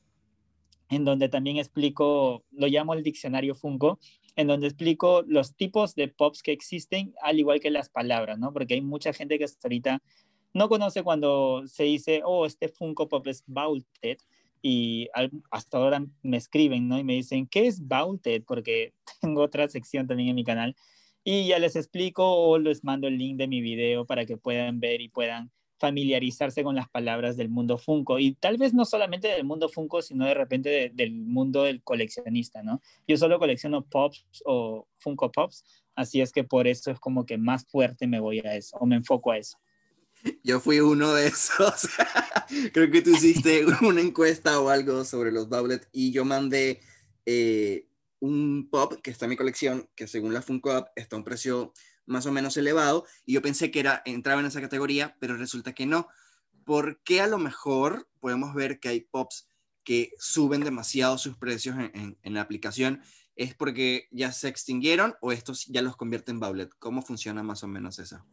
en 0.89 1.03
donde 1.03 1.29
también 1.29 1.57
explico, 1.57 2.43
lo 2.51 2.67
llamo 2.67 2.93
el 2.93 3.03
diccionario 3.03 3.55
Funko, 3.55 3.99
en 4.35 4.47
donde 4.47 4.67
explico 4.67 5.23
los 5.27 5.55
tipos 5.55 5.95
de 5.95 6.07
pops 6.07 6.43
que 6.43 6.51
existen, 6.51 7.13
al 7.21 7.39
igual 7.39 7.59
que 7.59 7.69
las 7.69 7.89
palabras, 7.89 8.37
¿no? 8.37 8.51
Porque 8.51 8.73
hay 8.73 8.81
mucha 8.81 9.13
gente 9.13 9.37
que 9.37 9.45
hasta 9.45 9.67
ahorita 9.67 10.01
no 10.53 10.69
conoce 10.69 11.03
cuando 11.03 11.63
se 11.67 11.83
dice, 11.83 12.21
oh, 12.23 12.45
este 12.45 12.69
Funko 12.69 13.07
Pop 13.07 13.27
es 13.27 13.43
Vaulted, 13.47 14.17
y 14.61 15.09
hasta 15.51 15.77
ahora 15.77 16.03
me 16.23 16.37
escriben, 16.37 16.87
¿no? 16.87 16.97
Y 16.97 17.03
me 17.03 17.13
dicen, 17.13 17.45
¿qué 17.45 17.67
es 17.67 17.87
Vaulted? 17.87 18.43
Porque 18.45 18.93
tengo 19.21 19.41
otra 19.41 19.67
sección 19.69 20.07
también 20.07 20.29
en 20.29 20.35
mi 20.35 20.43
canal, 20.43 20.75
y 21.23 21.47
ya 21.47 21.59
les 21.59 21.75
explico 21.75 22.23
o 22.23 22.57
les 22.57 22.83
mando 22.83 23.07
el 23.07 23.17
link 23.17 23.37
de 23.37 23.47
mi 23.47 23.61
video 23.61 24.05
para 24.05 24.25
que 24.25 24.37
puedan 24.37 24.79
ver 24.79 25.01
y 25.01 25.09
puedan 25.09 25.51
familiarizarse 25.77 26.63
con 26.63 26.75
las 26.75 26.89
palabras 26.89 27.37
del 27.37 27.49
mundo 27.49 27.77
Funko 27.77 28.19
y 28.19 28.35
tal 28.35 28.57
vez 28.57 28.73
no 28.73 28.85
solamente 28.85 29.27
del 29.27 29.43
mundo 29.43 29.69
Funko, 29.69 30.01
sino 30.01 30.25
de 30.25 30.33
repente 30.33 30.91
del 30.93 31.13
mundo 31.13 31.63
del 31.63 31.83
coleccionista, 31.83 32.63
¿no? 32.63 32.81
Yo 33.07 33.17
solo 33.17 33.39
colecciono 33.39 33.85
Pops 33.85 34.25
o 34.45 34.87
Funko 34.97 35.31
Pops, 35.31 35.65
así 35.95 36.21
es 36.21 36.31
que 36.31 36.43
por 36.43 36.67
eso 36.67 36.91
es 36.91 36.99
como 36.99 37.25
que 37.25 37.37
más 37.37 37.65
fuerte 37.65 38.07
me 38.07 38.19
voy 38.19 38.39
a 38.39 38.55
eso 38.55 38.77
o 38.77 38.85
me 38.85 38.95
enfoco 38.95 39.31
a 39.31 39.37
eso. 39.37 39.57
Yo 40.43 40.59
fui 40.59 40.79
uno 40.79 41.13
de 41.13 41.27
esos. 41.27 41.87
Creo 42.73 42.89
que 42.89 43.01
tú 43.01 43.11
hiciste 43.11 43.65
una 43.81 44.01
encuesta 44.01 44.59
o 44.59 44.69
algo 44.69 45.03
sobre 45.03 45.31
los 45.31 45.49
Bowlet 45.49 45.87
y 45.91 46.11
yo 46.11 46.25
mandé 46.25 46.79
eh, 47.25 47.87
un 48.19 48.69
pop 48.71 48.93
que 49.03 49.11
está 49.11 49.25
en 49.25 49.31
mi 49.31 49.35
colección, 49.35 49.87
que 49.95 50.07
según 50.07 50.33
la 50.33 50.41
Funko 50.41 50.71
App 50.71 50.87
está 50.95 51.15
a 51.15 51.19
un 51.19 51.25
precio 51.25 51.73
más 52.05 52.25
o 52.25 52.31
menos 52.31 52.57
elevado 52.57 53.05
y 53.25 53.33
yo 53.33 53.41
pensé 53.41 53.71
que 53.71 53.79
era, 53.79 54.01
entraba 54.05 54.41
en 54.41 54.47
esa 54.47 54.61
categoría, 54.61 55.15
pero 55.19 55.37
resulta 55.37 55.73
que 55.73 55.85
no. 55.85 56.07
¿Por 56.63 57.01
qué 57.03 57.21
a 57.21 57.27
lo 57.27 57.37
mejor 57.37 58.07
podemos 58.19 58.53
ver 58.53 58.79
que 58.79 58.89
hay 58.89 59.01
pops 59.01 59.47
que 59.83 60.11
suben 60.17 60.63
demasiado 60.63 61.17
sus 61.17 61.37
precios 61.37 61.75
en, 61.77 62.33
la 62.33 62.41
aplicación? 62.41 63.01
¿Es 63.35 63.53
porque 63.53 64.07
ya 64.11 64.31
se 64.31 64.47
extinguieron 64.47 65.15
o 65.21 65.31
estos 65.31 65.65
ya 65.67 65.81
los 65.81 65.95
convierte 65.95 66.31
en 66.31 66.39
Bowlet? 66.39 66.71
¿Cómo 66.79 67.01
funciona 67.01 67.43
más 67.43 67.63
o 67.63 67.67
menos 67.67 67.99
eso? 67.99 68.25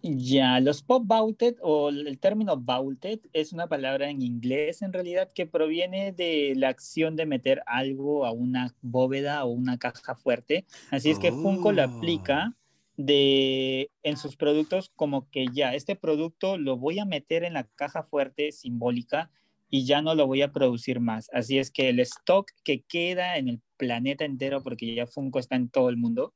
Ya, 0.00 0.60
los 0.60 0.82
pop 0.82 1.02
vaulted 1.06 1.56
o 1.60 1.88
el 1.88 2.18
término 2.20 2.56
vaulted 2.56 3.18
es 3.32 3.52
una 3.52 3.66
palabra 3.66 4.08
en 4.08 4.22
inglés 4.22 4.80
en 4.82 4.92
realidad 4.92 5.28
que 5.34 5.44
proviene 5.44 6.12
de 6.12 6.54
la 6.56 6.68
acción 6.68 7.16
de 7.16 7.26
meter 7.26 7.62
algo 7.66 8.24
a 8.24 8.30
una 8.30 8.74
bóveda 8.80 9.44
o 9.44 9.48
una 9.48 9.76
caja 9.76 10.14
fuerte. 10.14 10.66
Así 10.92 11.10
es 11.10 11.18
que 11.18 11.32
Funko 11.32 11.72
lo 11.72 11.82
aplica 11.82 12.54
oh 12.54 12.57
de 12.98 13.92
en 14.02 14.16
sus 14.16 14.36
productos 14.36 14.90
como 14.96 15.30
que 15.30 15.46
ya 15.52 15.74
este 15.74 15.94
producto 15.94 16.58
lo 16.58 16.76
voy 16.76 16.98
a 16.98 17.04
meter 17.04 17.44
en 17.44 17.54
la 17.54 17.62
caja 17.76 18.02
fuerte 18.02 18.50
simbólica 18.50 19.30
y 19.70 19.86
ya 19.86 20.02
no 20.02 20.16
lo 20.16 20.26
voy 20.26 20.42
a 20.42 20.52
producir 20.52 20.98
más. 20.98 21.30
Así 21.32 21.58
es 21.58 21.70
que 21.70 21.90
el 21.90 22.00
stock 22.00 22.50
que 22.64 22.82
queda 22.82 23.36
en 23.36 23.48
el 23.48 23.60
planeta 23.76 24.24
entero, 24.24 24.64
porque 24.64 24.94
ya 24.96 25.06
Funko 25.06 25.38
está 25.38 25.54
en 25.54 25.68
todo 25.68 25.90
el 25.90 25.96
mundo, 25.96 26.34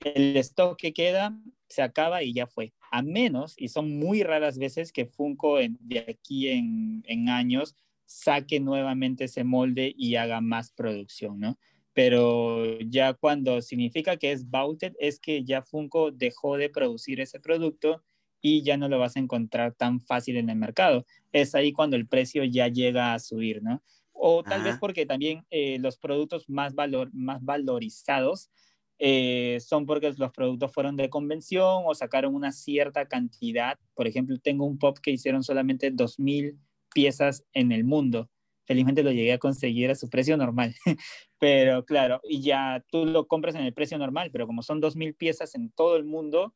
el 0.00 0.36
stock 0.36 0.78
que 0.78 0.92
queda 0.92 1.36
se 1.68 1.82
acaba 1.82 2.22
y 2.22 2.32
ya 2.32 2.46
fue. 2.46 2.72
A 2.92 3.02
menos, 3.02 3.54
y 3.56 3.68
son 3.68 3.98
muy 3.98 4.22
raras 4.22 4.58
veces 4.58 4.92
que 4.92 5.06
Funko 5.06 5.58
de 5.58 5.98
aquí 6.08 6.48
en, 6.48 7.02
en 7.06 7.28
años 7.28 7.74
saque 8.04 8.60
nuevamente 8.60 9.24
ese 9.24 9.42
molde 9.42 9.92
y 9.96 10.14
haga 10.14 10.40
más 10.40 10.70
producción, 10.70 11.40
¿no? 11.40 11.58
Pero 11.96 12.78
ya 12.80 13.14
cuando 13.14 13.62
significa 13.62 14.18
que 14.18 14.30
es 14.30 14.50
bouted 14.50 14.92
es 14.98 15.18
que 15.18 15.44
ya 15.44 15.62
Funko 15.62 16.10
dejó 16.10 16.58
de 16.58 16.68
producir 16.68 17.22
ese 17.22 17.40
producto 17.40 18.04
y 18.42 18.62
ya 18.62 18.76
no 18.76 18.90
lo 18.90 18.98
vas 18.98 19.16
a 19.16 19.20
encontrar 19.20 19.72
tan 19.72 20.02
fácil 20.02 20.36
en 20.36 20.50
el 20.50 20.56
mercado. 20.56 21.06
Es 21.32 21.54
ahí 21.54 21.72
cuando 21.72 21.96
el 21.96 22.06
precio 22.06 22.44
ya 22.44 22.68
llega 22.68 23.14
a 23.14 23.18
subir, 23.18 23.62
¿no? 23.62 23.82
O 24.12 24.42
tal 24.42 24.62
vez 24.62 24.76
porque 24.78 25.06
también 25.06 25.46
eh, 25.48 25.78
los 25.78 25.96
productos 25.96 26.50
más, 26.50 26.74
valor, 26.74 27.08
más 27.14 27.42
valorizados 27.42 28.50
eh, 28.98 29.56
son 29.66 29.86
porque 29.86 30.12
los 30.18 30.32
productos 30.32 30.72
fueron 30.74 30.96
de 30.96 31.08
convención 31.08 31.84
o 31.86 31.94
sacaron 31.94 32.34
una 32.34 32.52
cierta 32.52 33.06
cantidad. 33.06 33.78
Por 33.94 34.06
ejemplo, 34.06 34.36
tengo 34.38 34.66
un 34.66 34.78
pop 34.78 34.98
que 35.02 35.12
hicieron 35.12 35.42
solamente 35.42 35.90
2.000 35.90 36.58
piezas 36.92 37.42
en 37.54 37.72
el 37.72 37.84
mundo. 37.84 38.28
Felizmente 38.66 39.02
lo 39.02 39.12
llegué 39.12 39.32
a 39.32 39.38
conseguir 39.38 39.90
a 39.90 39.94
su 39.94 40.10
precio 40.10 40.36
normal. 40.36 40.74
pero 41.38 41.84
claro, 41.84 42.20
y 42.24 42.42
ya 42.42 42.84
tú 42.90 43.06
lo 43.06 43.26
compras 43.26 43.54
en 43.54 43.62
el 43.62 43.72
precio 43.72 43.96
normal, 43.96 44.30
pero 44.32 44.46
como 44.46 44.62
son 44.62 44.82
2.000 44.82 45.14
piezas 45.16 45.54
en 45.54 45.70
todo 45.70 45.96
el 45.96 46.04
mundo, 46.04 46.54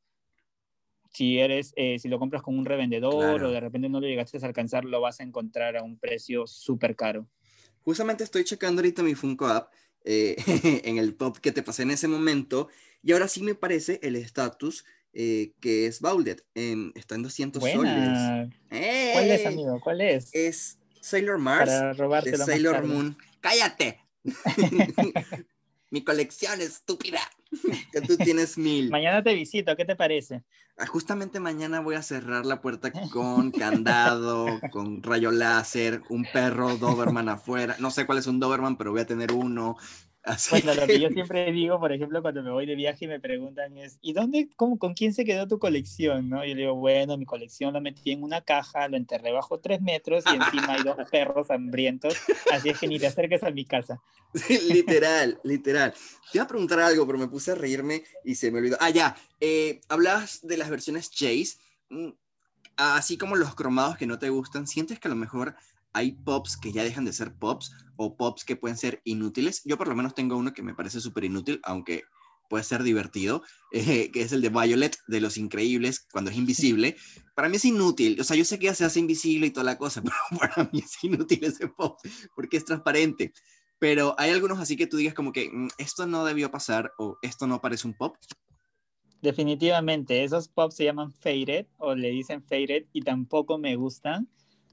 si 1.13 1.39
eres, 1.39 1.73
eh, 1.77 1.99
si 1.99 2.09
lo 2.09 2.19
compras 2.19 2.43
con 2.43 2.59
un 2.59 2.65
revendedor 2.65 3.43
o 3.43 3.51
de 3.51 3.61
repente 3.61 3.89
no 3.89 4.01
lo 4.01 4.07
llegaste 4.07 4.39
a 4.39 4.47
alcanzar, 4.47 4.85
lo 4.85 5.01
vas 5.01 5.21
a 5.21 5.23
encontrar 5.23 5.77
a 5.77 5.83
un 5.83 5.99
precio 5.99 6.47
súper 6.47 6.97
caro. 6.97 7.29
Justamente 7.83 8.25
estoy 8.25 8.45
checando 8.45 8.81
ahorita 8.81 9.03
mi 9.03 9.15
Funko 9.15 9.47
App 9.47 9.73
eh, 10.05 10.37
en 10.85 10.99
el 10.99 11.17
top 11.17 11.39
que 11.39 11.53
te 11.53 11.63
pasé 11.63 11.83
en 11.83 11.91
ese 11.91 12.09
momento 12.09 12.69
y 13.03 13.13
ahora 13.13 13.29
sí 13.29 13.43
me 13.43 13.55
parece 13.55 13.99
el 14.03 14.17
estatus 14.17 14.85
eh, 15.13 15.53
que 15.61 15.87
es 15.87 16.01
Baudet. 16.01 16.45
está 16.95 17.17
en 17.17 17.23
200 17.23 17.63
soles. 17.63 18.51
¿Cuál 18.69 19.31
es, 19.31 19.47
amigo? 19.47 19.81
¿Cuál 19.81 20.01
es? 20.01 20.31
Es 20.33 20.80
Sailor 21.01 21.39
Mars. 21.39 21.71
Para 21.71 21.93
robarte 21.93 22.37
Sailor 22.37 22.87
Moon. 22.87 23.17
¡Cállate! 23.41 24.01
Mi 25.91 26.05
colección 26.05 26.61
estúpida. 26.61 27.21
que 27.93 28.01
tú 28.01 28.17
tienes 28.17 28.57
mil. 28.57 28.91
Mañana 28.91 29.23
te 29.23 29.35
visito, 29.35 29.77
¿qué 29.77 29.85
te 29.85 29.97
parece? 29.97 30.45
Ah, 30.77 30.87
justamente 30.87 31.41
mañana 31.41 31.81
voy 31.81 31.97
a 31.97 32.03
cerrar 32.03 32.47
la 32.47 32.61
puerta 32.61 32.91
con 33.11 33.51
candado, 33.51 34.61
con 34.71 35.03
rayo 35.03 35.31
láser, 35.31 36.03
un 36.09 36.25
perro 36.33 36.77
Doberman 36.77 37.29
afuera. 37.29 37.77
No 37.81 37.91
sé 37.91 38.07
cuál 38.07 38.19
es 38.19 38.27
un 38.27 38.41
Doberman, 38.41 38.77
pero 38.77 38.93
voy 38.93 39.01
a 39.01 39.07
tener 39.07 39.33
uno. 39.33 39.77
Bueno, 40.51 40.75
lo 40.75 40.87
que 40.87 41.01
yo 41.01 41.09
siempre 41.09 41.51
digo, 41.51 41.81
por 41.81 41.93
ejemplo, 41.93 42.21
cuando 42.21 42.43
me 42.43 42.51
voy 42.51 42.67
de 42.67 42.75
viaje 42.75 43.07
y 43.07 43.09
me 43.09 43.21
preguntan 43.21 43.77
es, 43.79 43.99
¿y 44.03 44.13
dónde, 44.13 44.51
cómo, 44.55 44.79
con 44.79 44.93
quién 44.93 45.15
se 45.15 45.25
quedó 45.25 45.49
tu 45.49 45.59
colección? 45.59 46.29
¿no? 46.29 46.45
Yo 46.45 46.55
le 46.55 46.63
digo, 46.63 46.75
bueno, 46.75 47.17
mi 47.17 47.25
colección 47.25 47.73
la 47.73 47.81
metí 47.81 48.13
en 48.13 48.23
una 48.23 48.43
caja, 48.43 48.89
lo 48.89 48.97
enterré 48.99 49.33
bajo 49.33 49.61
tres 49.61 49.81
metros 49.81 50.25
y 50.27 50.37
encima 50.37 50.75
hay 50.75 50.83
dos 50.83 50.97
perros 51.11 51.51
hambrientos, 51.51 52.15
así 52.53 52.69
es 52.69 52.79
que 52.79 52.87
ni 52.87 52.99
te 52.99 53.07
acerques 53.07 53.43
a 53.43 53.51
mi 53.51 53.65
casa. 53.65 54.01
literal, 54.69 55.41
literal. 55.43 55.93
Te 56.31 56.39
iba 56.39 56.45
a 56.45 56.49
preguntar 56.49 56.81
algo, 56.81 57.07
pero 57.07 57.19
me 57.19 57.29
puse 57.29 57.53
a 57.53 57.55
reírme 57.55 58.05
y 58.25 58.35
se 58.35 58.51
me 58.51 58.59
olvidó. 58.59 58.77
Ah, 58.79 58.91
ya, 58.91 59.17
eh, 59.41 59.81
hablabas 59.89 60.41
de 60.43 60.59
las 60.59 60.69
versiones 60.69 61.11
Chase, 61.11 61.57
mm, 61.89 62.11
así 62.77 63.17
como 63.17 63.37
los 63.37 63.55
cromados 63.55 63.97
que 63.97 64.07
no 64.07 64.19
te 64.19 64.29
gustan, 64.29 64.67
¿sientes 64.67 64.99
que 64.99 65.09
a 65.09 65.11
lo 65.11 65.17
mejor 65.17 65.55
hay 65.93 66.13
pops 66.13 66.57
que 66.57 66.73
ya 66.73 66.85
dejan 66.85 67.05
de 67.05 67.13
ser 67.13 67.35
pops 67.35 67.73
o 67.97 68.17
pops 68.17 68.45
que 68.45 68.57
pueden 68.57 68.77
ser 68.77 69.01
inútiles. 69.05 69.63
Yo 69.65 69.77
por 69.77 69.89
lo 69.89 69.95
menos 69.95 70.15
tengo 70.15 70.37
uno 70.37 70.53
que 70.53 70.63
me 70.63 70.75
parece 70.75 71.01
súper 71.01 71.25
inútil, 71.25 71.61
aunque 71.65 72.05
puede 72.51 72.65
ser 72.65 72.83
divertido, 72.83 73.43
eh, 73.73 74.11
que 74.11 74.23
es 74.23 74.33
el 74.33 74.43
de 74.43 74.51
Violet 74.51 74.99
de 75.07 75.21
Los 75.21 75.39
Increíbles, 75.39 76.07
cuando 76.13 76.31
es 76.31 76.37
invisible. 76.37 76.97
Para 77.35 77.49
mí 77.49 77.57
es 77.57 77.65
inútil, 77.65 78.21
o 78.21 78.25
sea, 78.25 78.37
yo 78.37 78.45
sé 78.45 78.59
que 78.59 78.67
ya 78.67 78.75
se 78.75 78.85
hace 78.85 79.01
invisible 79.01 79.47
y 79.47 79.51
toda 79.51 79.65
la 79.65 79.79
cosa, 79.79 80.03
pero 80.03 80.15
para 80.39 80.69
mí 80.71 80.81
es 80.81 81.03
inútil 81.03 81.43
ese 81.43 81.69
pop, 81.69 81.99
porque 82.37 82.59
es 82.59 82.67
transparente. 82.67 83.33
Pero 83.79 84.15
hay 84.19 84.31
algunos 84.31 84.59
así 84.59 84.77
que 84.77 84.87
tú 84.87 84.99
digas 84.99 85.15
como 85.15 85.33
que 85.33 85.49
mm, 85.51 85.69
esto 85.79 86.07
no 86.07 86.27
debió 86.27 86.51
pasar 86.51 86.93
o 86.99 87.17
esto 87.23 87.47
no 87.47 87.63
parece 87.63 87.89
un 87.89 87.95
pop. 87.95 88.15
Definitivamente, 89.23 90.23
esos 90.23 90.49
pops 90.49 90.77
se 90.77 90.85
llaman 90.85 91.13
faded 91.13 91.67
o 91.79 91.95
le 91.95 92.11
dicen 92.11 92.43
faded 92.43 92.85
y 92.93 93.01
tampoco 93.01 93.57
me 93.57 93.77
gustan 93.77 94.29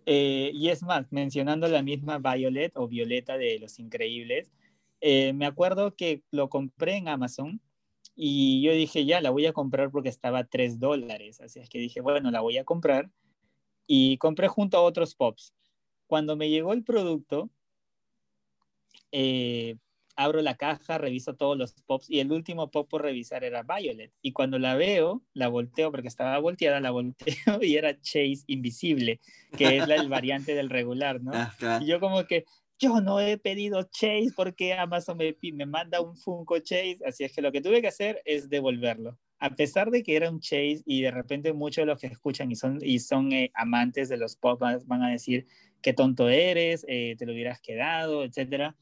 eh, 0.10 0.52
y 0.54 0.70
es 0.70 0.84
más, 0.84 1.12
mencionando 1.12 1.68
la 1.68 1.84
misma 1.84 2.18
Violet 2.18 2.72
o 2.78 2.88
Violeta 2.88 3.38
de 3.38 3.60
Los 3.60 3.78
Increíbles, 3.78 4.54
eh, 5.02 5.34
me 5.34 5.46
acuerdo 5.46 5.98
que 5.98 6.24
lo 6.32 6.48
compré 6.48 6.96
en 6.96 7.10
Amazon 7.10 7.60
y 8.16 8.62
yo 8.62 8.72
dije, 8.72 9.06
ya, 9.06 9.20
la 9.20 9.32
voy 9.32 9.48
a 9.48 9.52
comprar 9.52 9.92
porque 9.92 10.08
estaba 10.08 10.40
a 10.40 10.44
3 10.46 10.80
dólares. 10.80 11.42
Así 11.42 11.60
es 11.60 11.68
que 11.68 11.78
dije, 11.78 12.00
bueno, 12.00 12.32
la 12.32 12.40
voy 12.40 12.58
a 12.58 12.64
comprar. 12.64 13.12
Y 13.86 14.18
compré 14.18 14.48
junto 14.48 14.78
a 14.78 14.82
otros 14.82 15.14
pops. 15.14 15.54
Cuando 16.08 16.38
me 16.38 16.50
llegó 16.50 16.72
el 16.72 16.86
producto, 16.86 17.50
eh, 19.12 19.76
abro 20.18 20.42
la 20.42 20.56
caja, 20.56 20.98
reviso 20.98 21.36
todos 21.36 21.58
los 21.58 21.74
pops 21.74 22.10
y 22.10 22.20
el 22.20 22.32
último 22.32 22.70
pop 22.72 22.90
por 22.90 23.04
revisar 23.04 23.44
era 23.44 23.64
Violet. 23.64 24.12
Y 24.22 24.34
cuando 24.34 24.58
la 24.60 24.76
veo, 24.76 25.24
la 25.34 25.48
volteo 25.48 25.92
porque 25.92 26.08
estaba 26.08 26.38
volteada, 26.40 26.82
la 26.82 26.92
volteo 26.92 27.16
y 27.62 27.76
era 27.76 28.02
Chase 28.02 28.44
Invisible, 28.48 29.22
que 29.56 29.78
es 29.78 29.88
la, 29.88 29.96
el 29.96 30.10
variante 30.10 30.56
del 30.56 30.70
regular, 30.70 31.22
¿no? 31.22 31.32
Ah, 31.34 31.80
y 31.82 31.86
yo 31.86 32.00
como 32.00 32.26
que, 32.26 32.46
yo 32.80 33.00
no 33.00 33.20
he 33.20 33.38
pedido 33.38 33.84
Chase 33.84 34.32
porque 34.36 34.74
Amazon 34.74 35.18
me, 35.18 35.36
me 35.54 35.66
manda 35.66 36.02
un 36.02 36.18
Funko 36.18 36.60
Chase, 36.60 37.00
así 37.06 37.24
es 37.24 37.34
que 37.34 37.42
lo 37.42 37.52
que 37.52 37.62
tuve 37.62 37.82
que 37.82 37.88
hacer 37.88 38.22
es 38.26 38.50
devolverlo. 38.50 39.18
A 39.40 39.52
pesar 39.52 39.92
de 39.92 40.02
que 40.02 40.16
era 40.16 40.32
un 40.32 40.40
Chase 40.40 40.82
y 40.86 41.02
de 41.02 41.12
repente 41.12 41.54
muchos 41.54 41.84
de 41.84 41.86
los 41.88 42.00
que 42.00 42.08
escuchan 42.08 42.52
y 42.52 42.56
son, 42.56 42.80
y 42.82 43.00
son 43.00 43.32
eh, 43.34 43.52
amantes 43.54 44.10
de 44.10 44.18
los 44.18 44.36
pops 44.36 44.88
van 44.88 45.04
a 45.04 45.12
decir, 45.12 45.46
qué 45.82 45.94
tonto 45.94 46.28
eres, 46.28 46.84
eh, 46.88 47.16
te 47.20 47.28
lo 47.28 47.34
hubieras 47.34 47.62
quedado, 47.62 48.24
etcétera 48.24 48.76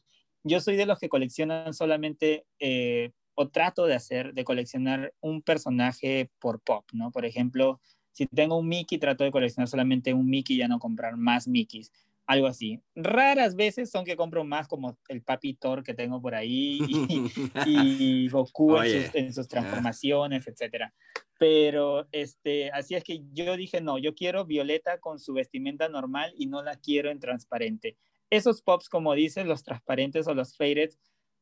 yo 0.46 0.62
soy 0.62 0.76
de 0.76 0.86
los 0.86 1.00
que 1.00 1.10
coleccionan 1.10 1.74
solamente, 1.74 2.46
eh, 2.60 3.12
o 3.34 3.50
trato 3.50 3.86
de 3.86 3.96
hacer, 3.96 4.34
de 4.34 4.46
coleccionar 4.46 5.14
un 5.20 5.42
personaje 5.42 6.30
por 6.40 6.62
pop, 6.62 6.86
¿no? 6.94 7.12
Por 7.12 7.26
ejemplo, 7.26 7.82
si 8.12 8.28
tengo 8.28 8.58
un 8.58 8.68
Mickey, 8.68 9.00
trato 9.00 9.24
de 9.24 9.32
coleccionar 9.32 9.68
solamente 9.68 10.14
un 10.14 10.30
Mickey 10.30 10.56
y 10.56 10.60
ya 10.60 10.68
no 10.68 10.80
comprar 10.80 11.18
más 11.18 11.48
Mickeys. 11.48 11.92
Algo 12.28 12.48
así. 12.48 12.82
Raras 12.96 13.56
veces 13.56 13.92
son 13.92 14.06
que 14.06 14.16
compro 14.16 14.44
más 14.44 14.68
como 14.68 14.98
el 15.10 15.22
Papi 15.22 15.56
Thor 15.56 15.84
que 15.84 15.94
tengo 15.94 16.22
por 16.22 16.34
ahí 16.34 16.80
y, 17.66 18.30
Goku 18.30 18.78
en, 18.78 19.34
sus, 19.34 19.48
transformaciones, 19.48 20.48
etc. 20.48 20.92
Pero 21.38 22.08
este, 22.12 22.72
así 22.72 22.96
es 22.96 23.04
que 23.04 23.22
yo 23.34 23.58
dije, 23.58 23.82
no, 23.82 23.98
yo 23.98 24.16
quiero 24.16 24.46
Violeta 24.46 25.00
con 25.00 25.20
su 25.20 25.34
vestimenta 25.34 25.90
normal 25.90 26.34
y 26.38 26.48
no 26.48 26.64
la 26.64 26.78
quiero 26.78 27.12
en 27.12 27.20
transparente 27.20 27.98
esos 28.30 28.62
pops, 28.62 28.90
como 28.90 29.14
dices, 29.14 29.46
los 29.46 29.64
transparentes 29.64 30.28
o 30.28 30.34
los 30.34 30.56
faded, 30.56 30.92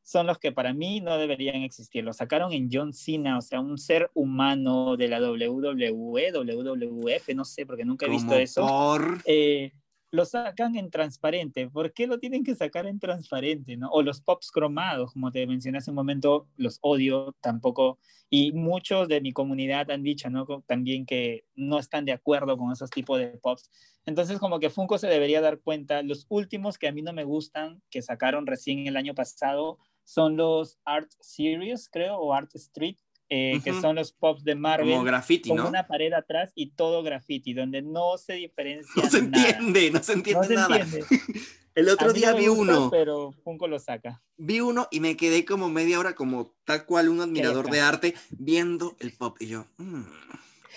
son 0.02 0.26
los 0.26 0.38
que 0.38 0.52
para 0.52 0.74
mí 0.74 1.00
no 1.00 1.16
deberían 1.16 1.62
existir. 1.62 2.04
Lo 2.04 2.12
sacaron 2.12 2.52
en 2.52 2.68
John 2.70 2.92
Cena, 2.92 3.38
o 3.38 3.40
sea, 3.40 3.60
un 3.60 3.78
ser 3.78 4.10
humano 4.14 4.96
de 4.96 5.08
la 5.08 5.18
WWE, 5.18 6.32
WWF, 6.32 7.34
no 7.34 7.44
sé, 7.44 7.64
porque 7.64 7.84
nunca 7.84 8.06
he 8.06 8.10
visto 8.10 8.34
eso. 8.34 8.66
Por... 8.66 9.22
Eh, 9.24 9.72
lo 10.14 10.24
sacan 10.24 10.76
en 10.76 10.90
transparente. 10.90 11.68
¿Por 11.68 11.92
qué 11.92 12.06
lo 12.06 12.20
tienen 12.20 12.44
que 12.44 12.54
sacar 12.54 12.86
en 12.86 13.00
transparente? 13.00 13.76
¿no? 13.76 13.90
O 13.90 14.00
los 14.00 14.20
pops 14.20 14.52
cromados, 14.52 15.12
como 15.12 15.32
te 15.32 15.44
mencioné 15.44 15.78
hace 15.78 15.90
un 15.90 15.96
momento, 15.96 16.46
los 16.56 16.78
odio 16.82 17.34
tampoco. 17.40 17.98
Y 18.30 18.52
muchos 18.52 19.08
de 19.08 19.20
mi 19.20 19.32
comunidad 19.32 19.90
han 19.90 20.04
dicho 20.04 20.30
¿no? 20.30 20.46
también 20.68 21.04
que 21.04 21.46
no 21.56 21.80
están 21.80 22.04
de 22.04 22.12
acuerdo 22.12 22.56
con 22.56 22.70
esos 22.70 22.90
tipos 22.90 23.18
de 23.18 23.26
pops. 23.42 23.68
Entonces, 24.06 24.38
como 24.38 24.60
que 24.60 24.70
Funko 24.70 24.98
se 24.98 25.08
debería 25.08 25.40
dar 25.40 25.58
cuenta. 25.58 26.02
Los 26.02 26.26
últimos 26.28 26.78
que 26.78 26.86
a 26.86 26.92
mí 26.92 27.02
no 27.02 27.12
me 27.12 27.24
gustan, 27.24 27.82
que 27.90 28.00
sacaron 28.00 28.46
recién 28.46 28.86
el 28.86 28.96
año 28.96 29.16
pasado, 29.16 29.78
son 30.04 30.36
los 30.36 30.78
Art 30.84 31.10
Series, 31.18 31.88
creo, 31.90 32.18
o 32.18 32.32
Art 32.34 32.54
Street, 32.54 32.98
eh, 33.28 33.60
que 33.64 33.72
son 33.80 33.96
los 33.96 34.12
pops 34.12 34.44
de 34.44 34.54
Marvel. 34.54 34.90
Como 34.90 35.04
graffiti, 35.04 35.48
con 35.48 35.60
una 35.60 35.86
pared 35.86 36.12
atrás 36.12 36.52
y 36.54 36.70
todo 36.70 37.02
graffiti, 37.02 37.54
donde 37.54 37.82
no 37.82 38.18
se 38.18 38.34
diferencia 38.34 38.92
No 39.02 39.10
se 39.10 39.18
entiende, 39.18 39.90
no 39.90 40.02
se 40.02 40.12
entiende 40.12 40.54
nada. 40.54 40.86
El 41.74 41.88
otro 41.88 42.12
día 42.12 42.32
vi 42.32 42.46
uno. 42.46 42.88
Pero 42.90 43.32
Funko 43.42 43.66
lo 43.66 43.80
saca. 43.80 44.22
Vi 44.36 44.60
uno 44.60 44.86
y 44.90 45.00
me 45.00 45.16
quedé 45.16 45.44
como 45.44 45.68
media 45.68 45.98
hora, 45.98 46.14
como 46.14 46.54
tal 46.64 46.86
cual 46.86 47.08
un 47.08 47.20
admirador 47.20 47.68
de 47.68 47.80
arte, 47.80 48.14
viendo 48.30 48.96
el 49.00 49.12
pop. 49.12 49.36
Y 49.40 49.48
yo, 49.48 49.66
mm, 49.78 50.02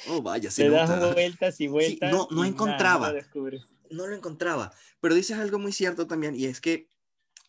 oh, 0.10 0.22
vaya, 0.24 0.50
se 0.50 0.64
Te 0.64 0.70
das 0.70 0.90
vueltas 1.14 1.62
y 1.62 1.68
vueltas. 1.68 2.12
no, 2.12 2.28
no 2.32 2.46
encontraba. 2.46 3.14
no 3.92 4.08
lo 4.08 4.16
encontraba. 4.16 4.72
Pero 5.00 5.14
dices 5.14 5.38
algo 5.38 5.60
muy 5.60 5.72
cierto 5.72 6.08
también, 6.08 6.36
y 6.36 6.46
es 6.46 6.62
que 6.62 6.90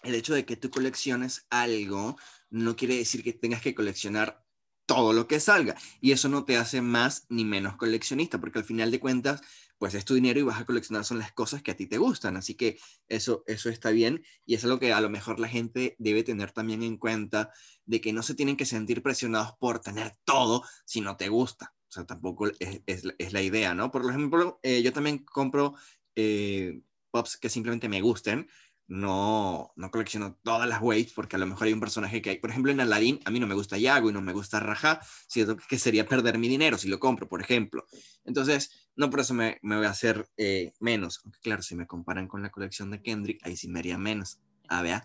el 0.03 0.15
hecho 0.15 0.35
de 0.35 0.45
que 0.45 0.57
tú 0.57 0.71
colecciones 0.71 1.47
algo 1.51 2.17
no 2.51 2.77
quiere 2.77 2.97
decir 2.97 3.23
que 3.23 3.33
tengas 3.33 3.63
que 3.63 3.75
coleccionar 3.75 4.45
todo 4.89 5.13
lo 5.13 5.29
que 5.29 5.39
salga. 5.39 5.77
Y 6.01 6.13
eso 6.13 6.31
no 6.31 6.45
te 6.45 6.57
hace 6.57 6.81
más 6.81 7.27
ni 7.29 7.45
menos 7.45 7.77
coleccionista, 7.77 8.41
porque 8.41 8.59
al 8.59 8.65
final 8.65 8.91
de 8.91 8.99
cuentas, 8.99 9.43
pues 9.77 9.95
es 9.95 10.07
tu 10.07 10.15
dinero 10.15 10.41
y 10.41 10.45
vas 10.45 10.61
a 10.61 10.65
coleccionar 10.65 11.05
son 11.05 11.19
las 11.19 11.31
cosas 11.33 11.63
que 11.63 11.71
a 11.71 11.77
ti 11.77 11.87
te 11.87 11.99
gustan. 11.99 12.39
Así 12.39 12.55
que 12.55 12.81
eso, 13.07 13.45
eso 13.47 13.69
está 13.69 13.91
bien 13.91 14.25
y 14.47 14.55
es 14.55 14.65
algo 14.65 14.81
que 14.81 14.95
a 14.95 15.01
lo 15.03 15.11
mejor 15.11 15.39
la 15.41 15.49
gente 15.49 15.95
debe 15.99 16.25
tener 16.25 16.53
también 16.53 16.83
en 16.83 16.97
cuenta, 16.97 17.53
de 17.85 18.01
que 18.01 18.15
no 18.15 18.23
se 18.23 18.35
tienen 18.35 18.57
que 18.57 18.65
sentir 18.65 19.03
presionados 19.03 19.53
por 19.59 19.81
tener 19.81 20.13
todo 20.25 20.65
si 20.87 21.03
no 21.03 21.17
te 21.17 21.29
gusta. 21.29 21.75
O 21.89 21.93
sea, 21.93 22.07
tampoco 22.07 22.49
es, 22.59 22.81
es, 22.87 23.33
la 23.33 23.43
idea, 23.43 23.75
¿no? 23.75 23.91
Por 23.91 24.09
ejemplo, 24.09 24.59
eh, 24.63 24.83
yo 24.83 24.93
también 24.93 25.19
compro 25.19 25.75
eh, 26.17 26.81
pops 27.11 27.37
que 27.37 27.49
simplemente 27.49 27.89
me 27.89 28.01
gusten 28.01 28.49
no, 28.89 29.73
no 29.77 29.91
colecciono 29.91 30.39
todas 30.43 30.67
las 30.67 30.81
waves 30.81 31.13
porque 31.13 31.37
a 31.37 31.39
lo 31.39 31.47
mejor 31.47 31.67
hay 31.67 31.75
un 31.75 31.81
personaje 31.81 32.23
que 32.23 32.31
hay. 32.31 32.39
Por 32.39 32.51
ejemplo, 32.51 32.73
en 32.73 32.81
Aladdin 32.81 33.21
a 33.25 33.31
mí 33.31 33.39
no 33.39 33.47
me 33.47 33.55
gusta 33.55 33.77
Yago 33.77 34.11
y 34.11 34.13
no 34.13 34.23
me 34.23 34.33
gusta 34.33 34.61
Raja, 34.61 35.01
siento 35.29 35.57
que 35.57 35.79
sería 35.79 36.07
perder 36.07 36.39
mi 36.39 36.49
dinero 36.49 36.79
si 36.79 36.89
lo 36.89 36.99
compro, 36.99 37.29
por 37.29 37.43
ejemplo. 37.43 37.85
Entonces, 38.25 38.89
no 38.97 39.11
por 39.11 39.21
eso 39.21 39.35
me, 39.35 39.59
me 39.63 39.77
voy 39.77 39.87
a 39.87 39.91
hacer 39.91 40.27
eh, 40.39 40.73
menos. 40.81 41.21
Aunque 41.23 41.39
claro, 41.41 41.63
si 41.63 41.77
me 41.77 41.87
comparan 41.87 42.27
con 42.27 42.43
la 42.43 42.51
colección 42.51 42.91
de 42.91 43.03
Kendrick, 43.03 43.47
ahí 43.47 43.57
sí 43.57 43.69
me 43.69 43.79
haría 43.79 43.99
menos. 43.99 44.41
A 44.69 44.79
ah, 44.79 44.83
ver, 44.83 45.03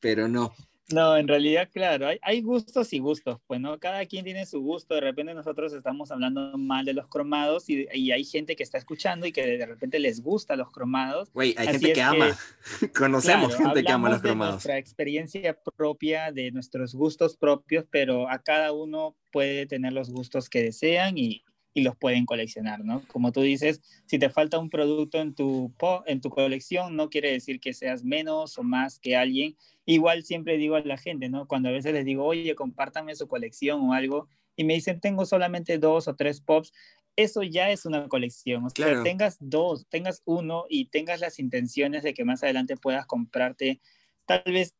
pero 0.00 0.28
no. 0.28 0.52
No, 0.92 1.16
en 1.16 1.26
realidad, 1.26 1.68
claro, 1.72 2.06
hay, 2.22 2.42
gustos 2.42 2.92
y 2.92 3.00
gustos, 3.00 3.40
pues, 3.48 3.60
¿no? 3.60 3.78
Cada 3.80 4.06
quien 4.06 4.24
tiene 4.24 4.46
su 4.46 4.60
gusto, 4.60 4.94
de 4.94 5.00
repente 5.00 5.34
nosotros 5.34 5.72
estamos 5.72 6.12
hablando 6.12 6.56
mal 6.56 6.84
de 6.84 6.94
los 6.94 7.08
cromados 7.08 7.68
y, 7.68 7.86
hay 7.90 8.24
gente 8.24 8.54
que 8.54 8.62
está 8.62 8.78
escuchando 8.78 9.26
y 9.26 9.32
que 9.32 9.44
de 9.44 9.66
repente 9.66 9.98
les 9.98 10.22
gusta 10.22 10.54
los 10.54 10.70
cromados. 10.70 11.32
Güey, 11.32 11.54
hay 11.58 11.68
gente 11.68 11.92
que, 11.92 12.02
ama, 12.02 12.38
conocemos 12.96 13.56
gente 13.56 13.82
que 13.82 13.90
ama 13.90 14.10
los 14.10 14.20
cromados. 14.20 14.52
De 14.52 14.56
nuestra 14.56 14.78
experiencia 14.78 15.58
propia, 15.76 16.30
de 16.30 16.52
nuestros 16.52 16.94
gustos 16.94 17.36
propios, 17.36 17.84
pero 17.90 18.30
a 18.30 18.38
cada 18.38 18.72
uno 18.72 19.16
puede 19.32 19.66
tener 19.66 19.92
los 19.92 20.10
gustos 20.10 20.48
que 20.48 20.62
desean 20.62 21.18
y, 21.18 21.42
y 21.76 21.82
los 21.82 21.94
pueden 21.94 22.24
coleccionar, 22.24 22.86
¿no? 22.86 23.02
Como 23.06 23.32
tú 23.32 23.42
dices, 23.42 23.82
si 24.06 24.18
te 24.18 24.30
falta 24.30 24.58
un 24.58 24.70
producto 24.70 25.20
en 25.20 25.34
tu, 25.34 25.74
en 26.06 26.22
tu 26.22 26.30
colección, 26.30 26.96
no 26.96 27.10
quiere 27.10 27.30
decir 27.30 27.60
que 27.60 27.74
seas 27.74 28.02
menos 28.02 28.56
o 28.56 28.62
más 28.62 28.98
que 28.98 29.14
alguien. 29.14 29.58
Igual 29.84 30.24
siempre 30.24 30.56
digo 30.56 30.76
a 30.76 30.80
la 30.80 30.96
gente, 30.96 31.28
¿no? 31.28 31.46
Cuando 31.46 31.68
a 31.68 31.72
veces 31.72 31.92
les 31.92 32.06
digo, 32.06 32.24
oye, 32.24 32.54
compártame 32.54 33.14
su 33.14 33.28
colección 33.28 33.82
o 33.82 33.92
algo, 33.92 34.26
y 34.56 34.64
me 34.64 34.72
dicen, 34.72 35.00
tengo 35.00 35.26
solamente 35.26 35.76
dos 35.76 36.08
o 36.08 36.16
tres 36.16 36.40
pops, 36.40 36.72
eso 37.14 37.42
ya 37.42 37.70
es 37.70 37.84
una 37.84 38.08
colección. 38.08 38.64
O 38.64 38.70
sea, 38.70 39.02
tengas 39.02 39.36
dos, 39.38 39.86
tengas 39.90 40.22
uno 40.24 40.64
y 40.70 40.86
tengas 40.86 41.20
las 41.20 41.38
intenciones 41.38 42.02
de 42.02 42.14
que 42.14 42.24
más 42.24 42.42
adelante 42.42 42.78
puedas 42.78 43.04
comprarte, 43.04 43.82
tal 44.24 44.42
vez 44.46 44.74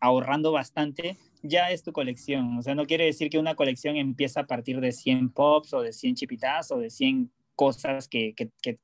ahorrando 0.00 0.52
bastante, 0.52 1.16
ya 1.42 1.70
es 1.70 1.82
tu 1.82 1.92
colección. 1.92 2.58
O 2.58 2.62
sea, 2.62 2.74
no 2.74 2.86
quiere 2.86 3.04
decir 3.04 3.30
que 3.30 3.38
una 3.38 3.54
colección 3.54 3.96
empieza 3.96 4.40
a 4.40 4.46
partir 4.46 4.80
de 4.80 4.92
100 4.92 5.30
pops 5.30 5.74
o 5.74 5.82
de 5.82 5.92
100 5.92 6.14
chipitas 6.14 6.70
o 6.70 6.78
de 6.78 6.90
100 6.90 7.30
cosas 7.54 8.08
que, 8.08 8.34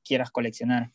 quieras 0.04 0.30
coleccionar. 0.30 0.92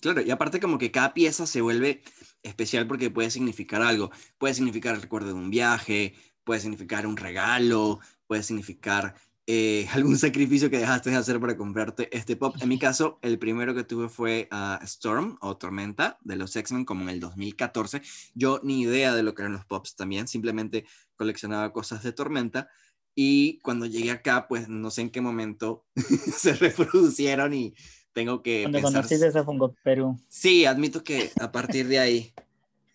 Claro, 0.00 0.20
y 0.20 0.30
aparte 0.30 0.60
como 0.60 0.78
que 0.78 0.90
cada 0.90 1.14
pieza 1.14 1.46
se 1.46 1.60
vuelve 1.60 2.02
especial 2.42 2.86
porque 2.86 3.10
puede 3.10 3.30
significar 3.30 3.82
algo. 3.82 4.10
Puede 4.38 4.54
significar 4.54 4.94
el 4.94 5.02
recuerdo 5.02 5.28
de 5.28 5.34
un 5.34 5.50
viaje, 5.50 6.14
puede 6.42 6.60
significar 6.60 7.06
un 7.06 7.16
regalo, 7.16 8.00
puede 8.26 8.42
significar 8.42 9.14
eh, 9.46 9.86
algún 9.92 10.16
sacrificio 10.18 10.70
que 10.70 10.78
dejaste 10.78 11.10
de 11.10 11.16
hacer 11.16 11.40
para 11.40 11.56
comprarte 11.56 12.08
este 12.16 12.36
pop. 12.36 12.56
En 12.60 12.68
mi 12.68 12.78
caso, 12.78 13.18
el 13.22 13.38
primero 13.38 13.74
que 13.74 13.84
tuve 13.84 14.08
fue 14.08 14.48
uh, 14.52 14.82
Storm 14.84 15.36
o 15.40 15.56
Tormenta 15.56 16.18
de 16.22 16.36
los 16.36 16.54
X-Men 16.56 16.84
como 16.84 17.02
en 17.02 17.10
el 17.10 17.20
2014. 17.20 18.02
Yo 18.34 18.60
ni 18.62 18.82
idea 18.82 19.14
de 19.14 19.22
lo 19.22 19.34
que 19.34 19.42
eran 19.42 19.52
los 19.52 19.64
pops 19.64 19.96
también, 19.96 20.28
simplemente 20.28 20.86
coleccionaba 21.16 21.72
cosas 21.72 22.02
de 22.02 22.12
Tormenta. 22.12 22.68
Y 23.14 23.58
cuando 23.60 23.86
llegué 23.86 24.10
acá, 24.10 24.48
pues 24.48 24.68
no 24.68 24.90
sé 24.90 25.02
en 25.02 25.10
qué 25.10 25.20
momento 25.20 25.84
se 26.36 26.54
reproducieron 26.54 27.54
y 27.54 27.74
tengo 28.12 28.42
que... 28.42 28.62
Cuando 28.62 28.82
conociste 28.82 29.26
a 29.26 29.44
Fungo 29.44 29.74
Perú. 29.84 30.18
Sí, 30.28 30.64
admito 30.64 31.04
que 31.04 31.30
a 31.40 31.52
partir 31.52 31.86
de 31.86 31.98
ahí 31.98 32.34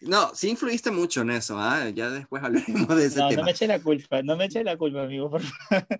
no, 0.01 0.33
sí 0.33 0.49
influiste 0.49 0.91
mucho 0.91 1.21
en 1.21 1.31
eso, 1.31 1.57
¿ah? 1.59 1.89
Ya 1.89 2.09
después 2.09 2.43
hablaremos 2.43 2.87
de 2.95 3.05
ese 3.05 3.19
no, 3.19 3.29
tema. 3.29 3.41
No 3.41 3.45
me 3.45 3.51
eche 3.51 3.67
la 3.67 3.79
culpa, 3.79 4.21
no 4.23 4.37
me 4.37 4.45
eche 4.45 4.63
la 4.63 4.77
culpa, 4.77 5.03
amigo, 5.03 5.29
por 5.29 5.41
favor. 5.41 5.87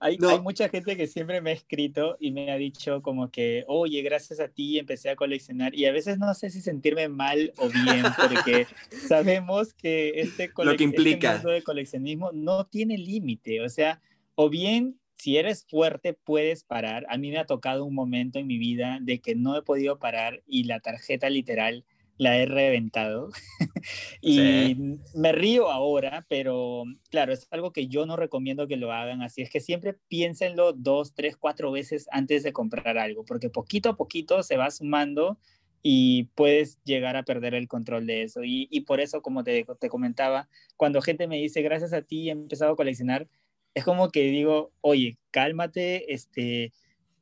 Hay, 0.00 0.18
hay, 0.20 0.40
mucha 0.40 0.68
gente 0.68 0.98
que 0.98 1.06
siempre 1.06 1.40
me 1.40 1.50
ha 1.50 1.52
escrito 1.54 2.18
y 2.20 2.30
me 2.30 2.50
ha 2.50 2.56
dicho 2.56 3.00
como 3.00 3.30
que, 3.30 3.64
oye, 3.68 4.02
gracias 4.02 4.38
a 4.38 4.48
ti 4.48 4.78
empecé 4.78 5.08
a 5.08 5.16
coleccionar 5.16 5.74
y 5.74 5.86
a 5.86 5.92
veces 5.92 6.18
no 6.18 6.34
sé 6.34 6.50
si 6.50 6.60
sentirme 6.60 7.08
mal 7.08 7.54
o 7.56 7.70
bien 7.70 8.04
porque 8.20 8.66
sabemos 9.08 9.72
que 9.72 10.20
este, 10.20 10.50
Lo 10.58 10.64
que 10.64 10.70
este 10.72 10.84
implica. 10.84 11.34
mundo 11.34 11.50
de 11.50 11.62
coleccionismo 11.62 12.32
no 12.32 12.66
tiene 12.66 12.98
límite, 12.98 13.62
o 13.62 13.68
sea, 13.70 14.02
o 14.34 14.50
bien 14.50 15.00
si 15.16 15.38
eres 15.38 15.64
fuerte 15.64 16.12
puedes 16.12 16.64
parar. 16.64 17.06
A 17.08 17.16
mí 17.16 17.30
me 17.30 17.38
ha 17.38 17.46
tocado 17.46 17.86
un 17.86 17.94
momento 17.94 18.38
en 18.38 18.46
mi 18.46 18.58
vida 18.58 18.98
de 19.00 19.20
que 19.20 19.34
no 19.34 19.56
he 19.56 19.62
podido 19.62 19.98
parar 19.98 20.42
y 20.46 20.64
la 20.64 20.80
tarjeta 20.80 21.30
literal 21.30 21.86
la 22.16 22.38
he 22.38 22.46
reventado. 22.46 23.30
y 24.20 24.76
me 25.14 25.32
río 25.32 25.70
ahora, 25.70 26.24
pero 26.28 26.84
claro, 27.10 27.32
es 27.32 27.46
algo 27.50 27.72
que 27.72 27.88
yo 27.88 28.06
no 28.06 28.16
recomiendo 28.16 28.68
que 28.68 28.76
lo 28.76 28.92
hagan. 28.92 29.22
Así 29.22 29.42
es 29.42 29.50
que 29.50 29.60
siempre 29.60 29.96
piénsenlo 30.08 30.72
dos, 30.72 31.14
tres, 31.14 31.36
cuatro 31.36 31.72
veces 31.72 32.06
antes 32.12 32.42
de 32.42 32.52
comprar 32.52 32.98
algo, 32.98 33.24
porque 33.24 33.50
poquito 33.50 33.90
a 33.90 33.96
poquito 33.96 34.42
se 34.42 34.56
va 34.56 34.70
sumando 34.70 35.38
y 35.82 36.24
puedes 36.34 36.82
llegar 36.84 37.16
a 37.16 37.24
perder 37.24 37.54
el 37.54 37.68
control 37.68 38.06
de 38.06 38.22
eso. 38.22 38.42
Y, 38.42 38.68
y 38.70 38.82
por 38.82 39.00
eso, 39.00 39.20
como 39.20 39.44
te, 39.44 39.66
te 39.78 39.88
comentaba, 39.88 40.48
cuando 40.76 41.02
gente 41.02 41.28
me 41.28 41.36
dice, 41.36 41.62
gracias 41.62 41.92
a 41.92 42.02
ti 42.02 42.28
he 42.28 42.32
empezado 42.32 42.72
a 42.72 42.76
coleccionar, 42.76 43.28
es 43.74 43.84
como 43.84 44.10
que 44.10 44.22
digo, 44.22 44.72
oye, 44.80 45.18
cálmate, 45.30 46.14
este, 46.14 46.72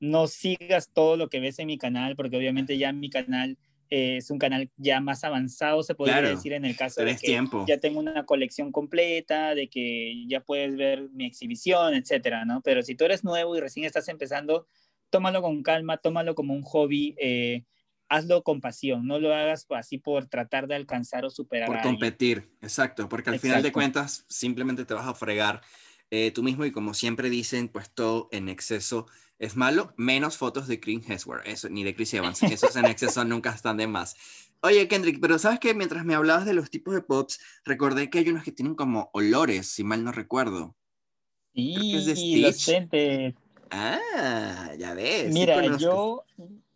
no 0.01 0.27
sigas 0.27 0.91
todo 0.93 1.17
lo 1.17 1.29
que 1.29 1.41
ves 1.41 1.59
en 1.59 1.67
mi 1.67 1.79
canal, 1.79 2.15
porque 2.15 2.37
obviamente 2.37 2.79
ya 2.79 2.91
en 2.91 3.01
mi 3.01 3.11
canal 3.11 3.59
es 3.95 4.31
un 4.31 4.39
canal 4.39 4.71
ya 4.79 5.01
más 5.03 5.23
avanzado, 5.23 5.83
se 5.83 5.95
podría 5.95 6.23
decir 6.23 6.55
en 6.55 6.65
el 6.65 6.75
caso 6.75 7.05
de 7.05 7.15
que 7.15 7.39
ya 7.67 7.79
tengo 7.79 8.01
una 8.01 8.25
colección 8.25 8.73
completa, 8.73 9.55
de 9.55 9.69
que 9.69 10.25
ya 10.27 10.41
puedes 10.41 10.75
ver 10.77 11.11
mi 11.11 11.27
exhibición, 11.27 11.93
etcétera, 11.93 12.47
¿no? 12.47 12.63
Pero 12.63 12.83
si 12.83 12.95
tú 12.95 13.05
eres 13.05 13.23
nuevo 13.23 13.55
y 13.55 13.61
recién 13.61 13.85
estás 13.85 14.09
empezando, 14.09 14.67
tómalo 15.11 15.43
con 15.43 15.63
calma, 15.63 15.99
tómalo 15.99 16.35
como 16.35 16.55
un 16.55 16.63
hobby, 16.63 17.15
eh, 17.19 17.65
hazlo 18.09 18.43
con 18.43 18.63
pasión, 18.63 19.07
no 19.07 19.19
lo 19.19 19.35
hagas 19.35 19.67
así 19.69 19.99
por 19.99 20.27
tratar 20.27 20.69
de 20.69 20.75
alcanzar 20.75 21.27
o 21.27 21.31
superar. 21.31 21.69
Por 21.69 21.83
competir, 21.83 22.51
exacto, 22.63 23.11
porque 23.11 23.29
al 23.29 23.41
final 23.41 23.63
de 23.63 23.73
cuentas 23.73 24.25
simplemente 24.27 24.87
te 24.87 24.95
vas 24.95 25.07
a 25.07 25.15
fregar 25.15 25.61
eh, 26.11 26.31
tú 26.31 26.43
mismo 26.43 26.65
y 26.65 26.73
como 26.73 26.95
siempre 26.95 27.29
dicen, 27.29 27.69
pues 27.69 27.91
todo 27.91 28.29
en 28.33 28.49
exceso 28.49 29.07
es 29.43 29.57
malo, 29.57 29.93
menos 29.97 30.37
fotos 30.37 30.69
de 30.69 30.79
Chris 30.79 31.05
Hemsworth, 31.11 31.45
eso, 31.45 31.69
ni 31.69 31.83
de 31.83 31.97
Chris 31.97 32.15
Evans, 32.15 32.41
esos 32.45 32.77
en 32.77 32.87
exceso 32.87 33.25
nunca 33.25 33.51
están 33.51 33.77
de 33.77 33.89
más. 33.89 34.17
Oye, 34.61 34.87
Kendrick, 34.87 35.19
pero 35.21 35.37
sabes 35.41 35.59
que 35.59 35.75
mientras 35.75 36.05
me 36.05 36.15
hablabas 36.15 36.47
de 36.47 36.55
los 36.55 36.71
tipos 36.71 36.95
de 36.95 37.03
pops, 37.03 37.41
recordé 37.65 38.09
que 38.09 38.21
hay 38.21 38.29
unos 38.29 38.45
que 38.45 38.53
tienen 38.53 38.77
como 38.77 39.11
olores, 39.13 39.67
si 39.67 39.83
mal 39.83 40.05
no 40.05 40.13
recuerdo. 40.13 40.77
Sí, 41.55 42.05
es 42.47 42.73
Ah, 43.71 44.75
ya 44.79 44.95
ves. 44.95 45.33
Mira, 45.33 45.77
yo, 45.77 46.23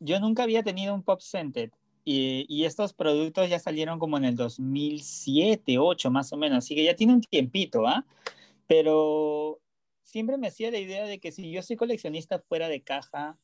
yo 0.00 0.18
nunca 0.18 0.42
había 0.42 0.64
tenido 0.64 0.92
un 0.92 1.04
pop 1.04 1.20
scented 1.20 1.70
y, 2.04 2.46
y, 2.48 2.64
estos 2.64 2.92
productos 2.92 3.48
ya 3.48 3.60
salieron 3.60 4.00
como 4.00 4.16
en 4.16 4.24
el 4.24 4.34
2007, 4.34 5.74
2008 5.76 6.10
más 6.10 6.32
o 6.32 6.36
menos, 6.36 6.58
así 6.58 6.74
que 6.74 6.82
ya 6.82 6.96
tiene 6.96 7.12
un 7.12 7.20
tiempito, 7.20 7.86
¿ah? 7.86 8.04
Pero 8.66 9.60
siempre 10.16 10.38
me 10.38 10.46
hacía 10.46 10.70
la 10.70 10.78
idea 10.78 11.04
de 11.04 11.18
que 11.18 11.30
si 11.30 11.50
yo 11.50 11.60
soy 11.60 11.76
coleccionista 11.76 12.38
fuera 12.38 12.70
de 12.70 12.80
caja, 12.82 13.38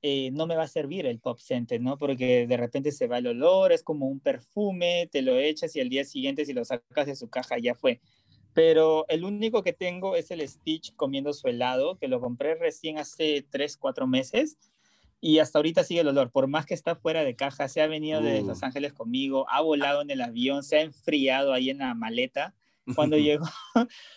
eh, 0.00 0.30
no 0.30 0.46
me 0.46 0.56
va 0.56 0.62
a 0.62 0.68
servir 0.68 1.04
el 1.04 1.20
Pop 1.20 1.38
Center, 1.38 1.82
¿no? 1.82 1.98
Porque 1.98 2.46
de 2.46 2.56
repente 2.56 2.92
se 2.92 3.08
va 3.08 3.18
el 3.18 3.26
olor, 3.26 3.72
es 3.72 3.82
como 3.82 4.06
un 4.06 4.18
perfume, 4.18 5.10
te 5.12 5.20
lo 5.20 5.38
echas 5.38 5.76
y 5.76 5.80
al 5.82 5.90
día 5.90 6.06
siguiente 6.06 6.46
si 6.46 6.54
lo 6.54 6.64
sacas 6.64 7.04
de 7.04 7.14
su 7.14 7.28
caja 7.28 7.58
ya 7.58 7.74
fue. 7.74 8.00
Pero 8.54 9.04
el 9.08 9.22
único 9.22 9.62
que 9.62 9.74
tengo 9.74 10.16
es 10.16 10.30
el 10.30 10.48
Stitch 10.48 10.94
comiendo 10.96 11.34
su 11.34 11.46
helado, 11.46 11.98
que 11.98 12.08
lo 12.08 12.22
compré 12.22 12.54
recién 12.54 12.96
hace 12.96 13.46
3, 13.50 13.76
4 13.76 14.06
meses 14.06 14.56
y 15.20 15.40
hasta 15.40 15.58
ahorita 15.58 15.84
sigue 15.84 16.00
el 16.00 16.08
olor. 16.08 16.30
Por 16.30 16.46
más 16.46 16.64
que 16.64 16.72
está 16.72 16.96
fuera 16.96 17.22
de 17.22 17.36
caja, 17.36 17.68
se 17.68 17.82
ha 17.82 17.86
venido 17.86 18.22
de 18.22 18.40
Los 18.40 18.62
uh. 18.62 18.64
Ángeles 18.64 18.94
conmigo, 18.94 19.44
ha 19.50 19.60
volado 19.60 20.00
en 20.00 20.08
el 20.08 20.22
avión, 20.22 20.62
se 20.62 20.78
ha 20.78 20.80
enfriado 20.80 21.52
ahí 21.52 21.68
en 21.68 21.78
la 21.78 21.92
maleta. 21.92 22.54
Cuando 22.94 23.16
llegó, 23.18 23.46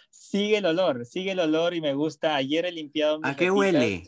sigue 0.10 0.58
el 0.58 0.66
olor, 0.66 1.06
sigue 1.06 1.32
el 1.32 1.40
olor 1.40 1.74
y 1.74 1.82
me 1.82 1.94
gusta. 1.94 2.36
Ayer 2.36 2.66
he 2.66 2.72
limpiado. 2.72 3.20
¿A 3.24 3.36
qué 3.36 3.52
huele? 3.52 4.04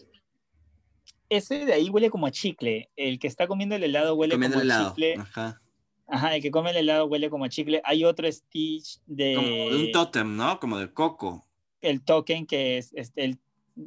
Ese 1.30 1.66
de 1.66 1.74
ahí 1.74 1.90
huele 1.90 2.10
como 2.10 2.28
a 2.28 2.32
chicle. 2.32 2.90
El 2.96 3.20
que 3.20 3.28
está 3.28 3.48
comiendo 3.48 3.76
el 3.76 3.84
helado 3.84 4.16
huele 4.16 4.36
como 4.36 4.60
a 4.60 4.90
chicle. 4.90 5.16
Ajá. 5.16 5.62
Ajá, 6.08 6.36
el 6.36 6.42
que 6.42 6.52
come 6.52 6.72
el 6.72 6.78
helado 6.78 7.06
huele 7.06 7.30
como 7.30 7.46
a 7.46 7.50
chicle. 7.50 7.82
Hay 7.86 8.04
otro 8.04 8.32
Stitch 8.32 9.00
de. 9.06 9.36
Como 9.36 9.48
de 9.48 9.86
un 9.86 9.92
tótem, 9.92 10.36
¿no? 10.36 10.60
Como 10.60 10.78
de 10.78 10.92
coco. 10.94 11.48
El 11.82 12.04
token 12.04 12.46
que 12.46 12.78
es, 12.78 12.94
este, 12.94 13.26
el. 13.26 13.40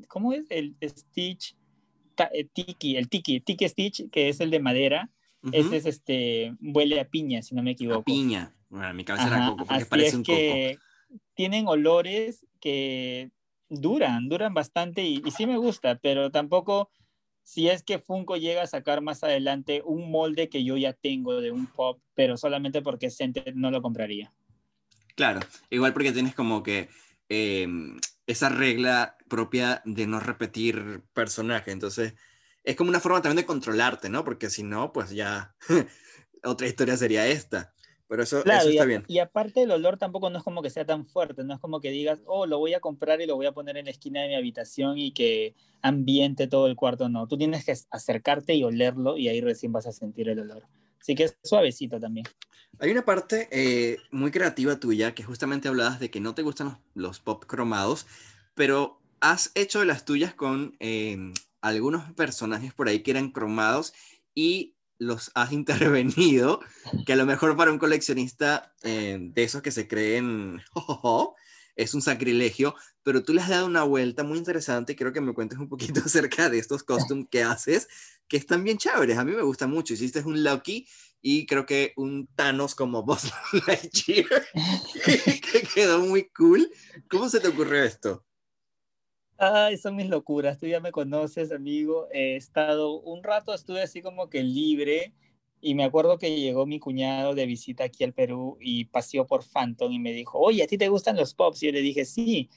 ¿Cómo 0.09 0.33
es? 0.33 0.47
El 0.51 0.77
Stitch. 0.83 1.57
Eh, 2.33 2.49
tiki, 2.53 2.97
el 2.97 3.09
Tiki, 3.09 3.41
Tiki 3.41 3.69
Stitch, 3.69 4.11
que 4.11 4.29
es 4.29 4.41
el 4.41 4.51
de 4.51 4.61
madera. 4.61 5.11
Ese 5.53 5.77
es 5.77 5.87
este, 5.87 6.57
huele 6.61 6.99
a 6.99 7.09
piña, 7.09 7.43
si 7.43 7.55
no 7.55 7.63
me 7.63 7.73
equivoco. 7.73 8.01
A 8.01 8.05
piña. 8.05 8.56
Bueno, 8.69 8.93
mi 8.95 9.05
cabeza 9.05 9.29
era 9.29 9.47
coco, 9.47 9.67
porque 9.67 9.87
parece 9.87 10.17
un 10.17 10.23
que 10.23 10.79
Tienen 11.35 11.69
olores 11.69 12.45
que 12.61 13.31
duran, 13.69 14.29
duran 14.29 14.55
bastante 14.55 15.03
y, 15.03 15.23
sí 15.31 15.47
me 15.47 15.57
gusta, 15.57 15.99
pero 15.99 16.31
tampoco 16.31 16.91
si 17.43 17.69
es 17.69 17.83
que 17.83 17.99
Funko 17.99 18.37
llega 18.37 18.63
a 18.63 18.67
sacar 18.67 19.03
más 19.03 19.23
adelante 19.23 19.83
un 19.85 20.11
molde 20.11 20.49
que 20.49 20.65
yo 20.65 20.77
ya 20.77 20.93
tengo 20.93 21.41
de 21.41 21.53
un 21.53 21.67
pop, 21.67 22.01
pero 22.15 22.37
solamente 22.37 22.83
porque 22.83 23.11
Scented 23.11 23.55
no 23.55 23.71
lo 23.71 23.83
compraría. 23.83 24.33
Claro, 25.15 25.41
igual 25.71 25.93
porque 25.93 26.13
tienes 26.13 26.35
como 26.35 26.63
que 26.63 26.89
em, 27.29 27.99
esa 28.27 28.49
regla 28.49 29.17
propia 29.29 29.81
de 29.85 30.07
no 30.07 30.19
repetir 30.19 31.03
personaje, 31.13 31.71
entonces 31.71 32.15
es 32.65 32.75
como 32.75 32.91
una 32.91 33.01
forma 33.01 33.23
también 33.23 33.37
de 33.37 33.47
controlarte, 33.47 34.09
¿no? 34.09 34.25
Porque 34.25 34.51
si 34.51 34.65
no, 34.65 34.93
pues 34.93 35.11
ya 35.11 35.55
otra 36.43 36.67
historia 36.67 36.97
sería 36.97 37.27
esta. 37.29 37.73
Pero 38.09 38.23
eso, 38.23 38.45
eso 38.45 38.69
está 38.69 38.85
bien. 38.85 39.05
Y 39.09 39.19
aparte 39.19 39.63
el 39.63 39.71
olor 39.71 39.97
tampoco 39.99 40.31
no 40.31 40.39
es 40.39 40.45
como 40.45 40.63
que 40.63 40.71
sea 40.71 40.85
tan 40.85 41.07
fuerte, 41.07 41.43
no 41.43 41.55
es 41.55 41.61
como 41.61 41.81
que 41.81 41.91
digas, 41.91 42.21
oh, 42.27 42.47
lo 42.47 42.59
voy 42.59 42.75
a 42.75 42.81
comprar 42.81 43.21
y 43.21 43.27
lo 43.27 43.35
voy 43.35 43.47
a 43.47 43.53
poner 43.53 43.77
en 43.77 43.87
la 43.87 43.91
esquina 43.91 44.23
de 44.23 44.29
mi 44.29 44.37
habitación 44.37 44.97
y 44.97 45.13
que 45.13 45.55
ambiente 45.83 46.47
todo 46.47 46.69
el 46.69 46.77
cuarto, 46.77 47.09
no. 47.09 47.27
Tú 47.27 47.37
tienes 47.37 47.65
que 47.65 47.75
acercarte 47.91 48.55
y 48.55 48.63
olerlo 48.63 49.17
y 49.17 49.29
ahí 49.29 49.41
recién 49.41 49.73
vas 49.73 49.87
a 49.87 49.93
sentir 49.93 50.29
el 50.29 50.39
olor. 50.39 50.65
Así 51.01 51.15
que 51.15 51.25
es 51.25 51.37
suavecito 51.43 51.99
también. 51.99 52.27
Hay 52.79 52.91
una 52.91 53.05
parte 53.05 53.49
eh, 53.51 53.99
muy 54.11 54.31
creativa 54.31 54.79
tuya 54.79 55.15
que 55.15 55.23
justamente 55.23 55.69
hablabas 55.69 55.99
de 55.99 56.11
que 56.11 56.21
no 56.21 56.35
te 56.35 56.43
gustan 56.43 56.79
los, 56.95 57.21
pop 57.21 57.45
cromados, 57.47 58.07
pero 58.55 59.01
has 59.21 59.51
hecho 59.55 59.81
de 59.81 59.87
las 59.87 60.05
tuyas 60.05 60.35
con 60.35 60.77
em, 60.79 61.33
algunos 61.61 62.13
personajes 62.13 62.75
por 62.75 62.89
ahí 62.89 63.01
que 63.01 63.11
eran 63.11 63.31
cromados 63.31 63.95
y 64.35 64.76
los 64.99 65.31
has 65.35 65.53
intervenido, 65.53 66.61
que 67.05 67.13
a 67.13 67.17
lo 67.17 67.27
mejor 67.27 67.57
para 67.57 67.73
un 67.73 67.79
coleccionista 67.79 68.75
em, 68.83 69.33
de 69.33 69.43
esos 69.45 69.63
que 69.63 69.71
se 69.71 69.89
creen 69.89 70.63
es 71.77 71.95
un 71.95 72.03
sacrilegio, 72.03 72.75
pero 73.03 73.23
tú 73.23 73.35
le 73.35 73.43
has 73.43 73.51
dado 73.51 73.67
una 73.67 73.85
vuelta 73.85 74.25
muy 74.25 74.39
interesante 74.39 74.97
quiero 74.97 75.13
que 75.13 75.21
me 75.21 75.35
cuentes 75.35 75.59
un 75.59 75.69
poquito 75.69 76.01
acerca 76.05 76.49
de 76.51 76.59
estos 76.59 76.83
costumes 76.83 77.29
que 77.31 77.43
haces, 77.43 77.89
que 78.29 78.37
están 78.37 78.65
bien 78.65 78.79
chéveres. 78.79 79.19
A 79.19 79.25
mí 79.25 79.33
me 79.33 79.43
gusta 79.43 79.67
mucho. 79.67 79.95
Hiciste 79.95 80.21
un 80.21 80.43
Lucky 80.43 80.89
y 81.23 81.47
creo 81.47 81.67
que 81.67 81.93
un 81.97 82.29
Thanos 82.35 82.75
como 82.75 83.05
Buzz 83.05 83.31
Lightyear, 83.67 84.47
que 85.05 85.63
quedó 85.75 86.01
muy 86.01 86.29
cool. 86.31 86.69
¿Cómo 87.09 87.29
se 87.29 87.41
te 87.41 87.49
ocurrió 87.49 87.83
esto? 87.85 88.26
Ay, 89.39 89.77
son 89.77 89.97
mis 89.97 90.09
locuras. 90.09 90.59
Tú 90.59 90.67
ya 90.67 90.81
me 90.81 90.93
conoces, 90.93 91.53
amigo. 91.53 92.09
He 92.13 92.37
estado 92.37 93.01
un 93.01 93.23
rato, 93.23 93.55
estuve 93.55 93.83
así 93.83 94.03
como 94.03 94.29
que 94.29 94.43
libre. 94.43 95.15
Y 95.61 95.75
me 95.75 95.85
acuerdo 95.85 96.19
que 96.19 96.39
llegó 96.39 96.67
mi 96.67 96.79
cuñado 96.79 97.35
de 97.35 97.47
visita 97.47 97.85
aquí 97.85 98.05
al 98.05 98.13
Perú 98.13 98.59
y 98.61 98.85
paseó 98.87 99.27
por 99.27 99.45
Phantom 99.45 99.91
y 99.93 99.99
me 99.99 100.13
dijo, 100.13 100.39
oye, 100.39 100.63
¿a 100.63 100.67
ti 100.67 100.79
te 100.79 100.89
gustan 100.89 101.17
los 101.17 101.35
pops? 101.35 101.63
Y 101.63 101.67
yo 101.67 101.73
le 101.73 101.81
dije, 101.81 102.05
sí, 102.05 102.51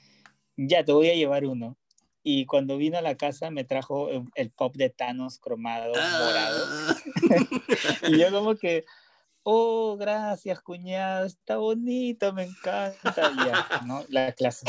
ya 0.57 0.83
te 0.83 0.91
voy 0.91 1.09
a 1.09 1.15
llevar 1.15 1.45
uno 1.45 1.77
y 2.23 2.45
cuando 2.45 2.77
vino 2.77 2.97
a 2.97 3.01
la 3.01 3.15
casa 3.15 3.49
me 3.49 3.63
trajo 3.63 4.09
el, 4.35 4.51
pop 4.51 4.75
de 4.75 4.89
Thanos 4.89 5.39
cromado, 5.39 5.93
morado. 5.93 6.65
Ah. 6.67 6.95
y 8.07 8.19
yo 8.19 8.31
como 8.31 8.55
que, 8.55 8.85
oh, 9.43 9.97
gracias 9.97 10.61
cuñado, 10.61 11.25
está 11.25 11.57
bonito, 11.57 12.33
me 12.33 12.43
encanta. 12.43 13.31
Ya, 13.45 13.81
¿no? 13.85 14.03
La 14.09 14.31
clase. 14.33 14.65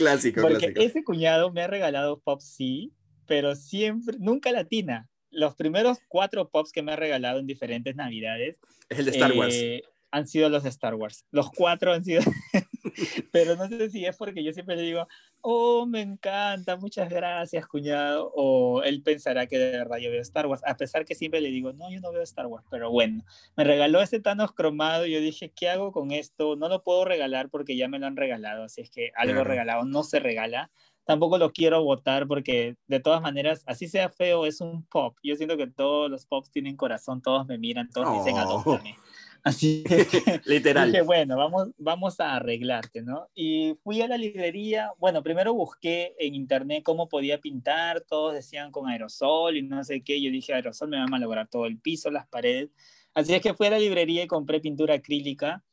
Clásico, 0.00 0.40
Porque 0.40 0.72
ese 0.76 1.04
cuñado 1.04 1.52
me 1.52 1.60
ha 1.60 1.66
regalado 1.66 2.20
pop, 2.20 2.40
sí, 2.40 2.90
pero 3.26 3.54
siempre, 3.54 4.16
nunca 4.18 4.50
latina. 4.50 5.10
Los 5.30 5.56
primeros 5.56 5.98
cuatro 6.08 6.48
pops 6.48 6.72
que 6.72 6.82
me 6.82 6.92
ha 6.92 6.96
regalado 6.96 7.38
en 7.38 7.46
diferentes 7.46 7.94
navidades. 7.96 8.58
Es 8.88 8.98
el 8.98 9.04
de 9.04 9.10
Star 9.10 9.32
Wars. 9.32 9.54
Eh, 9.54 9.82
han 10.10 10.26
sido 10.26 10.48
los 10.48 10.62
de 10.62 10.70
Star 10.70 10.94
Wars. 10.94 11.26
Los 11.30 11.50
cuatro 11.50 11.92
han 11.92 12.02
sido. 12.02 12.22
Pero 13.32 13.56
no 13.56 13.68
sé 13.68 13.90
si 13.90 14.04
es 14.04 14.16
porque 14.16 14.42
yo 14.42 14.52
siempre 14.52 14.76
le 14.76 14.82
digo, 14.82 15.06
oh, 15.40 15.86
me 15.86 16.00
encanta, 16.00 16.76
muchas 16.76 17.08
gracias, 17.08 17.66
cuñado. 17.66 18.32
O 18.34 18.82
él 18.82 19.02
pensará 19.02 19.46
que 19.46 19.58
de 19.58 19.72
verdad 19.72 19.98
yo 19.98 20.10
veo 20.10 20.20
Star 20.22 20.46
Wars, 20.46 20.62
a 20.66 20.76
pesar 20.76 21.04
que 21.04 21.14
siempre 21.14 21.40
le 21.40 21.50
digo, 21.50 21.72
no, 21.72 21.90
yo 21.90 22.00
no 22.00 22.12
veo 22.12 22.22
Star 22.22 22.46
Wars. 22.46 22.64
Pero 22.70 22.90
bueno, 22.90 23.24
me 23.56 23.64
regaló 23.64 24.00
ese 24.00 24.20
Thanos 24.20 24.52
cromado 24.52 25.06
y 25.06 25.12
yo 25.12 25.20
dije, 25.20 25.52
¿qué 25.54 25.68
hago 25.68 25.92
con 25.92 26.10
esto? 26.10 26.56
No 26.56 26.68
lo 26.68 26.82
puedo 26.82 27.04
regalar 27.04 27.48
porque 27.50 27.76
ya 27.76 27.88
me 27.88 27.98
lo 27.98 28.06
han 28.06 28.16
regalado. 28.16 28.64
Así 28.64 28.80
es 28.80 28.90
que 28.90 29.12
algo 29.16 29.44
regalado 29.44 29.84
no 29.84 30.02
se 30.02 30.20
regala. 30.20 30.70
Tampoco 31.04 31.38
lo 31.38 31.50
quiero 31.50 31.82
votar 31.82 32.28
porque 32.28 32.76
de 32.86 33.00
todas 33.00 33.20
maneras, 33.20 33.64
así 33.66 33.88
sea 33.88 34.10
feo, 34.10 34.46
es 34.46 34.60
un 34.60 34.84
pop. 34.84 35.16
Yo 35.24 35.34
siento 35.34 35.56
que 35.56 35.66
todos 35.66 36.08
los 36.10 36.24
pops 36.26 36.50
tienen 36.52 36.76
corazón, 36.76 37.20
todos 37.20 37.46
me 37.46 37.58
miran, 37.58 37.88
todos 37.90 38.12
dicen 38.18 38.38
adóptame. 38.38 38.96
Así 39.42 39.84
que 39.84 40.06
literal. 40.44 40.90
Dije, 40.90 41.02
bueno, 41.02 41.36
vamos, 41.36 41.68
vamos 41.78 42.20
a 42.20 42.36
arreglarte, 42.36 43.02
¿no? 43.02 43.28
Y 43.34 43.76
fui 43.82 44.00
a 44.02 44.08
la 44.08 44.16
librería, 44.16 44.92
bueno, 44.98 45.22
primero 45.22 45.54
busqué 45.54 46.14
en 46.18 46.34
internet 46.34 46.82
cómo 46.82 47.08
podía 47.08 47.40
pintar, 47.40 48.02
todos 48.02 48.34
decían 48.34 48.70
con 48.70 48.88
aerosol 48.88 49.56
y 49.56 49.62
no 49.62 49.82
sé 49.84 50.02
qué, 50.02 50.20
yo 50.20 50.30
dije, 50.30 50.54
aerosol 50.54 50.88
me 50.88 50.98
va 50.98 51.04
a 51.04 51.08
malograr 51.08 51.48
todo 51.48 51.66
el 51.66 51.78
piso, 51.78 52.10
las 52.10 52.26
paredes. 52.28 52.70
Así 53.14 53.34
es 53.34 53.40
que 53.40 53.54
fui 53.54 53.66
a 53.66 53.70
la 53.70 53.78
librería 53.78 54.22
y 54.22 54.26
compré 54.26 54.60
pintura 54.60 54.94
acrílica 54.94 55.64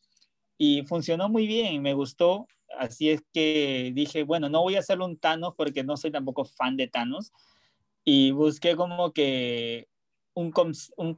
y 0.57 0.83
funcionó 0.83 1.29
muy 1.29 1.47
bien, 1.47 1.81
me 1.81 1.93
gustó. 1.93 2.47
Así 2.77 3.09
es 3.09 3.23
que 3.33 3.91
dije, 3.93 4.23
bueno, 4.23 4.49
no 4.49 4.61
voy 4.61 4.75
a 4.75 4.79
hacerlo 4.79 5.05
un 5.05 5.17
Thanos 5.17 5.53
porque 5.55 5.83
no 5.83 5.97
soy 5.97 6.11
tampoco 6.11 6.45
fan 6.45 6.75
de 6.77 6.87
Thanos. 6.87 7.31
Y 8.03 8.31
busqué 8.31 8.75
como 8.75 9.11
que 9.13 9.87
un, 10.33 10.53
un, 10.97 11.17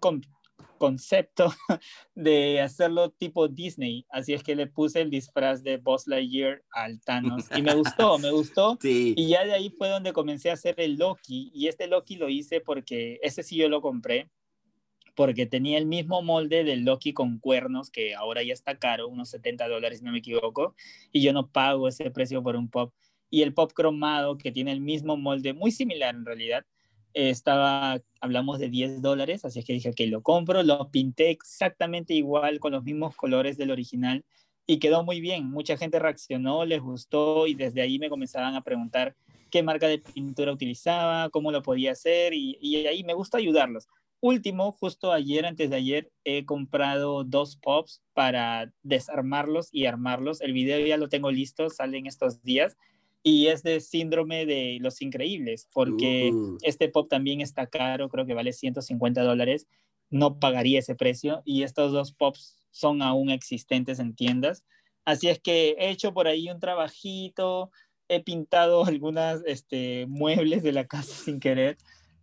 concepto 0.79 1.53
de 2.15 2.59
hacerlo 2.59 3.11
tipo 3.11 3.47
Disney, 3.47 4.07
así 4.09 4.33
es 4.33 4.41
que 4.41 4.55
le 4.55 4.65
puse 4.65 5.01
el 5.01 5.11
disfraz 5.11 5.61
de 5.61 5.77
Buzz 5.77 6.07
Lightyear 6.07 6.63
al 6.71 6.99
Thanos. 7.01 7.45
Y 7.55 7.61
me 7.61 7.75
gustó, 7.75 8.17
me 8.17 8.31
gustó. 8.31 8.79
Y 8.81 9.27
ya 9.27 9.45
de 9.45 9.53
ahí 9.53 9.69
fue 9.69 9.89
donde 9.89 10.11
comencé 10.11 10.49
a 10.49 10.53
hacer 10.53 10.73
el 10.79 10.95
Loki. 10.95 11.51
Y 11.53 11.67
este 11.67 11.85
Loki 11.85 12.15
lo 12.15 12.29
hice 12.29 12.61
porque 12.61 13.19
ese 13.21 13.43
sí 13.43 13.57
yo 13.57 13.69
lo 13.69 13.81
compré 13.81 14.31
porque 15.19 15.45
tenía 15.45 15.77
el 15.77 15.85
mismo 15.85 16.21
molde 16.21 16.63
del 16.63 16.85
Loki 16.85 17.11
con 17.11 17.39
cuernos 17.39 17.91
que 17.91 18.15
ahora 18.15 18.41
ya 18.41 18.53
está 18.53 18.79
caro, 18.79 19.09
unos 19.09 19.29
70 19.31 19.67
dólares 19.67 19.99
si 19.99 20.05
no 20.05 20.13
me 20.13 20.19
equivoco, 20.19 20.75
y 21.11 21.21
yo 21.21 21.33
no 21.33 21.49
pago 21.49 21.89
ese 21.89 22.09
precio 22.09 22.41
por 22.41 22.55
un 22.55 22.69
pop. 22.69 22.93
Y 23.29 23.41
el 23.41 23.53
pop 23.53 23.73
cromado 23.73 24.37
que 24.37 24.53
tiene 24.53 24.71
el 24.71 24.79
mismo 24.79 25.17
molde, 25.17 25.51
muy 25.51 25.71
similar 25.71 26.15
en 26.15 26.25
realidad, 26.25 26.65
estaba, 27.13 27.99
hablamos 28.21 28.59
de 28.59 28.69
10 28.69 29.01
dólares, 29.01 29.45
así 29.45 29.63
que 29.63 29.73
dije, 29.73 29.93
que 29.93 30.07
lo 30.07 30.21
compro, 30.21 30.63
lo 30.63 30.89
pinté 30.91 31.29
exactamente 31.31 32.13
igual 32.13 32.59
con 32.59 32.71
los 32.71 32.83
mismos 32.83 33.15
colores 33.15 33.57
del 33.57 33.71
original 33.71 34.23
y 34.65 34.79
quedó 34.79 35.03
muy 35.03 35.19
bien. 35.19 35.49
Mucha 35.49 35.77
gente 35.77 35.99
reaccionó, 35.99 36.65
les 36.65 36.81
gustó 36.81 37.47
y 37.47 37.55
desde 37.55 37.81
ahí 37.81 37.99
me 37.99 38.09
comenzaban 38.09 38.55
a 38.55 38.63
preguntar 38.63 39.15
qué 39.49 39.63
marca 39.63 39.87
de 39.87 39.97
pintura 39.99 40.51
utilizaba, 40.51 41.29
cómo 41.29 41.51
lo 41.51 41.63
podía 41.63 41.93
hacer 41.93 42.33
y, 42.33 42.57
y 42.61 42.85
ahí 42.85 43.03
me 43.03 43.13
gusta 43.13 43.39
ayudarlos. 43.39 43.87
Último, 44.21 44.73
justo 44.73 45.13
ayer, 45.13 45.45
antes 45.45 45.69
de 45.69 45.77
ayer, 45.77 46.11
he 46.25 46.45
comprado 46.45 47.23
dos 47.23 47.55
pops 47.55 48.03
para 48.13 48.71
desarmarlos 48.83 49.69
y 49.71 49.85
armarlos. 49.85 50.41
El 50.41 50.51
video 50.51 50.85
ya 50.85 50.97
lo 50.97 51.07
tengo 51.07 51.31
listo, 51.31 51.69
sale 51.69 51.97
en 51.97 52.05
estos 52.05 52.43
días 52.43 52.75
y 53.23 53.47
es 53.47 53.63
de 53.63 53.79
síndrome 53.81 54.45
de 54.45 54.77
los 54.81 55.01
increíbles, 55.01 55.67
porque 55.73 56.31
uh. 56.33 56.57
este 56.61 56.89
pop 56.89 57.09
también 57.09 57.41
está 57.41 57.67
caro, 57.67 58.09
creo 58.09 58.25
que 58.25 58.33
vale 58.33 58.53
150 58.53 59.21
dólares, 59.23 59.67
no 60.09 60.39
pagaría 60.39 60.79
ese 60.79 60.95
precio 60.95 61.41
y 61.45 61.63
estos 61.63 61.91
dos 61.91 62.13
pops 62.13 62.57
son 62.71 63.01
aún 63.01 63.29
existentes 63.29 63.99
en 63.99 64.15
tiendas. 64.15 64.63
Así 65.05 65.27
es 65.27 65.39
que 65.39 65.75
he 65.79 65.89
hecho 65.89 66.13
por 66.13 66.27
ahí 66.27 66.49
un 66.49 66.59
trabajito, 66.59 67.71
he 68.07 68.23
pintado 68.23 68.85
algunas 68.85 69.41
este, 69.45 70.05
muebles 70.07 70.63
de 70.63 70.71
la 70.71 70.87
casa 70.87 71.13
sin 71.13 71.39
querer, 71.39 71.77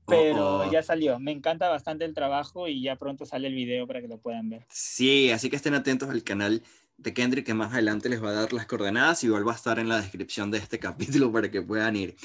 pero 0.07 0.61
oh. 0.61 0.71
ya 0.71 0.83
salió. 0.83 1.19
Me 1.19 1.33
encanta 1.33 1.69
bastante 1.69 2.05
el 2.05 2.15
trabajo 2.15 2.69
y 2.69 2.83
ya 2.83 2.97
pronto 2.97 3.27
sale 3.27 3.49
el 3.49 3.55
video 3.55 3.87
para 3.87 4.01
que 4.01 4.09
lo 4.09 4.19
puedan 4.19 4.49
ver. 4.49 4.67
Sí, 4.71 5.31
así 5.31 5.51
que 5.51 5.57
estén 5.57 5.75
atentos 5.75 6.09
al 6.09 6.23
canal 6.23 6.63
de 6.99 7.13
Kendrick 7.13 7.47
que 7.47 7.55
más 7.55 7.73
adelante 7.73 8.09
les 8.09 8.23
va 8.23 8.31
a 8.31 8.35
dar 8.35 8.53
las 8.53 8.67
coordenadas 8.67 9.23
y 9.23 9.27
igual 9.27 9.47
va 9.47 9.53
a 9.53 9.57
estar 9.57 9.79
en 9.79 9.89
la 9.89 10.01
descripción 10.01 10.51
de 10.51 10.59
este 10.59 10.79
capítulo 10.81 11.31
para 11.33 11.51
que 11.51 11.63
puedan 11.63 11.97
ir. 11.97 12.17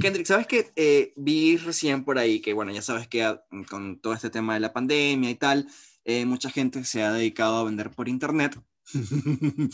Kendrick, 0.00 0.26
¿sabes 0.26 0.46
qué? 0.46 0.72
Eh, 0.74 1.12
vi 1.16 1.56
recién 1.56 2.04
por 2.04 2.18
ahí 2.18 2.40
que, 2.40 2.52
bueno, 2.52 2.72
ya 2.72 2.82
sabes 2.82 3.06
que 3.06 3.22
ah, 3.22 3.42
con 3.68 4.00
todo 4.00 4.14
este 4.14 4.30
tema 4.30 4.54
de 4.54 4.60
la 4.60 4.72
pandemia 4.72 5.30
y 5.30 5.36
tal, 5.36 5.68
eh, 6.04 6.24
mucha 6.24 6.50
gente 6.50 6.84
se 6.84 7.02
ha 7.02 7.12
dedicado 7.12 7.58
a 7.58 7.64
vender 7.64 7.90
por 7.90 8.08
internet. 8.08 8.60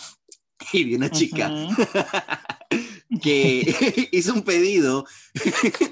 y 0.72 0.84
vi 0.84 0.94
una 0.94 1.11
chica 1.11 1.50
que 3.22 4.09
hizo 4.12 4.32
un 4.34 4.42
pedido 4.42 5.07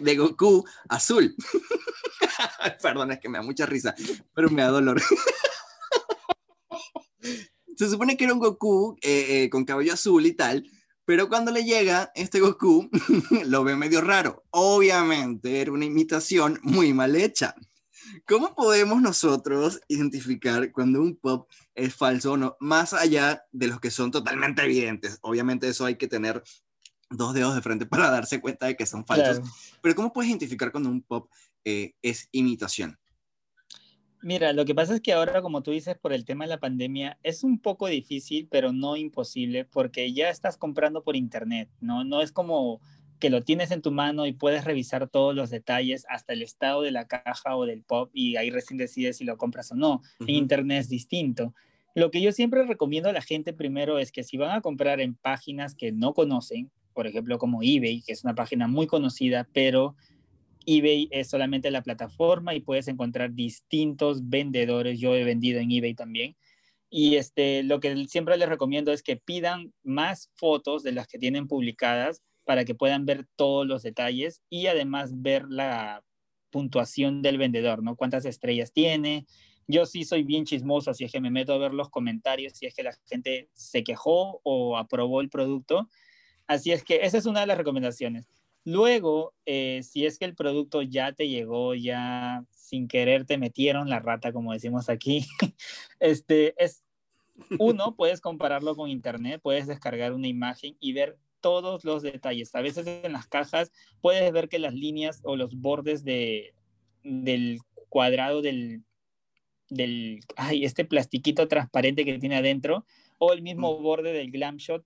de 0.01 0.17
Goku 0.17 0.65
azul. 0.89 1.35
Perdón, 2.83 3.13
es 3.13 3.21
que 3.21 3.29
me 3.29 3.39
da 3.39 3.43
mucha 3.43 3.67
risa, 3.67 3.95
pero 4.35 4.51
me 4.51 4.63
da 4.63 4.69
dolor. 4.69 5.03
Se 7.81 7.89
supone 7.89 8.19
que 8.19 8.25
era 8.25 8.35
un 8.35 8.41
Goku 8.41 8.99
eh, 9.01 9.45
eh, 9.45 9.49
con 9.49 9.65
cabello 9.65 9.95
azul 9.95 10.27
y 10.27 10.35
tal, 10.35 10.71
pero 11.07 11.31
cuando 11.31 11.51
le 11.51 11.65
llega 11.65 12.13
este 12.15 12.39
Goku, 12.39 12.91
lo 13.47 13.65
ve 13.65 13.75
medio 13.75 14.03
raro. 14.03 14.45
Obviamente 14.51 15.63
era 15.63 15.73
una 15.73 15.87
imitación 15.87 16.61
muy 16.63 16.93
mal 16.93 17.17
hecha. 17.17 17.55
¿Cómo 18.27 18.55
podemos 18.55 19.01
nosotros 19.01 19.81
identificar 19.89 20.71
cuando 20.73 21.01
un 21.01 21.17
pop 21.17 21.49
es 21.75 21.95
falso 21.95 22.33
o 22.33 22.37
no? 22.37 22.55
Más 22.61 22.93
allá 22.93 23.47
de 23.51 23.69
los 23.69 23.81
que 23.81 23.91
son 23.91 24.11
totalmente 24.11 24.63
evidentes. 24.63 25.19
Obviamente 25.23 25.67
eso 25.67 25.87
hay 25.87 25.97
que 25.97 26.07
tener 26.07 26.43
dos 27.09 27.33
dedos 27.33 27.55
de 27.55 27.63
frente 27.63 27.87
para 27.87 28.11
darse 28.11 28.43
cuenta 28.43 28.67
de 28.67 28.77
que 28.77 28.85
son 28.85 29.07
falsos. 29.07 29.41
Pero 29.81 29.95
¿cómo 29.95 30.13
puedes 30.13 30.29
identificar 30.29 30.71
cuando 30.71 30.91
un 30.91 31.01
pop 31.01 31.31
eh, 31.65 31.95
es 32.03 32.29
imitación? 32.33 32.99
Mira, 34.23 34.53
lo 34.53 34.65
que 34.67 34.75
pasa 34.75 34.95
es 34.95 35.01
que 35.01 35.13
ahora, 35.15 35.41
como 35.41 35.63
tú 35.63 35.71
dices, 35.71 35.97
por 35.97 36.13
el 36.13 36.25
tema 36.27 36.45
de 36.45 36.51
la 36.51 36.61
pandemia, 36.61 37.19
es 37.23 37.43
un 37.43 37.59
poco 37.59 37.87
difícil, 37.87 38.49
pero 38.51 38.73
no 38.73 38.97
imposible, 38.97 39.65
porque 39.65 40.13
ya 40.13 40.29
estás 40.29 40.59
comprando 40.59 41.03
por 41.03 41.17
internet, 41.17 41.71
¿no? 41.81 42.05
No 42.05 42.21
es 42.21 42.31
como 42.31 42.81
que 43.19 43.31
lo 43.31 43.43
tienes 43.43 43.71
en 43.71 43.83
tu 43.83 43.93
mano 43.93 44.27
y 44.27 44.33
puedes 44.33 44.65
revisar 44.65 45.09
todos 45.09 45.35
los 45.35 45.51
detalles, 45.51 46.07
hasta 46.09 46.33
el 46.33 46.43
estado 46.43 46.83
de 46.83 46.91
la 46.91 47.07
caja 47.07 47.57
o 47.57 47.65
del 47.65 47.83
pop, 47.83 48.11
y 48.13 48.37
ahí 48.37 48.51
recién 48.51 48.79
decides 48.79 49.19
si 49.19 49.25
lo 49.25 49.37
compras 49.39 49.73
o 49.73 49.75
no. 49.75 50.03
En 50.21 50.31
internet 50.31 50.81
es 50.81 50.89
distinto. 50.89 51.55
Lo 51.95 52.11
que 52.11 52.21
yo 52.21 52.33
siempre 52.33 52.65
recomiendo 52.65 53.09
a 53.09 53.13
la 53.13 53.23
gente 53.23 53.53
primero 53.53 53.99
es 53.99 54.13
que 54.13 54.23
si 54.23 54.37
van 54.37 54.51
a 54.51 54.61
comprar 54.61 55.01
en 55.01 55.15
páginas 55.15 55.75
que 55.75 55.93
no 55.93 56.15
conocen, 56.15 56.71
por 56.93 57.07
ejemplo 57.07 57.39
como 57.39 57.63
eBay, 57.63 58.03
que 58.03 58.13
es 58.13 58.25
una 58.25 58.35
página 58.35 58.69
muy 58.69 58.87
conocida, 58.87 59.49
pero 59.53 59.97
eBay 60.67 61.09
es 61.11 61.29
solamente 61.29 61.71
la 61.71 61.83
plataforma 61.83 62.55
y 62.55 62.61
puedes 62.61 62.89
encontrar 62.89 63.35
distintos 63.35 64.29
vendedores. 64.29 65.01
Yo 65.01 65.15
he 65.15 65.25
vendido 65.25 65.61
en 65.61 65.71
eBay 65.71 65.95
también. 65.95 66.37
Y 66.91 67.17
este, 67.17 67.63
lo 67.63 67.81
que 67.81 68.07
siempre 68.07 68.37
les 68.37 68.49
recomiendo 68.49 68.93
es 68.93 69.03
que 69.03 69.17
pidan 69.17 69.73
más 69.83 70.31
fotos 70.35 70.83
de 70.83 70.93
las 70.93 71.07
que 71.07 71.19
tienen 71.19 71.47
publicadas 71.47 72.23
para 72.45 72.65
que 72.65 72.75
puedan 72.75 73.07
ver 73.07 73.27
todos 73.37 73.67
los 73.67 73.83
detalles 73.83 74.43
y 74.51 74.67
además 74.67 75.23
ver 75.23 75.47
la 75.49 76.03
puntuación 76.51 77.23
del 77.23 77.39
vendedor, 77.39 77.83
¿no? 77.83 77.95
Cuántas 77.95 78.25
estrellas 78.25 78.73
tiene. 78.73 79.27
Yo 79.69 79.87
sí 79.87 80.05
soy 80.05 80.25
bien 80.25 80.45
chismoso, 80.45 80.91
así 80.91 81.05
es 81.05 81.13
que 81.13 81.21
me 81.21 81.31
meto 81.31 81.53
a 81.53 81.59
ver 81.59 81.73
los 81.73 81.91
comentarios 81.91 82.55
si 82.55 82.67
es 82.67 82.75
que 82.75 82.83
la 82.83 82.93
gente 83.07 83.49
se 83.53 83.85
quejó 83.85 84.41
o 84.43 84.77
aprobó 84.77 85.21
el 85.21 85.31
producto. 85.31 85.89
Así 86.49 86.73
es 86.73 86.83
que 86.83 87.03
esa 87.03 87.19
es 87.19 87.27
una 87.27 87.41
de 87.41 87.47
las 87.47 87.59
recomendaciones. 87.59 88.27
Luego, 88.65 89.35
eh, 89.47 89.81
si 89.83 90.05
es 90.07 90.19
que 90.19 90.27
el 90.27 90.35
producto 90.35 90.83
ya 90.83 91.13
te 91.13 91.29
llegó, 91.29 91.75
ya 91.75 92.45
sin 92.51 92.89
querer 92.89 93.25
te 93.25 93.39
metieron 93.39 93.89
la 93.89 94.01
rata, 94.01 94.33
como 94.33 94.53
decimos 94.53 94.89
aquí, 94.89 95.27
este 96.01 96.55
es 96.63 96.85
uno, 97.59 97.95
puedes 97.97 98.21
compararlo 98.21 98.77
con 98.77 98.91
internet, 98.91 99.41
puedes 99.43 99.67
descargar 99.67 100.13
una 100.13 100.29
imagen 100.29 100.77
y 100.81 100.93
ver 100.93 101.19
todos 101.41 101.85
los 101.85 102.03
detalles. 102.03 102.55
A 102.55 102.61
veces 102.61 102.87
en 102.87 103.13
las 103.13 103.27
cajas 103.27 103.73
puedes 104.01 104.31
ver 104.33 104.49
que 104.49 104.59
las 104.59 104.75
líneas 104.75 105.21
o 105.25 105.37
los 105.37 105.55
bordes 105.55 106.05
de, 106.05 106.55
del 107.03 107.61
cuadrado 107.89 108.43
del, 108.43 108.85
del, 109.71 110.21
ay, 110.37 110.65
este 110.65 110.85
plastiquito 110.85 111.49
transparente 111.49 112.05
que 112.05 112.19
tiene 112.19 112.37
adentro, 112.37 112.85
o 113.19 113.33
el 113.33 113.43
mismo 113.43 113.79
borde 113.81 114.13
del 114.13 114.31
glam 114.31 114.57
shot, 114.57 114.85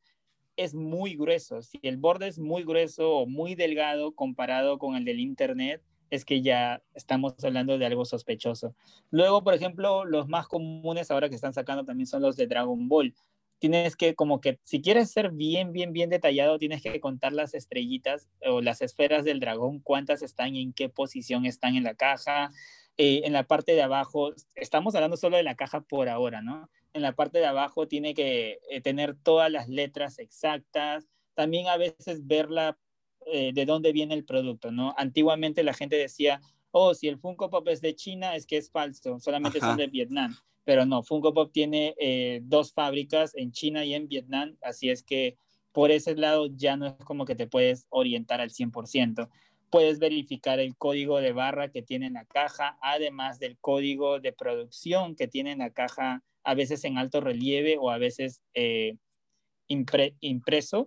es 0.57 0.75
muy 0.75 1.17
grueso. 1.17 1.63
Si 1.63 1.79
el 1.83 1.97
borde 1.97 2.29
es 2.29 2.39
muy 2.39 2.65
grueso 2.65 3.11
o 3.19 3.27
muy 3.27 3.55
delgado 3.55 4.15
comparado 4.15 4.79
con 4.79 4.97
el 4.97 5.05
del 5.05 5.21
internet, 5.21 5.83
es 6.11 6.25
que 6.25 6.43
ya 6.43 6.83
estamos 6.95 7.35
hablando 7.43 7.79
de 7.79 7.87
algo 7.87 8.05
sospechoso. 8.05 8.75
Luego, 9.11 9.43
por 9.43 9.55
ejemplo, 9.55 10.05
los 10.05 10.29
más 10.29 10.47
comunes 10.47 11.11
ahora 11.11 11.29
que 11.29 11.35
están 11.35 11.55
sacando 11.55 11.85
también 11.85 12.07
son 12.07 12.23
los 12.23 12.37
de 12.37 12.47
Dragon 12.47 12.89
Ball. 12.89 13.15
Tienes 13.59 13.97
que, 13.97 14.15
como 14.15 14.41
que, 14.41 14.59
si 14.65 14.81
quieres 14.81 15.11
ser 15.11 15.31
bien, 15.31 15.73
bien, 15.73 15.93
bien 15.93 16.11
detallado, 16.11 16.59
tienes 16.59 16.83
que 16.83 17.01
contar 17.01 17.33
las 17.33 17.55
estrellitas 17.55 18.29
o 18.47 18.61
las 18.61 18.83
esferas 18.83 19.25
del 19.25 19.41
dragón, 19.41 19.81
cuántas 19.81 20.23
están 20.23 20.55
y 20.55 20.63
en 20.63 20.73
qué 20.73 20.89
posición 20.89 21.47
están 21.47 21.77
en 21.77 21.85
la 21.85 21.95
caja. 21.95 22.51
Eh, 22.97 23.23
en 23.25 23.33
la 23.33 23.45
parte 23.45 23.73
de 23.73 23.83
abajo, 23.83 24.33
estamos 24.55 24.95
hablando 24.95 25.17
solo 25.17 25.37
de 25.37 25.43
la 25.43 25.57
caja 25.57 25.81
por 25.81 26.09
ahora, 26.09 26.43
¿no? 26.43 26.69
En 26.95 27.03
la 27.03 27.13
parte 27.13 27.39
de 27.39 27.47
abajo 27.47 27.87
tiene 27.87 28.15
que 28.15 28.61
eh, 28.71 28.81
tener 28.81 29.17
todas 29.23 29.51
las 29.51 29.69
letras 29.69 30.19
exactas. 30.19 31.07
También 31.35 31.69
a 31.69 31.77
veces 31.77 32.27
verla 32.27 32.79
eh, 33.27 33.53
de 33.53 33.67
dónde 33.67 33.93
viene 33.93 34.15
el 34.15 34.25
producto, 34.25 34.71
¿no? 34.71 34.95
Antiguamente 34.97 35.63
la 35.63 35.75
gente 35.75 35.97
decía, 35.97 36.41
oh, 36.71 36.95
si 36.95 37.09
el 37.09 37.19
Funko 37.19 37.51
Pop 37.51 37.67
es 37.69 37.81
de 37.81 37.95
China, 37.95 38.37
es 38.37 38.47
que 38.47 38.57
es 38.57 38.71
falso, 38.71 39.19
solamente 39.19 39.61
son 39.61 39.77
de 39.77 39.87
Vietnam. 39.87 40.37
Pero 40.65 40.87
no, 40.87 41.03
Funko 41.03 41.33
Pop 41.33 41.51
tiene 41.53 41.95
eh, 41.99 42.41
dos 42.43 42.73
fábricas 42.73 43.35
en 43.35 43.53
China 43.53 43.85
y 43.85 43.95
en 43.95 44.09
Vietnam, 44.09 44.57
así 44.63 44.91
es 44.91 45.03
que 45.03 45.37
por 45.73 45.91
ese 45.91 46.15
lado 46.15 46.47
ya 46.55 46.77
no 46.77 46.87
es 46.87 46.95
como 47.05 47.25
que 47.25 47.35
te 47.35 47.47
puedes 47.47 47.87
orientar 47.91 48.41
al 48.41 48.51
100%. 48.51 49.29
Puedes 49.71 49.99
verificar 49.99 50.61
el 50.61 50.77
código 50.77 51.21
de 51.21 51.33
barra 51.33 51.69
que 51.69 51.83
tiene 51.83 52.07
en 52.07 52.15
la 52.15 52.25
caja, 52.27 52.79
además 52.81 53.39
del 53.39 53.59
código 53.59 54.21
de 54.21 54.33
producción 54.33 55.17
que 55.17 55.27
tiene 55.27 55.53
en 55.53 55.59
la 55.59 55.71
caja, 55.71 56.23
a 56.45 56.55
veces 56.55 56.85
en 56.85 56.99
alto 56.99 57.21
relieve 57.21 57.77
o 57.79 57.91
a 57.91 57.99
veces 57.99 58.41
eh, 58.55 58.97
impreso. 59.69 60.87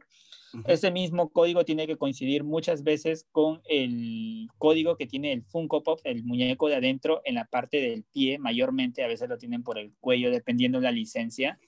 Ese 0.65 0.91
mismo 0.91 1.29
código 1.29 1.65
tiene 1.65 1.87
que 1.87 1.97
coincidir 1.97 2.43
muchas 2.43 2.83
veces 2.83 3.27
con 3.31 3.61
el 3.69 4.47
código 4.57 4.95
que 4.95 5.05
tiene 5.05 5.33
el 5.33 5.43
Funko 5.43 5.83
Pop, 5.83 5.99
el 6.03 6.23
muñeco 6.23 6.69
de 6.69 6.75
adentro, 6.75 7.21
en 7.25 7.35
la 7.35 7.45
parte 7.45 7.81
del 7.81 8.03
pie, 8.13 8.39
mayormente, 8.39 9.03
a 9.03 9.07
veces 9.07 9.29
lo 9.29 9.37
tienen 9.37 9.63
por 9.63 9.77
el 9.77 9.93
cuello, 9.99 10.31
dependiendo 10.31 10.79
de 10.79 10.85
la 10.85 10.91
licencia. 10.91 11.59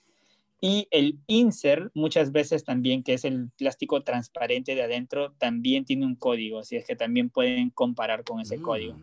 Y 0.62 0.88
el 0.92 1.20
insert, 1.28 1.92
muchas 1.94 2.32
veces 2.32 2.64
también, 2.64 3.04
que 3.04 3.14
es 3.14 3.26
el 3.26 3.50
plástico 3.58 4.02
transparente 4.04 4.76
de 4.76 4.84
adentro, 4.84 5.34
también 5.38 5.86
tiene 5.86 6.06
un 6.06 6.16
código, 6.16 6.60
así 6.60 6.76
es 6.76 6.86
que 6.86 6.96
también 6.96 7.30
pueden 7.30 7.70
comparar 7.70 8.24
con 8.24 8.40
ese 8.40 8.62
código. 8.62 8.98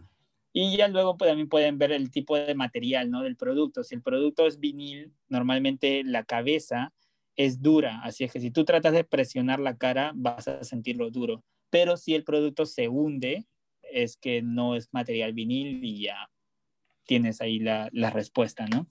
Y 0.58 0.74
ya 0.74 0.88
luego 0.88 1.18
pues, 1.18 1.28
también 1.28 1.50
pueden 1.50 1.76
ver 1.76 1.92
el 1.92 2.10
tipo 2.10 2.34
de 2.34 2.54
material 2.54 3.10
¿no? 3.10 3.20
del 3.20 3.36
producto. 3.36 3.84
Si 3.84 3.94
el 3.94 4.00
producto 4.00 4.46
es 4.46 4.58
vinil, 4.58 5.12
normalmente 5.28 6.02
la 6.02 6.24
cabeza 6.24 6.94
es 7.36 7.60
dura, 7.60 8.00
así 8.02 8.24
es 8.24 8.32
que 8.32 8.40
si 8.40 8.50
tú 8.50 8.64
tratas 8.64 8.94
de 8.94 9.04
presionar 9.04 9.60
la 9.60 9.76
cara 9.76 10.12
vas 10.14 10.48
a 10.48 10.64
sentirlo 10.64 11.10
duro, 11.10 11.44
pero 11.68 11.98
si 11.98 12.14
el 12.14 12.24
producto 12.24 12.64
se 12.64 12.88
hunde, 12.88 13.46
es 13.82 14.16
que 14.16 14.40
no 14.40 14.76
es 14.76 14.88
material 14.92 15.34
vinil 15.34 15.84
y 15.84 16.04
ya 16.04 16.30
tienes 17.04 17.42
ahí 17.42 17.58
la, 17.58 17.90
respuesta, 18.10 18.66
¿no? 18.66 18.86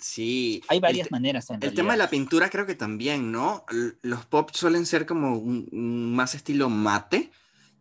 Sí. 0.00 0.62
Hay 0.66 0.80
varias 0.80 1.12
maneras. 1.12 1.48
el 1.60 1.74
tema 1.74 1.92
de 1.92 1.98
la 1.98 2.10
pintura 2.10 2.50
creo 2.50 2.66
que 2.66 2.74
también, 2.74 3.30
¿no? 3.30 3.64
Los 4.02 4.26
pop 4.26 4.50
suelen 4.52 4.84
ser 4.84 5.06
como 5.06 5.40
más 5.70 6.34
estilo 6.34 6.68
mate 6.68 7.30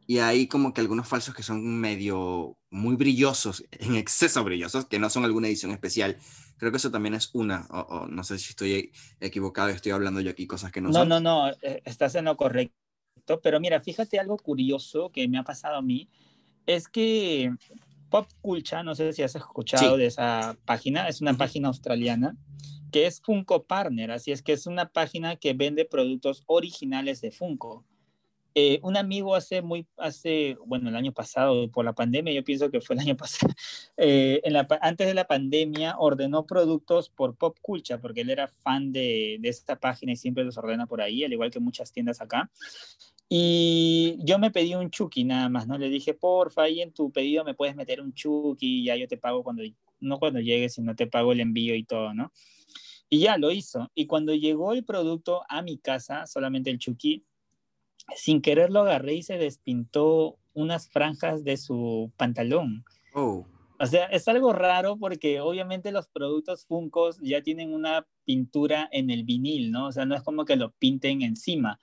y 0.08 0.20
hay 0.20 0.47
como 0.47 0.74
que 0.74 0.80
algunos 0.80 1.08
falsos 1.08 1.36
que 1.36 1.43
son 1.43 1.80
medio 1.80 2.58
muy 2.72 2.95
brillosos, 2.95 3.64
en 3.72 3.95
exceso 3.95 4.43
brillosos, 4.43 4.86
que 4.86 4.99
no 4.99 5.10
son 5.10 5.26
alguna 5.26 5.47
edición 5.47 5.72
especial. 5.72 6.18
Creo 6.58 6.72
que 6.72 6.78
eso 6.78 6.89
también 6.89 7.14
es 7.14 7.30
una, 7.34 7.68
o, 7.70 8.08
no 8.08 8.24
sé 8.24 8.39
si 8.39 8.49
estoy 8.51 8.91
equivocado, 9.20 9.70
estoy 9.70 9.91
hablando 9.91 10.22
yo 10.22 10.32
aquí 10.32 10.47
cosas 10.47 10.72
que 10.72 10.82
no, 10.82 10.88
no 10.88 10.93
son. 10.93 11.10
No, 11.10 11.20
no, 11.20 11.49
no, 11.49 11.55
eh, 11.62 11.82
estás 11.86 12.16
en 12.16 12.26
lo 12.26 12.38
correcto. 12.38 12.74
Pero 13.43 13.60
mira, 13.60 13.82
fíjate 13.82 14.18
algo 14.18 14.38
curioso 14.38 15.12
que 15.12 15.28
me 15.28 15.38
ha 15.38 15.43
pasado 15.43 15.76
a 15.76 15.82
mí, 15.82 16.10
es 16.66 16.88
que 16.88 17.51
Pop 18.10 18.30
Culture, 18.41 18.84
no 18.84 18.95
sé 18.95 19.12
si 19.12 19.22
has 19.22 19.36
escuchado 19.36 19.97
de 19.97 20.05
esa 20.05 20.58
página, 20.64 21.10
es 21.10 21.20
una 21.20 21.34
página 21.36 21.68
australiana 21.68 22.38
que 22.91 23.05
es 23.05 23.20
Funko 23.20 23.66
Partner, 23.66 24.12
así 24.12 24.32
es 24.32 24.41
que 24.41 24.53
es 24.53 24.66
una 24.66 24.88
página 24.88 25.36
que 25.36 25.51
vende 25.53 25.84
productos 25.84 26.43
originales 26.45 27.20
de 27.20 27.32
Funko. 27.32 27.84
Eh, 28.60 28.80
un 28.82 28.97
amigo 28.97 29.36
hace 29.36 29.62
muy, 29.62 29.86
hace, 29.97 30.58
bueno, 30.66 30.89
el 30.89 30.95
año 30.95 31.12
pasado, 31.12 31.70
por 31.70 31.86
la 31.86 31.93
pandemia, 31.93 32.34
yo 32.34 32.43
pienso 32.43 32.72
que 32.72 32.82
fue 32.82 32.95
el 32.95 33.01
año 33.01 33.16
pasado, 33.16 33.53
eh, 33.97 34.41
antes 34.82 35.05
de 35.05 35.14
la 35.14 35.28
pandemia 35.28 35.95
ordenó 35.99 36.47
productos 36.47 37.08
por 37.08 37.36
Pop 37.36 37.55
Culture, 37.62 37.99
porque 37.99 38.22
él 38.22 38.32
era 38.32 38.47
fan 38.47 38.91
de, 38.91 39.38
de, 39.39 39.49
esta 39.49 39.76
página 39.80 40.14
y 40.14 40.16
siempre 40.16 40.43
los 40.43 40.58
ordena 40.58 40.88
por 40.88 41.01
ahí, 41.01 41.24
al 41.24 41.32
igual 41.32 41.51
que 41.51 41.60
muchas 41.60 41.91
tiendas 41.91 42.20
acá. 42.20 42.49
Y 43.30 44.18
yo 44.22 44.39
me 44.39 44.49
pedí 44.49 44.74
un 44.74 44.89
Chucky 44.89 45.24
nada 45.24 45.49
más, 45.49 45.68
¿no? 45.68 45.78
Le 45.78 45.89
dije, 45.89 46.16
porfa, 46.16 46.64
ahí 46.64 46.82
en 46.82 46.91
tu 46.93 47.12
pedido 47.12 47.43
me 47.43 47.53
puedes 47.53 47.76
meter 47.76 48.01
un 48.01 48.12
Chucky, 48.12 48.84
ya 48.84 48.95
yo 48.95 49.08
te 49.08 49.18
pago 49.18 49.43
cuando, 49.43 49.62
no 49.99 50.18
cuando 50.18 50.39
llegue, 50.39 50.70
sino 50.70 50.95
te 50.95 51.05
pago 51.05 51.32
el 51.32 51.41
envío 51.41 51.76
y 51.76 51.84
todo, 51.84 52.12
¿no? 52.16 52.32
Y 53.08 53.20
ya 53.20 53.38
lo 53.38 53.51
hizo. 53.51 53.91
Y 53.93 54.08
cuando 54.08 54.34
llegó 54.34 54.74
el 54.74 54.84
producto 54.84 55.43
a 55.47 55.62
mi 55.62 55.78
casa, 55.78 56.26
solamente 56.26 56.72
el 56.72 56.80
Chucky, 56.80 57.24
sin 58.16 58.41
querer 58.41 58.70
lo 58.72 58.82
agarré 58.82 59.16
y 59.16 59.24
se 59.24 59.38
despintó 59.38 60.38
unas 60.53 60.89
franjas 60.89 61.43
de 61.43 61.58
su 61.58 62.12
pantalón. 62.18 62.84
Oh. 63.14 63.45
O 63.80 63.86
sea, 63.86 64.05
es 64.05 64.28
algo 64.28 64.53
raro 64.53 64.97
porque 64.97 65.39
obviamente 65.39 65.91
los 65.91 66.08
productos 66.08 66.66
Funkos 66.66 67.20
ya 67.22 67.41
tienen 67.41 67.74
una 67.74 68.08
pintura 68.26 68.89
en 68.91 69.12
el 69.12 69.24
vinil, 69.24 69.72
¿no? 69.72 69.88
O 69.88 69.91
sea, 69.91 70.05
no 70.05 70.16
es 70.16 70.24
como 70.24 70.45
que 70.45 70.55
lo 70.55 70.72
pinten 70.72 71.22
encima 71.22 71.80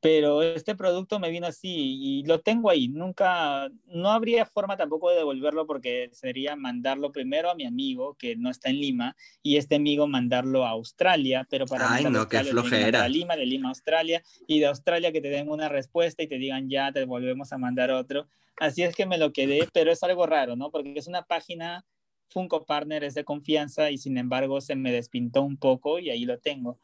pero 0.00 0.42
este 0.42 0.74
producto 0.74 1.20
me 1.20 1.30
vino 1.30 1.46
así 1.46 1.68
y 1.70 2.24
lo 2.24 2.40
tengo 2.40 2.70
ahí. 2.70 2.88
Nunca, 2.88 3.70
no 3.86 4.10
habría 4.10 4.46
forma 4.46 4.76
tampoco 4.76 5.10
de 5.10 5.16
devolverlo 5.16 5.66
porque 5.66 6.08
sería 6.12 6.56
mandarlo 6.56 7.12
primero 7.12 7.50
a 7.50 7.54
mi 7.54 7.66
amigo 7.66 8.14
que 8.14 8.34
no 8.34 8.50
está 8.50 8.70
en 8.70 8.80
Lima 8.80 9.16
y 9.42 9.58
este 9.58 9.76
amigo 9.76 10.06
mandarlo 10.06 10.64
a 10.64 10.70
Australia, 10.70 11.46
pero 11.50 11.66
para 11.66 11.92
Ay, 11.92 12.04
no, 12.04 12.28
qué 12.28 12.42
flojera. 12.42 13.08
Lima, 13.08 13.36
de 13.36 13.44
Lima 13.44 13.68
a 13.68 13.70
Australia 13.70 14.22
y 14.46 14.60
de 14.60 14.66
Australia 14.66 15.12
que 15.12 15.20
te 15.20 15.28
den 15.28 15.50
una 15.50 15.68
respuesta 15.68 16.22
y 16.22 16.28
te 16.28 16.38
digan 16.38 16.70
ya 16.70 16.92
te 16.92 17.04
volvemos 17.04 17.52
a 17.52 17.58
mandar 17.58 17.90
otro. 17.90 18.26
Así 18.58 18.82
es 18.82 18.96
que 18.96 19.06
me 19.06 19.18
lo 19.18 19.32
quedé, 19.32 19.68
pero 19.72 19.92
es 19.92 20.02
algo 20.02 20.26
raro, 20.26 20.56
¿no? 20.56 20.70
Porque 20.70 20.94
es 20.96 21.06
una 21.06 21.22
página 21.22 21.84
Funko 22.30 22.64
Partner 22.64 23.04
es 23.04 23.14
de 23.14 23.24
confianza 23.24 23.90
y 23.90 23.98
sin 23.98 24.16
embargo 24.16 24.60
se 24.60 24.76
me 24.76 24.92
despintó 24.92 25.42
un 25.42 25.56
poco 25.56 25.98
y 25.98 26.10
ahí 26.10 26.24
lo 26.24 26.38
tengo. 26.38 26.78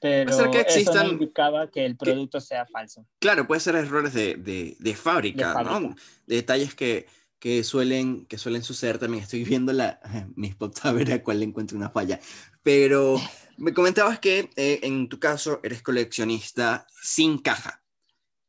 Pero 0.00 0.50
que 0.50 0.60
existan, 0.60 0.94
eso 0.94 1.04
no 1.04 1.12
indicaba 1.12 1.70
que 1.70 1.84
el 1.84 1.96
producto 1.96 2.40
sea 2.40 2.66
falso. 2.66 3.06
Claro, 3.18 3.46
puede 3.46 3.60
ser 3.60 3.76
errores 3.76 4.12
de, 4.12 4.34
de, 4.34 4.76
de 4.78 4.94
fábrica, 4.94 5.62
¿no? 5.62 5.94
detalles 6.26 6.74
que, 6.74 7.06
que, 7.38 7.64
suelen, 7.64 8.26
que 8.26 8.38
suelen 8.38 8.62
suceder 8.62 8.98
también. 8.98 9.22
Estoy 9.22 9.44
viendo 9.44 9.72
la, 9.72 10.00
mis 10.36 10.54
pops 10.54 10.84
a 10.84 10.92
ver 10.92 11.12
a 11.12 11.22
cuál 11.22 11.40
le 11.40 11.46
encuentro 11.46 11.76
una 11.76 11.90
falla. 11.90 12.20
Pero 12.62 13.16
me 13.56 13.72
comentabas 13.72 14.18
que 14.18 14.50
eh, 14.56 14.80
en 14.82 15.08
tu 15.08 15.18
caso 15.18 15.60
eres 15.62 15.82
coleccionista 15.82 16.86
sin 17.02 17.38
caja. 17.38 17.82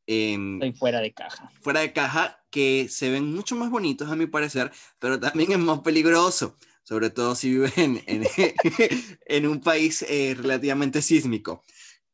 Eh, 0.06 0.38
fuera 0.78 1.02
de 1.02 1.14
caja. 1.14 1.52
Fuera 1.62 1.82
de 1.82 1.92
caja, 1.92 2.42
que 2.50 2.88
se 2.90 3.10
ven 3.10 3.34
mucho 3.34 3.56
más 3.58 3.70
bonitos 3.70 4.10
a 4.10 4.16
mi 4.16 4.26
parecer, 4.26 4.72
pero 5.00 5.20
también 5.20 5.52
es 5.52 5.60
más 5.60 5.80
peligroso 5.80 6.58
sobre 6.88 7.10
todo 7.10 7.36
si 7.36 7.50
viven 7.50 8.02
en, 9.26 9.46
un 9.46 9.60
país 9.60 10.06
eh, 10.08 10.36
relativamente 10.38 11.02
sísmico. 11.02 11.66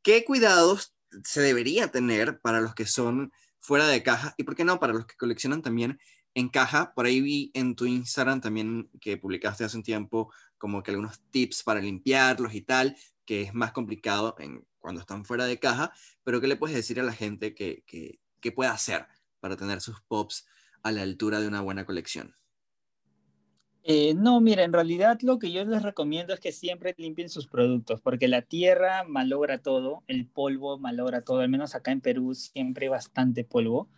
¿Qué 0.02 0.26
cuidados 0.26 0.96
se 1.24 1.42
debería 1.42 1.92
tener 1.92 2.40
para 2.42 2.60
los 2.60 2.74
que 2.74 2.88
son 2.88 3.32
fuera 3.60 3.88
de 3.88 4.02
caja 4.02 4.34
y, 4.36 4.44
por 4.44 4.56
qué 4.56 4.66
no, 4.66 4.80
para 4.80 4.94
los 4.94 5.06
que 5.06 5.16
coleccionan 5.16 5.62
también 5.62 6.00
en 6.34 6.50
caja. 6.50 6.92
Por 6.96 7.06
ahí 7.06 7.22
vi 7.22 7.52
en 7.54 7.76
tu 7.76 7.86
Instagram 7.86 8.42
también 8.42 8.90
que 9.00 9.18
publicaste 9.18 9.64
hace 9.64 9.78
un 9.78 9.84
tiempo 9.84 10.34
como 10.58 10.82
que 10.82 10.90
algunos 10.90 11.22
tips 11.30 11.62
para 11.62 11.80
limpiarlos 11.80 12.56
y 12.56 12.62
tal, 12.62 12.98
que 13.26 13.44
es 13.44 13.54
más 13.54 13.74
complicado 13.74 14.36
cuando 14.80 15.02
están 15.02 15.24
fuera 15.24 15.46
de 15.46 15.60
caja, 15.60 15.94
pero 16.24 16.42
¿qué 16.42 16.48
le 16.48 16.56
puedes 16.56 16.76
decir 16.76 17.00
a 17.00 17.04
la 17.04 17.14
gente 17.14 17.54
que, 17.54 17.84
que, 17.86 18.20
que 18.40 18.52
puede 18.52 18.72
hacer 18.72 19.06
para 19.40 19.56
tener 19.56 19.82
sus 19.82 20.02
pops 20.02 20.48
a 20.82 20.92
la 20.92 21.04
altura 21.04 21.40
de 21.40 21.48
una 21.48 21.62
buena 21.62 21.86
colección? 21.86 22.36
Eh, 23.86 24.14
no, 24.16 24.40
mira, 24.40 24.64
en 24.64 24.72
realidad 24.72 25.20
lo 25.24 25.40
que 25.40 25.52
yo 25.52 25.66
les 25.66 25.84
recomiendo 25.84 26.34
es 26.34 26.40
que 26.40 26.54
siempre 26.54 26.96
limpien 26.98 27.28
sus 27.28 27.48
productos, 27.48 28.00
porque 28.00 28.30
la 28.30 28.42
tierra 28.42 29.04
malogra 29.04 29.58
todo, 29.58 30.04
el 30.08 30.26
polvo 30.26 30.78
malogra 30.78 31.22
todo, 31.22 31.42
al 31.42 31.50
menos 31.50 31.76
acá 31.76 31.92
en 31.92 32.00
Perú 32.00 32.34
siempre 32.34 32.86
hay 32.86 32.90
bastante 32.90 33.44
polvo. 33.44 33.90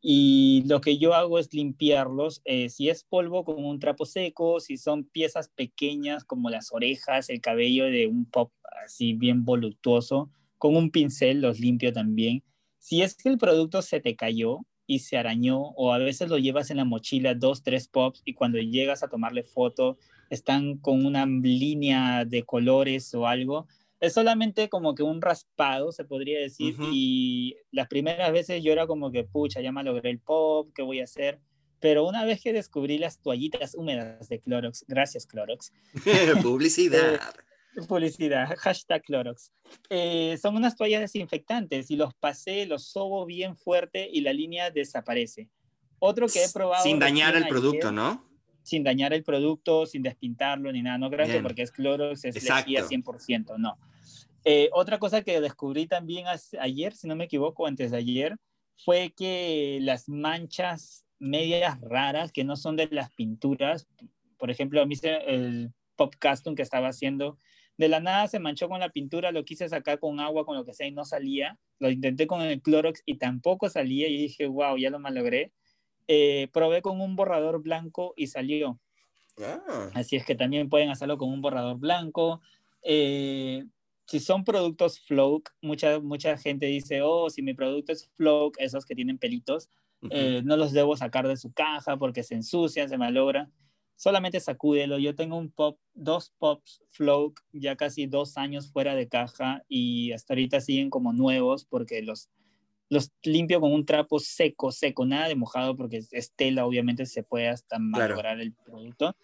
Y 0.00 0.64
lo 0.66 0.80
que 0.80 0.98
yo 0.98 1.14
hago 1.14 1.38
es 1.38 1.52
limpiarlos, 1.52 2.40
eh, 2.44 2.68
si 2.70 2.88
es 2.88 3.04
polvo 3.04 3.44
con 3.44 3.64
un 3.64 3.78
trapo 3.80 4.06
seco, 4.06 4.60
si 4.60 4.76
son 4.78 5.04
piezas 5.04 5.48
pequeñas 5.48 6.24
como 6.24 6.50
las 6.50 6.72
orejas, 6.72 7.28
el 7.30 7.40
cabello 7.40 7.84
de 7.84 8.06
un 8.06 8.24
pop 8.26 8.50
así 8.84 9.14
bien 9.14 9.44
voluptuoso, 9.44 10.30
con 10.58 10.76
un 10.76 10.90
pincel 10.90 11.40
los 11.42 11.60
limpio 11.60 11.92
también. 11.92 12.42
Si 12.78 13.02
es 13.02 13.14
que 13.14 13.28
el 13.30 13.38
producto 13.38 13.82
se 13.82 14.00
te 14.00 14.16
cayó, 14.16 14.60
y 14.86 15.00
se 15.00 15.16
arañó 15.16 15.58
o 15.76 15.92
a 15.92 15.98
veces 15.98 16.28
lo 16.28 16.38
llevas 16.38 16.70
en 16.70 16.76
la 16.78 16.84
mochila 16.84 17.34
dos, 17.34 17.62
tres 17.62 17.88
pops 17.88 18.22
y 18.24 18.34
cuando 18.34 18.58
llegas 18.58 19.02
a 19.02 19.08
tomarle 19.08 19.42
foto 19.42 19.98
están 20.30 20.78
con 20.78 21.04
una 21.04 21.26
línea 21.26 22.24
de 22.24 22.42
colores 22.42 23.14
o 23.14 23.26
algo. 23.26 23.66
Es 24.00 24.12
solamente 24.12 24.68
como 24.68 24.94
que 24.94 25.02
un 25.02 25.22
raspado, 25.22 25.92
se 25.92 26.04
podría 26.04 26.38
decir, 26.38 26.76
y 26.92 27.56
las 27.70 27.88
primeras 27.88 28.32
veces 28.32 28.62
yo 28.62 28.72
era 28.72 28.86
como 28.86 29.10
que, 29.10 29.24
pucha, 29.24 29.62
ya 29.62 29.72
me 29.72 29.82
logré 29.82 30.10
el 30.10 30.18
pop, 30.18 30.70
¿qué 30.74 30.82
voy 30.82 31.00
a 31.00 31.04
hacer? 31.04 31.40
Pero 31.80 32.06
una 32.06 32.24
vez 32.24 32.42
que 32.42 32.52
descubrí 32.52 32.98
las 32.98 33.20
toallitas 33.20 33.74
húmedas 33.74 34.28
de 34.28 34.40
Clorox, 34.40 34.84
gracias 34.88 35.26
Clorox. 35.26 35.72
Publicidad. 36.42 37.20
Publicidad, 37.88 38.54
hashtag 38.58 39.02
Clorox. 39.02 39.52
Eh, 39.90 40.38
son 40.40 40.56
unas 40.56 40.76
toallas 40.76 41.00
desinfectantes 41.00 41.90
y 41.90 41.96
los 41.96 42.14
pasé, 42.14 42.66
los 42.66 42.88
sobo 42.88 43.26
bien 43.26 43.56
fuerte 43.56 44.08
y 44.12 44.20
la 44.20 44.32
línea 44.32 44.70
desaparece. 44.70 45.48
Otro 45.98 46.26
que 46.26 46.44
he 46.44 46.48
probado. 46.48 46.82
Sin 46.82 46.98
dañar 46.98 47.34
el 47.36 47.46
producto, 47.48 47.90
¿no? 47.90 48.24
Sin 48.62 48.82
dañar 48.82 49.12
el 49.12 49.22
producto, 49.22 49.86
sin 49.86 50.02
despintarlo 50.02 50.72
ni 50.72 50.82
nada. 50.82 50.98
No 50.98 51.10
creo 51.10 51.42
porque 51.42 51.62
es 51.62 51.70
Clorox, 51.70 52.24
es 52.24 52.34
lejía 52.34 52.84
100%, 52.84 53.58
no. 53.58 53.78
Eh, 54.44 54.68
otra 54.72 54.98
cosa 54.98 55.22
que 55.22 55.40
descubrí 55.40 55.86
también 55.86 56.26
ayer, 56.60 56.94
si 56.94 57.08
no 57.08 57.16
me 57.16 57.24
equivoco, 57.24 57.66
antes 57.66 57.90
de 57.90 57.96
ayer, 57.96 58.36
fue 58.76 59.14
que 59.16 59.78
las 59.80 60.08
manchas 60.08 61.06
medias 61.18 61.80
raras 61.80 62.32
que 62.32 62.44
no 62.44 62.56
son 62.56 62.76
de 62.76 62.88
las 62.90 63.10
pinturas, 63.14 63.88
por 64.38 64.50
ejemplo, 64.50 64.82
a 64.82 64.86
mí 64.86 64.94
el 65.02 65.72
pop 65.96 66.14
custom 66.20 66.54
que 66.54 66.62
estaba 66.62 66.88
haciendo 66.88 67.38
de 67.76 67.88
la 67.88 68.00
nada 68.00 68.28
se 68.28 68.38
manchó 68.38 68.68
con 68.68 68.80
la 68.80 68.90
pintura, 68.90 69.32
lo 69.32 69.44
quise 69.44 69.68
sacar 69.68 69.98
con 69.98 70.20
agua, 70.20 70.44
con 70.44 70.56
lo 70.56 70.64
que 70.64 70.74
sea, 70.74 70.86
y 70.86 70.92
no 70.92 71.04
salía. 71.04 71.58
Lo 71.80 71.90
intenté 71.90 72.26
con 72.26 72.40
el 72.42 72.62
Clorox 72.62 73.02
y 73.04 73.16
tampoco 73.16 73.68
salía. 73.68 74.08
Y 74.08 74.16
dije, 74.16 74.46
wow, 74.46 74.76
ya 74.76 74.90
lo 74.90 75.00
malogré. 75.00 75.52
Eh, 76.06 76.48
probé 76.52 76.82
con 76.82 77.00
un 77.00 77.16
borrador 77.16 77.62
blanco 77.62 78.14
y 78.16 78.28
salió. 78.28 78.78
Ah. 79.42 79.90
Así 79.94 80.16
es 80.16 80.24
que 80.24 80.36
también 80.36 80.68
pueden 80.68 80.90
hacerlo 80.90 81.18
con 81.18 81.30
un 81.30 81.40
borrador 81.40 81.78
blanco. 81.78 82.40
Eh, 82.82 83.64
si 84.06 84.20
son 84.20 84.44
productos 84.44 85.00
Floak, 85.00 85.54
mucha, 85.60 85.98
mucha 85.98 86.36
gente 86.36 86.66
dice, 86.66 87.02
oh, 87.02 87.30
si 87.30 87.42
mi 87.42 87.54
producto 87.54 87.92
es 87.92 88.08
Floak, 88.16 88.56
esos 88.58 88.84
que 88.84 88.94
tienen 88.94 89.18
pelitos, 89.18 89.70
eh, 90.10 90.42
no 90.44 90.58
los 90.58 90.72
debo 90.72 90.96
sacar 90.96 91.26
de 91.26 91.38
su 91.38 91.52
caja 91.54 91.96
porque 91.96 92.22
se 92.22 92.34
ensucian, 92.34 92.90
se 92.90 92.98
malogran 92.98 93.50
solamente 93.96 94.40
sacúdelo. 94.40 94.98
Yo 94.98 95.14
tengo 95.14 95.36
un 95.36 95.50
pop, 95.50 95.78
dos 95.94 96.32
pops 96.38 96.82
Flow 96.90 97.34
ya 97.52 97.76
casi 97.76 98.06
dos 98.06 98.36
años 98.36 98.70
fuera 98.70 98.94
de 98.94 99.08
caja 99.08 99.64
y 99.68 100.12
hasta 100.12 100.34
ahorita 100.34 100.60
siguen 100.60 100.90
como 100.90 101.12
nuevos 101.12 101.64
porque 101.64 102.02
los, 102.02 102.30
los 102.88 103.10
limpio 103.22 103.60
con 103.60 103.72
un 103.72 103.84
trapo 103.84 104.20
seco, 104.20 104.72
seco, 104.72 105.06
nada 105.06 105.28
de 105.28 105.36
mojado 105.36 105.76
porque 105.76 106.00
es 106.10 106.32
tela, 106.34 106.66
obviamente 106.66 107.06
se 107.06 107.22
puede 107.22 107.48
hasta 107.48 107.78
malograr 107.78 108.40
el 108.40 108.52
producto. 108.52 109.16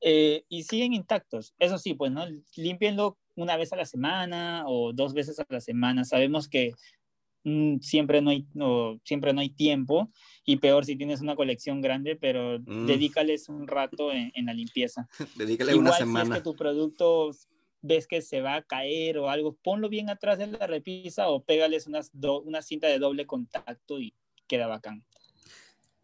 Eh, 0.00 0.44
y 0.48 0.64
siguen 0.64 0.92
intactos. 0.92 1.54
Eso 1.58 1.78
sí, 1.78 1.94
pues, 1.94 2.12
¿no? 2.12 2.26
Límpienlo 2.54 3.16
una 3.34 3.56
vez 3.56 3.72
a 3.72 3.76
la 3.76 3.86
semana 3.86 4.64
o 4.66 4.92
dos 4.92 5.14
veces 5.14 5.38
a 5.40 5.46
la 5.48 5.60
semana. 5.60 6.04
Sabemos 6.04 6.48
que 6.48 6.74
siempre, 7.80 8.20
no 8.22 8.30
hay, 8.30 8.46
no, 8.54 9.00
siempre 9.04 9.32
no 9.32 9.40
hay 9.40 9.50
tiempo 9.50 10.10
y 10.44 10.56
peor 10.56 10.84
si 10.84 10.96
tienes 10.96 11.20
una 11.20 11.36
colección 11.36 11.80
grande, 11.80 12.16
pero 12.16 12.58
mm. 12.58 12.86
dedícales 12.86 13.48
un 13.48 13.68
rato 13.68 14.12
en, 14.12 14.32
la 14.46 14.52
limpieza. 14.52 15.08
Dedícale 15.36 15.74
una 15.74 15.92
semana. 15.92 16.26
Si 16.26 16.32
es 16.32 16.38
que 16.38 16.44
tu 16.44 16.56
producto 16.56 17.30
ves 17.82 18.06
que 18.06 18.20
se 18.22 18.40
va 18.40 18.56
a 18.56 18.62
caer 18.62 19.18
o 19.18 19.30
algo, 19.30 19.56
ponlo 19.62 19.88
bien 19.88 20.10
atrás 20.10 20.38
de 20.38 20.46
la 20.48 20.66
repisa 20.66 21.28
o 21.28 21.44
pégales 21.44 21.86
unas 21.86 22.10
una 22.44 22.62
cinta 22.62 22.88
de 22.88 22.98
doble 22.98 23.26
contacto 23.26 24.00
y 24.00 24.14
queda 24.48 24.66
bacán 24.66 25.04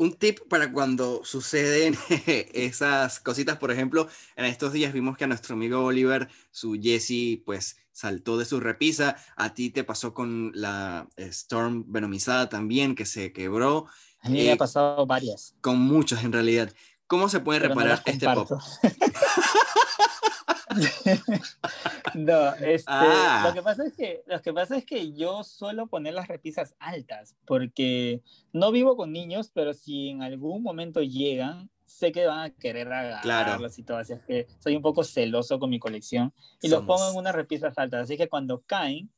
un 0.03 0.15
tip 0.15 0.41
para 0.49 0.73
cuando 0.73 1.25
suceden 1.25 1.97
esas 2.53 3.21
cositas, 3.21 3.59
por 3.59 3.71
ejemplo, 3.71 4.09
en 4.37 4.47
estos 4.47 4.73
días 4.73 4.93
vimos 4.93 5.17
que 5.17 5.25
a 5.25 5.29
nuestro 5.29 5.55
amigo 5.55 5.85
Oliver, 5.85 6.29
su 6.51 6.75
Jesse, 6.81 7.41
pues 7.45 7.77
saltó 7.93 8.37
de 8.37 8.45
su 8.45 8.59
repisa, 8.59 9.17
a 9.37 9.55
ti 9.55 9.71
te 9.71 9.85
pasó 9.85 10.13
con 10.13 10.51
la 10.55 11.09
Storm 11.17 11.85
venomizada 11.87 12.49
también, 12.49 12.95
que 12.95 13.07
se 13.07 13.33
quebró. 13.33 13.87
A 14.21 14.29
mí 14.29 14.43
me 14.43 14.51
ha 14.51 14.55
eh, 14.55 14.57
pasado 14.57 15.07
varias. 15.07 15.55
Con 15.61 15.79
muchas 15.79 16.25
en 16.25 16.33
realidad. 16.33 16.73
¿Cómo 17.13 17.29
se 17.29 17.41
puede 17.41 17.59
reparar 17.59 18.01
este 18.07 18.25
pop? 18.25 18.51
no, 22.15 22.55
este, 22.55 22.85
ah. 22.87 23.45
lo, 23.47 23.53
que 23.53 23.61
pasa 23.61 23.85
es 23.85 23.93
que, 23.93 24.23
lo 24.27 24.41
que 24.41 24.55
pasa 24.55 24.79
es 24.79 24.87
que 24.87 25.13
yo 25.13 25.45
suelo 25.45 25.89
poner 25.89 26.15
las 26.15 26.29
repisas 26.29 26.75
altas 26.79 27.37
porque 27.45 28.23
no 28.55 28.73
vivo 28.73 28.97
con 28.97 29.13
niños, 29.13 29.51
pero 29.53 29.75
si 29.75 30.09
en 30.09 30.23
algún 30.23 30.63
momento 30.63 31.03
llegan, 31.03 31.69
sé 31.85 32.13
que 32.13 32.25
van 32.25 32.45
a 32.45 32.49
querer 32.49 32.91
agarrarlos 32.91 33.79
y 33.79 33.83
todo, 33.83 33.99
así 33.99 34.15
es 34.15 34.23
que 34.23 34.47
soy 34.59 34.75
un 34.75 34.81
poco 34.81 35.05
celoso 35.05 35.59
con 35.59 35.69
mi 35.69 35.79
colección 35.79 36.33
y 36.63 36.71
los 36.71 36.83
pongo 36.85 37.11
en 37.11 37.17
unas 37.19 37.35
repisas 37.35 37.77
altas, 37.77 38.05
así 38.05 38.17
que 38.17 38.31
cuando 38.31 38.63
caen, 38.63 39.13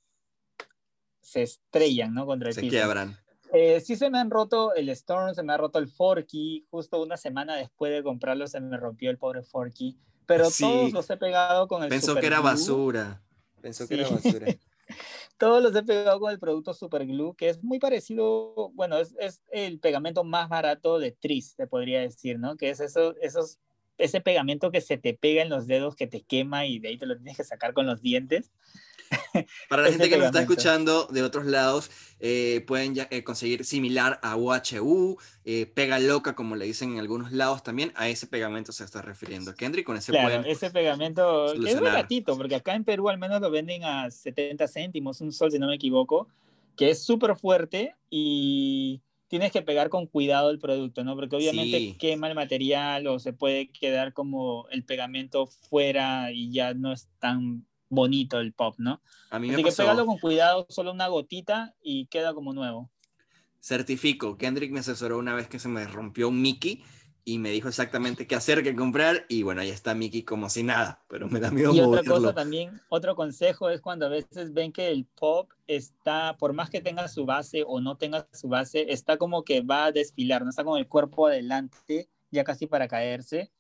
se 1.21 1.43
estrellan, 1.43 2.13
¿no? 2.13 2.27
Contra 2.27 2.49
el 2.49 2.57
se 2.57 2.63
quiebran. 2.63 3.24
Eh, 3.57 3.81
sí 3.81 3.97
se 3.97 4.11
me 4.11 4.19
han 4.19 4.31
roto 4.31 4.75
el 4.75 4.89
Storm, 4.91 5.35
se 5.35 5.43
me 5.43 5.53
ha 5.53 5.57
roto 5.57 5.79
el 5.79 5.89
Forky, 5.89 6.67
justo 6.71 7.01
una 7.01 7.17
semana 7.17 7.57
después 7.57 7.93
de 7.93 8.03
comprarlo 8.03 8.47
se 8.49 8.61
me 8.61 8.77
rompió 8.77 9.11
el 9.11 9.19
pobre 9.19 9.43
Forky 9.43 9.97
pero 10.27 10.49
todos 10.51 10.93
los 10.93 11.11
he 11.11 11.17
pegado 11.17 11.69
con 11.69 11.83
el 11.83 11.89
Pensó 11.89 12.15
que 12.15 12.27
era 12.27 12.41
basura. 12.41 13.23
Pensó 13.61 13.87
que 13.87 13.95
era 13.95 14.09
basura. 14.09 14.47
todos 15.39 15.63
los 15.63 15.75
he 15.75 15.83
pegado 15.83 16.21
con 16.21 16.31
el 16.31 16.39
producto 16.39 16.75
Super 16.75 17.07
Glue, 17.07 17.35
que 17.35 17.49
es 17.49 17.63
muy 17.63 17.79
parecido, 17.79 18.71
bueno, 18.75 18.99
es, 18.99 19.15
es, 19.19 19.43
el 19.51 19.81
pegamento 19.81 20.25
más 20.25 20.49
barato 20.49 20.99
de 20.99 21.13
Tris, 21.13 21.55
te 21.57 21.67
podría 21.67 22.01
decir, 22.01 22.39
¿no? 22.39 22.57
Que 22.57 22.71
es 22.71 22.81
eso, 22.81 23.15
esos, 23.21 23.59
ese 23.99 24.21
pegamento 24.21 24.71
que 24.71 24.81
se 24.81 24.99
te 24.99 25.15
pega 25.15 25.43
en 25.43 25.49
los 25.49 25.67
dedos, 25.67 25.97
que 25.97 26.07
te 26.07 26.23
quema 26.23 26.67
y 26.67 26.79
de 26.79 26.89
ahí 26.89 26.99
te 26.99 27.07
lo 27.07 27.17
tienes 27.17 27.37
que 27.37 27.45
sacar 27.45 27.75
con 27.75 27.87
los 27.87 28.01
dientes. 28.01 28.51
Para 29.69 29.83
la 29.83 29.91
gente 29.91 30.09
que 30.09 30.17
nos 30.17 30.27
está 30.27 30.41
escuchando 30.41 31.07
de 31.07 31.23
otros 31.23 31.47
lados, 31.47 31.91
eh, 32.21 32.65
pueden 32.67 32.95
ya, 32.95 33.09
eh, 33.11 33.25
conseguir 33.25 33.65
similar 33.65 34.19
a 34.23 34.37
UHU, 34.37 35.19
eh, 35.45 35.67
pega 35.67 35.99
loca, 35.99 36.35
como 36.35 36.57
le 36.57 36.65
dicen 36.65 36.93
en 36.93 36.99
algunos 36.99 37.33
lados 37.33 37.63
también, 37.63 37.93
a 37.97 38.09
ese 38.09 38.27
pegamento 38.27 38.73
se 38.73 38.85
está 38.85 39.03
refiriendo. 39.03 39.55
Kendrick, 39.55 39.87
con 39.87 39.97
ese 39.97 40.13
Claro, 40.13 40.45
ese 40.45 40.71
pegamento 40.71 41.53
es 41.53 41.61
muy 41.61 41.75
baratito, 41.75 42.37
porque 42.37 42.57
acá 42.57 42.75
en 42.75 42.85
Perú 42.85 43.09
al 43.09 43.19
menos 43.19 43.41
lo 43.41 43.51
venden 43.51 43.85
a 43.85 44.11
70 44.11 44.67
céntimos, 44.69 45.21
un 45.21 45.33
sol 45.33 45.51
si 45.51 45.59
no 45.59 45.67
me 45.67 45.75
equivoco, 45.75 46.29
que 46.77 46.91
es 46.91 47.03
súper 47.03 47.37
fuerte 47.37 47.95
y 48.11 49.01
tienes 49.29 49.53
que 49.53 49.63
pegar 49.63 49.89
con 49.89 50.07
cuidado 50.07 50.51
el 50.51 50.59
producto, 50.59 51.03
¿no? 51.03 51.17
Porque 51.17 51.37
obviamente 51.37 51.97
quema 51.99 52.29
el 52.29 52.35
material 52.35 53.07
o 53.07 53.19
se 53.19 53.33
puede 53.33 53.69
quedar 53.69 54.13
como 54.13 54.69
el 54.71 54.85
pegamento 54.85 55.47
fuera 55.47 56.31
y 56.33 56.53
ya 56.53 56.75
no 56.75 56.93
es 56.93 57.09
tan 57.19 57.67
bonito 57.89 58.41
el 58.41 58.53
pop, 58.53 58.75
¿no? 58.79 59.01
A 59.31 59.39
mí 59.39 59.49
me 59.49 59.55
Así 59.55 59.65
que 59.65 59.73
pégalo 59.73 60.07
con 60.07 60.19
cuidado, 60.19 60.67
solo 60.69 60.93
una 60.93 61.09
gotita 61.09 61.75
y 61.83 62.07
queda 62.07 62.35
como 62.35 62.53
nuevo. 62.53 62.91
Certifico. 63.61 64.37
Kendrick 64.37 64.71
me 64.73 64.81
asesoró 64.81 65.19
una 65.19 65.35
vez 65.35 65.49
que 65.49 65.59
se 65.59 65.69
me 65.69 65.87
rompió 65.87 66.29
un 66.29 66.43
Mickey 66.43 66.83
y 67.25 67.39
me 67.39 67.51
dijo 67.51 67.69
exactamente 67.69 68.27
qué 68.27 68.35
hacer, 68.35 68.63
qué 68.63 68.77
comprar 68.77 69.25
y 69.29 69.43
bueno, 69.43 69.63
ahí 69.63 69.71
está 69.71 69.95
Mickey 69.95 70.23
como 70.23 70.51
si 70.51 70.63
nada, 70.63 71.03
pero 71.09 71.29
me 71.29 71.41
da 71.41 71.51
miedo 71.51 71.75
Y 71.75 71.81
otra 71.81 72.03
cosa 72.05 72.35
también, 72.35 72.79
otro 72.91 73.17
consejo 73.17 73.71
es 73.71 73.81
cuando 73.81 74.07
a 74.07 74.11
veces 74.11 74.53
ven 74.53 74.73
que 74.73 74.91
el 74.91 75.07
pop 75.07 75.51
está, 75.67 76.37
por 76.39 76.53
más 76.53 76.69
que 76.69 76.83
tenga 76.83 77.09
su 77.09 77.25
base 77.25 77.65
o 77.67 77.81
no 77.81 77.97
tenga 77.97 78.29
su 78.33 78.49
base, 78.49 78.93
está 78.93 79.17
como 79.17 79.43
que 79.43 79.63
va 79.63 79.87
a 79.87 79.93
desfilar, 79.93 80.43
no 80.43 80.51
está 80.51 80.65
con 80.65 80.79
el 80.79 80.87
cuerpo 80.87 81.27
adelante, 81.27 82.11
ya 82.31 82.45
casi 82.45 82.67
para 82.67 82.89
caerse. 82.89 83.51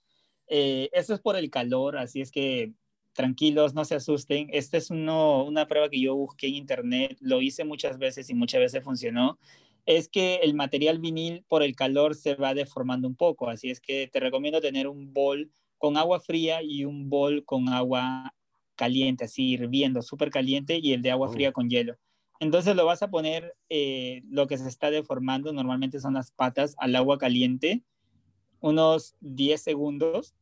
Eh, 0.47 0.91
eso 0.93 1.15
es 1.15 1.21
por 1.21 1.37
el 1.37 1.49
calor, 1.49 1.97
así 1.97 2.21
es 2.21 2.31
que 2.31 2.75
tranquilos, 3.15 3.75
no 3.75 3.85
se 3.85 3.95
asusten. 3.95 4.49
Esta 4.53 4.77
es 4.77 4.91
una 4.91 5.67
prueba 5.67 5.89
que 5.89 6.01
yo 6.01 6.15
busqué 6.15 6.49
en 6.49 6.57
internet, 6.57 7.17
lo 7.21 7.41
hice 7.41 7.65
muchas 7.65 7.99
veces 7.99 8.29
y 8.31 8.35
muchas 8.35 8.61
veces 8.61 8.85
funcionó. 8.85 9.39
es 9.87 10.09
que 10.09 10.37
el 10.37 10.55
material 10.55 10.99
vinil 10.99 11.45
por 11.47 11.63
el 11.63 11.77
calor 11.77 12.15
se 12.15 12.37
va 12.37 12.55
deformando 12.55 13.07
un 13.07 13.17
poco, 13.17 13.51
así 13.51 13.71
es 13.71 13.81
que 13.81 14.09
te 14.11 14.19
recomiendo 14.19 14.61
tener 14.63 14.89
un 14.89 15.13
bol 15.13 15.51
con 15.79 15.99
agua 15.99 16.21
fría 16.21 16.63
y 16.63 16.87
un 16.87 17.11
bol 17.11 17.45
con 17.45 17.69
agua 17.69 18.35
caliente, 18.77 19.25
así 19.25 19.51
hirviendo, 19.51 20.01
súper 20.03 20.31
caliente, 20.31 20.79
y 20.83 20.95
el 20.95 21.03
de 21.03 21.11
agua 21.11 21.31
fría 21.31 21.51
oh. 21.51 21.53
con 21.53 21.69
hielo. 21.69 21.97
Entonces 22.41 22.75
lo 22.75 22.87
vas 22.87 23.03
a 23.03 23.11
poner, 23.11 23.55
eh, 23.69 24.23
lo 24.29 24.47
que 24.47 24.59
se 24.59 24.69
está 24.69 24.91
deformando 24.91 25.53
normalmente 25.53 26.01
son 26.01 26.15
las 26.15 26.31
patas 26.31 26.75
al 26.79 26.97
agua 26.97 27.19
caliente, 27.19 27.83
unos 28.61 29.15
10 29.21 29.61
segundos. 29.61 30.35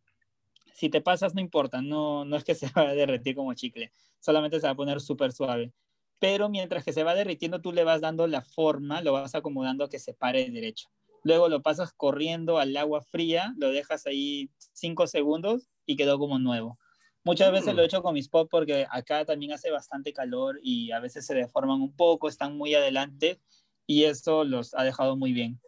Si 0.74 0.88
te 0.88 1.00
pasas, 1.00 1.34
no 1.34 1.40
importa, 1.40 1.82
no, 1.82 2.24
no 2.24 2.36
es 2.36 2.44
que 2.44 2.54
se 2.54 2.70
va 2.76 2.88
a 2.88 2.94
derretir 2.94 3.34
como 3.34 3.54
chicle, 3.54 3.92
solamente 4.20 4.60
se 4.60 4.66
va 4.66 4.72
a 4.72 4.76
poner 4.76 5.00
súper 5.00 5.32
suave. 5.32 5.72
Pero 6.18 6.48
mientras 6.48 6.84
que 6.84 6.92
se 6.92 7.02
va 7.02 7.14
derritiendo, 7.14 7.60
tú 7.60 7.72
le 7.72 7.84
vas 7.84 8.00
dando 8.00 8.26
la 8.28 8.42
forma, 8.42 9.00
lo 9.00 9.12
vas 9.12 9.34
acomodando 9.34 9.84
a 9.84 9.88
que 9.88 9.98
se 9.98 10.14
pare 10.14 10.48
derecho. 10.50 10.88
Luego 11.24 11.48
lo 11.48 11.62
pasas 11.62 11.92
corriendo 11.92 12.58
al 12.58 12.76
agua 12.76 13.02
fría, 13.02 13.54
lo 13.56 13.70
dejas 13.70 14.06
ahí 14.06 14.50
5 14.72 15.06
segundos 15.06 15.68
y 15.86 15.96
quedó 15.96 16.18
como 16.18 16.38
nuevo. 16.38 16.78
Muchas 17.24 17.52
veces 17.52 17.74
lo 17.74 17.82
he 17.82 17.84
mm. 17.84 17.86
hecho 17.86 18.02
con 18.02 18.14
mis 18.14 18.28
pop 18.28 18.48
porque 18.50 18.86
acá 18.90 19.24
también 19.24 19.52
hace 19.52 19.70
bastante 19.70 20.12
calor 20.12 20.58
y 20.62 20.90
a 20.90 20.98
veces 20.98 21.24
se 21.24 21.34
deforman 21.34 21.80
un 21.80 21.94
poco, 21.94 22.28
están 22.28 22.56
muy 22.56 22.74
adelante 22.74 23.40
y 23.86 24.04
eso 24.04 24.44
los 24.44 24.74
ha 24.74 24.82
dejado 24.82 25.16
muy 25.16 25.32
bien. 25.32 25.60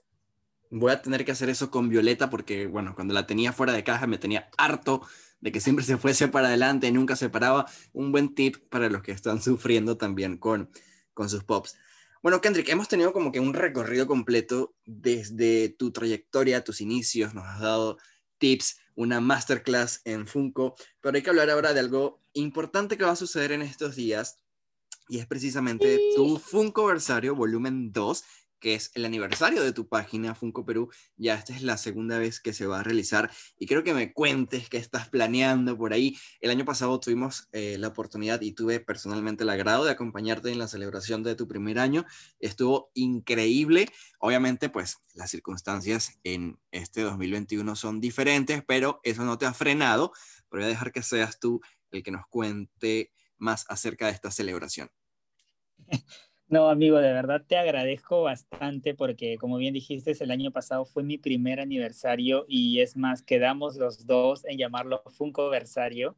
Voy 0.76 0.90
a 0.90 1.00
tener 1.00 1.24
que 1.24 1.30
hacer 1.30 1.50
eso 1.50 1.70
con 1.70 1.88
Violeta 1.88 2.30
porque, 2.30 2.66
bueno, 2.66 2.96
cuando 2.96 3.14
la 3.14 3.28
tenía 3.28 3.52
fuera 3.52 3.72
de 3.72 3.84
caja 3.84 4.08
me 4.08 4.18
tenía 4.18 4.50
harto 4.58 5.06
de 5.40 5.52
que 5.52 5.60
siempre 5.60 5.84
se 5.84 5.98
fuese 5.98 6.26
para 6.26 6.48
adelante 6.48 6.88
y 6.88 6.92
nunca 6.92 7.14
se 7.14 7.28
paraba. 7.28 7.66
Un 7.92 8.10
buen 8.10 8.34
tip 8.34 8.56
para 8.70 8.88
los 8.88 9.02
que 9.02 9.12
están 9.12 9.40
sufriendo 9.40 9.96
también 9.96 10.36
con, 10.36 10.68
con 11.12 11.30
sus 11.30 11.44
pops. 11.44 11.76
Bueno, 12.24 12.40
Kendrick, 12.40 12.68
hemos 12.70 12.88
tenido 12.88 13.12
como 13.12 13.30
que 13.30 13.38
un 13.38 13.54
recorrido 13.54 14.08
completo 14.08 14.74
desde 14.84 15.68
tu 15.68 15.92
trayectoria, 15.92 16.64
tus 16.64 16.80
inicios, 16.80 17.34
nos 17.34 17.44
has 17.44 17.60
dado 17.60 17.98
tips, 18.38 18.78
una 18.96 19.20
masterclass 19.20 20.00
en 20.04 20.26
Funko, 20.26 20.74
pero 21.00 21.14
hay 21.14 21.22
que 21.22 21.30
hablar 21.30 21.50
ahora 21.50 21.72
de 21.72 21.80
algo 21.80 22.20
importante 22.32 22.98
que 22.98 23.04
va 23.04 23.12
a 23.12 23.16
suceder 23.16 23.52
en 23.52 23.62
estos 23.62 23.94
días 23.94 24.38
y 25.08 25.18
es 25.18 25.26
precisamente 25.26 26.00
tu 26.16 26.38
Funko 26.38 26.86
Versario 26.86 27.34
volumen 27.34 27.92
2 27.92 28.24
que 28.64 28.74
es 28.74 28.90
el 28.94 29.04
aniversario 29.04 29.62
de 29.62 29.74
tu 29.74 29.88
página 29.88 30.34
Funko 30.34 30.64
Perú. 30.64 30.90
Ya 31.18 31.34
esta 31.34 31.54
es 31.54 31.60
la 31.60 31.76
segunda 31.76 32.18
vez 32.18 32.40
que 32.40 32.54
se 32.54 32.66
va 32.66 32.80
a 32.80 32.82
realizar 32.82 33.30
y 33.58 33.66
creo 33.66 33.84
que 33.84 33.92
me 33.92 34.14
cuentes 34.14 34.70
qué 34.70 34.78
estás 34.78 35.10
planeando 35.10 35.76
por 35.76 35.92
ahí. 35.92 36.16
El 36.40 36.50
año 36.50 36.64
pasado 36.64 36.98
tuvimos 36.98 37.46
eh, 37.52 37.76
la 37.78 37.88
oportunidad 37.88 38.40
y 38.40 38.52
tuve 38.52 38.80
personalmente 38.80 39.44
el 39.44 39.50
agrado 39.50 39.84
de 39.84 39.90
acompañarte 39.90 40.50
en 40.50 40.58
la 40.58 40.66
celebración 40.66 41.22
de 41.22 41.34
tu 41.34 41.46
primer 41.46 41.78
año. 41.78 42.06
Estuvo 42.40 42.90
increíble. 42.94 43.86
Obviamente, 44.18 44.70
pues 44.70 44.96
las 45.12 45.30
circunstancias 45.30 46.18
en 46.24 46.58
este 46.70 47.02
2021 47.02 47.76
son 47.76 48.00
diferentes, 48.00 48.64
pero 48.66 48.98
eso 49.02 49.26
no 49.26 49.36
te 49.36 49.44
ha 49.44 49.52
frenado. 49.52 50.14
Pero 50.48 50.62
voy 50.62 50.64
a 50.64 50.68
dejar 50.68 50.90
que 50.90 51.02
seas 51.02 51.38
tú 51.38 51.60
el 51.90 52.02
que 52.02 52.12
nos 52.12 52.26
cuente 52.28 53.12
más 53.36 53.66
acerca 53.68 54.06
de 54.06 54.12
esta 54.12 54.30
celebración. 54.30 54.90
No, 56.48 56.68
amigo, 56.68 56.98
de 56.98 57.12
verdad 57.12 57.42
te 57.46 57.56
agradezco 57.56 58.22
bastante 58.22 58.94
porque, 58.94 59.38
como 59.38 59.56
bien 59.56 59.72
dijiste, 59.72 60.12
el 60.20 60.30
año 60.30 60.50
pasado 60.52 60.84
fue 60.84 61.02
mi 61.02 61.16
primer 61.16 61.58
aniversario 61.58 62.44
y 62.48 62.80
es 62.80 62.96
más, 62.96 63.22
quedamos 63.22 63.76
los 63.76 64.06
dos 64.06 64.44
en 64.44 64.58
llamarlo 64.58 65.02
Funkoversario. 65.16 66.16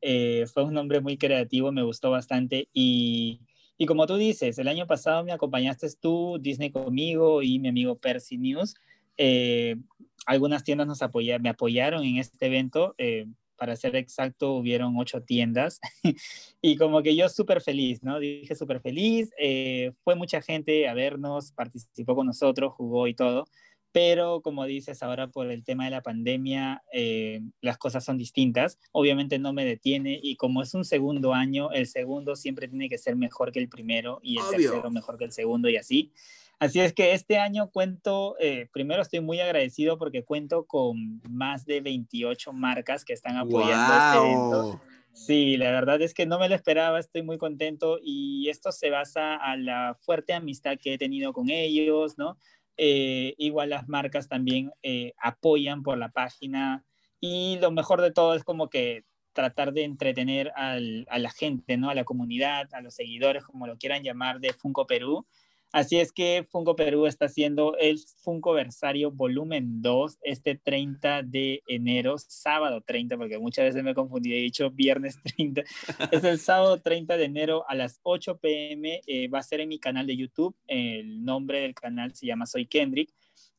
Eh, 0.00 0.46
fue 0.52 0.64
un 0.64 0.74
nombre 0.74 1.00
muy 1.00 1.18
creativo, 1.18 1.72
me 1.72 1.82
gustó 1.82 2.10
bastante 2.10 2.68
y, 2.72 3.40
y 3.76 3.86
como 3.86 4.06
tú 4.06 4.16
dices, 4.16 4.58
el 4.58 4.68
año 4.68 4.86
pasado 4.86 5.24
me 5.24 5.32
acompañaste 5.32 5.88
tú, 6.00 6.38
Disney 6.40 6.70
conmigo 6.70 7.42
y 7.42 7.58
mi 7.58 7.68
amigo 7.68 7.96
Percy 7.96 8.38
News. 8.38 8.74
Eh, 9.16 9.76
algunas 10.24 10.62
tiendas 10.62 10.86
nos 10.86 11.02
apoyaron, 11.02 11.42
me 11.42 11.48
apoyaron 11.48 12.04
en 12.04 12.18
este 12.18 12.46
evento. 12.46 12.94
Eh, 12.96 13.26
para 13.64 13.76
ser 13.76 13.96
exacto, 13.96 14.52
hubieron 14.52 14.94
ocho 14.98 15.22
tiendas 15.22 15.80
y 16.60 16.76
como 16.76 17.02
que 17.02 17.16
yo 17.16 17.30
súper 17.30 17.62
feliz, 17.62 18.02
¿no? 18.02 18.18
Dije 18.18 18.54
súper 18.54 18.78
feliz, 18.82 19.30
eh, 19.38 19.92
fue 20.04 20.16
mucha 20.16 20.42
gente 20.42 20.86
a 20.86 20.92
vernos, 20.92 21.52
participó 21.52 22.14
con 22.14 22.26
nosotros, 22.26 22.74
jugó 22.74 23.06
y 23.06 23.14
todo, 23.14 23.46
pero 23.90 24.42
como 24.42 24.66
dices 24.66 25.02
ahora 25.02 25.28
por 25.28 25.50
el 25.50 25.64
tema 25.64 25.86
de 25.86 25.92
la 25.92 26.02
pandemia, 26.02 26.82
eh, 26.92 27.40
las 27.62 27.78
cosas 27.78 28.04
son 28.04 28.18
distintas, 28.18 28.78
obviamente 28.92 29.38
no 29.38 29.54
me 29.54 29.64
detiene 29.64 30.20
y 30.22 30.36
como 30.36 30.60
es 30.60 30.74
un 30.74 30.84
segundo 30.84 31.32
año, 31.32 31.70
el 31.72 31.86
segundo 31.86 32.36
siempre 32.36 32.68
tiene 32.68 32.90
que 32.90 32.98
ser 32.98 33.16
mejor 33.16 33.50
que 33.50 33.60
el 33.60 33.70
primero 33.70 34.20
y 34.22 34.36
el 34.36 34.44
tercero 34.50 34.90
mejor 34.90 35.16
que 35.16 35.24
el 35.24 35.32
segundo 35.32 35.70
y 35.70 35.78
así. 35.78 36.12
Así 36.58 36.80
es 36.80 36.92
que 36.92 37.12
este 37.12 37.38
año 37.38 37.70
cuento, 37.70 38.36
eh, 38.38 38.68
primero 38.72 39.02
estoy 39.02 39.20
muy 39.20 39.40
agradecido 39.40 39.98
porque 39.98 40.24
cuento 40.24 40.64
con 40.64 41.20
más 41.28 41.66
de 41.66 41.80
28 41.80 42.52
marcas 42.52 43.04
que 43.04 43.12
están 43.12 43.36
apoyando 43.36 43.94
este 43.94 44.18
evento. 44.18 44.80
Sí, 45.12 45.56
la 45.56 45.70
verdad 45.70 46.02
es 46.02 46.12
que 46.12 46.26
no 46.26 46.40
me 46.40 46.48
lo 46.48 46.56
esperaba, 46.56 46.98
estoy 46.98 47.22
muy 47.22 47.38
contento 47.38 47.98
y 48.02 48.48
esto 48.48 48.72
se 48.72 48.90
basa 48.90 49.36
a 49.36 49.56
la 49.56 49.96
fuerte 50.00 50.32
amistad 50.32 50.76
que 50.76 50.94
he 50.94 50.98
tenido 50.98 51.32
con 51.32 51.50
ellos, 51.50 52.18
¿no? 52.18 52.36
Eh, 52.76 53.34
igual 53.38 53.70
las 53.70 53.88
marcas 53.88 54.28
también 54.28 54.72
eh, 54.82 55.12
apoyan 55.18 55.84
por 55.84 55.96
la 55.98 56.08
página 56.08 56.84
y 57.20 57.58
lo 57.60 57.70
mejor 57.70 58.00
de 58.00 58.10
todo 58.10 58.34
es 58.34 58.42
como 58.42 58.68
que 58.68 59.04
tratar 59.32 59.72
de 59.72 59.84
entretener 59.84 60.52
a 60.54 60.78
la 60.78 61.30
gente, 61.30 61.76
¿no? 61.76 61.90
A 61.90 61.94
la 61.94 62.04
comunidad, 62.04 62.72
a 62.72 62.80
los 62.80 62.94
seguidores, 62.94 63.44
como 63.44 63.66
lo 63.66 63.76
quieran 63.76 64.02
llamar, 64.02 64.40
de 64.40 64.52
Funko 64.52 64.86
Perú. 64.86 65.26
Así 65.74 65.98
es 65.98 66.12
que 66.12 66.46
Funko 66.48 66.76
Perú 66.76 67.06
está 67.06 67.24
haciendo 67.24 67.76
el 67.78 67.98
Funko 68.22 68.52
Versario 68.52 69.10
volumen 69.10 69.82
2 69.82 70.18
este 70.22 70.54
30 70.54 71.24
de 71.24 71.64
enero, 71.66 72.14
sábado 72.16 72.80
30, 72.80 73.16
porque 73.16 73.40
muchas 73.40 73.64
veces 73.64 73.82
me 73.82 73.90
he 73.90 73.94
confundido, 73.94 74.36
he 74.36 74.42
dicho 74.42 74.70
viernes 74.70 75.18
30. 75.36 75.64
es 76.12 76.22
el 76.22 76.38
sábado 76.38 76.80
30 76.80 77.16
de 77.16 77.24
enero 77.24 77.64
a 77.68 77.74
las 77.74 77.98
8 78.04 78.38
pm. 78.38 79.00
Eh, 79.08 79.26
va 79.26 79.40
a 79.40 79.42
ser 79.42 79.62
en 79.62 79.68
mi 79.68 79.80
canal 79.80 80.06
de 80.06 80.16
YouTube. 80.16 80.54
El 80.68 81.24
nombre 81.24 81.62
del 81.62 81.74
canal 81.74 82.14
se 82.14 82.26
llama 82.26 82.46
Soy 82.46 82.66
Kendrick. 82.66 83.12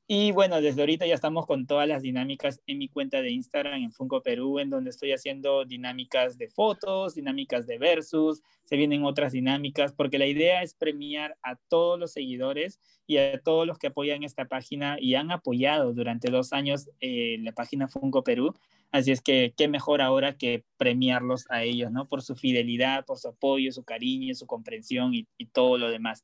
Y 0.07 0.31
bueno, 0.33 0.61
desde 0.61 0.81
ahorita 0.81 1.07
ya 1.07 1.15
estamos 1.15 1.47
con 1.47 1.65
todas 1.65 1.87
las 1.87 2.03
dinámicas 2.03 2.61
en 2.67 2.77
mi 2.77 2.89
cuenta 2.89 3.23
de 3.23 3.31
Instagram, 3.31 3.81
en 3.81 3.91
Funko 3.91 4.21
Perú, 4.21 4.59
en 4.59 4.69
donde 4.69 4.91
estoy 4.91 5.13
haciendo 5.13 5.65
dinámicas 5.65 6.37
de 6.37 6.47
fotos, 6.47 7.15
dinámicas 7.15 7.65
de 7.65 7.79
versus, 7.79 8.43
se 8.65 8.75
vienen 8.75 9.03
otras 9.03 9.31
dinámicas, 9.31 9.93
porque 9.93 10.19
la 10.19 10.27
idea 10.27 10.61
es 10.61 10.75
premiar 10.75 11.37
a 11.41 11.55
todos 11.55 11.99
los 11.99 12.11
seguidores 12.11 12.79
y 13.07 13.17
a 13.17 13.39
todos 13.39 13.65
los 13.65 13.79
que 13.79 13.87
apoyan 13.87 14.21
esta 14.21 14.45
página 14.45 14.97
y 14.99 15.15
han 15.15 15.31
apoyado 15.31 15.91
durante 15.91 16.29
dos 16.29 16.53
años 16.53 16.87
eh, 17.01 17.37
la 17.39 17.53
página 17.53 17.87
Funko 17.87 18.23
Perú. 18.23 18.53
Así 18.91 19.11
es 19.11 19.21
que 19.21 19.55
qué 19.57 19.67
mejor 19.67 20.03
ahora 20.03 20.37
que 20.37 20.63
premiarlos 20.77 21.45
a 21.49 21.63
ellos, 21.63 21.91
¿no? 21.91 22.07
Por 22.07 22.21
su 22.21 22.35
fidelidad, 22.35 23.05
por 23.05 23.17
su 23.17 23.29
apoyo, 23.29 23.71
su 23.71 23.83
cariño, 23.83 24.35
su 24.35 24.45
comprensión 24.45 25.15
y, 25.15 25.27
y 25.39 25.47
todo 25.47 25.79
lo 25.79 25.89
demás. 25.89 26.23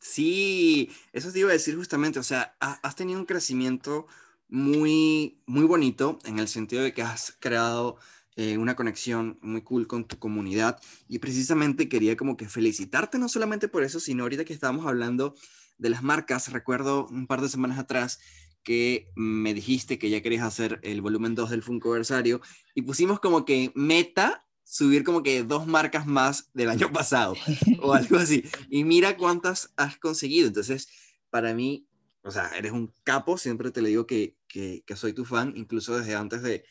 Sí, 0.00 0.90
eso 1.12 1.30
te 1.30 1.40
iba 1.40 1.50
a 1.50 1.52
decir 1.52 1.76
justamente, 1.76 2.18
o 2.18 2.22
sea, 2.22 2.56
has 2.58 2.96
tenido 2.96 3.20
un 3.20 3.26
crecimiento 3.26 4.06
muy, 4.48 5.42
muy 5.46 5.64
bonito 5.64 6.18
en 6.24 6.38
el 6.38 6.48
sentido 6.48 6.82
de 6.82 6.94
que 6.94 7.02
has 7.02 7.36
creado 7.38 7.98
eh, 8.36 8.56
una 8.56 8.76
conexión 8.76 9.38
muy 9.42 9.62
cool 9.62 9.86
con 9.86 10.06
tu 10.06 10.18
comunidad. 10.18 10.80
Y 11.06 11.18
precisamente 11.18 11.88
quería 11.88 12.16
como 12.16 12.36
que 12.38 12.48
felicitarte 12.48 13.18
no 13.18 13.28
solamente 13.28 13.68
por 13.68 13.82
eso, 13.82 14.00
sino 14.00 14.22
ahorita 14.22 14.46
que 14.46 14.54
estábamos 14.54 14.86
hablando 14.86 15.34
de 15.76 15.90
las 15.90 16.02
marcas, 16.02 16.50
recuerdo 16.50 17.06
un 17.08 17.26
par 17.26 17.42
de 17.42 17.50
semanas 17.50 17.78
atrás 17.78 18.20
que 18.62 19.10
me 19.14 19.54
dijiste 19.54 19.98
que 19.98 20.10
ya 20.10 20.22
querías 20.22 20.44
hacer 20.44 20.80
el 20.82 21.00
volumen 21.02 21.34
2 21.34 21.50
del 21.50 21.62
Funkoversario 21.62 22.40
y 22.74 22.82
pusimos 22.82 23.20
como 23.20 23.44
que 23.44 23.72
meta 23.74 24.46
subir 24.70 25.02
como 25.02 25.24
que 25.24 25.42
dos 25.42 25.66
marcas 25.66 26.06
más 26.06 26.48
del 26.54 26.70
año 26.70 26.92
pasado 26.92 27.34
o 27.82 27.92
algo 27.92 28.16
así. 28.18 28.44
Y 28.68 28.84
mira 28.84 29.16
cuántas 29.16 29.72
has 29.76 29.98
conseguido. 29.98 30.46
Entonces, 30.46 30.88
para 31.28 31.54
mí, 31.54 31.88
o 32.22 32.30
sea, 32.30 32.48
eres 32.56 32.70
un 32.70 32.92
capo, 33.02 33.36
siempre 33.36 33.72
te 33.72 33.82
le 33.82 33.88
digo 33.88 34.06
que, 34.06 34.36
que, 34.46 34.84
soy 34.94 35.12
tu 35.12 35.24
fan, 35.24 35.54
incluso 35.56 35.98
desde 35.98 36.14
antes 36.14 36.42
de, 36.42 36.64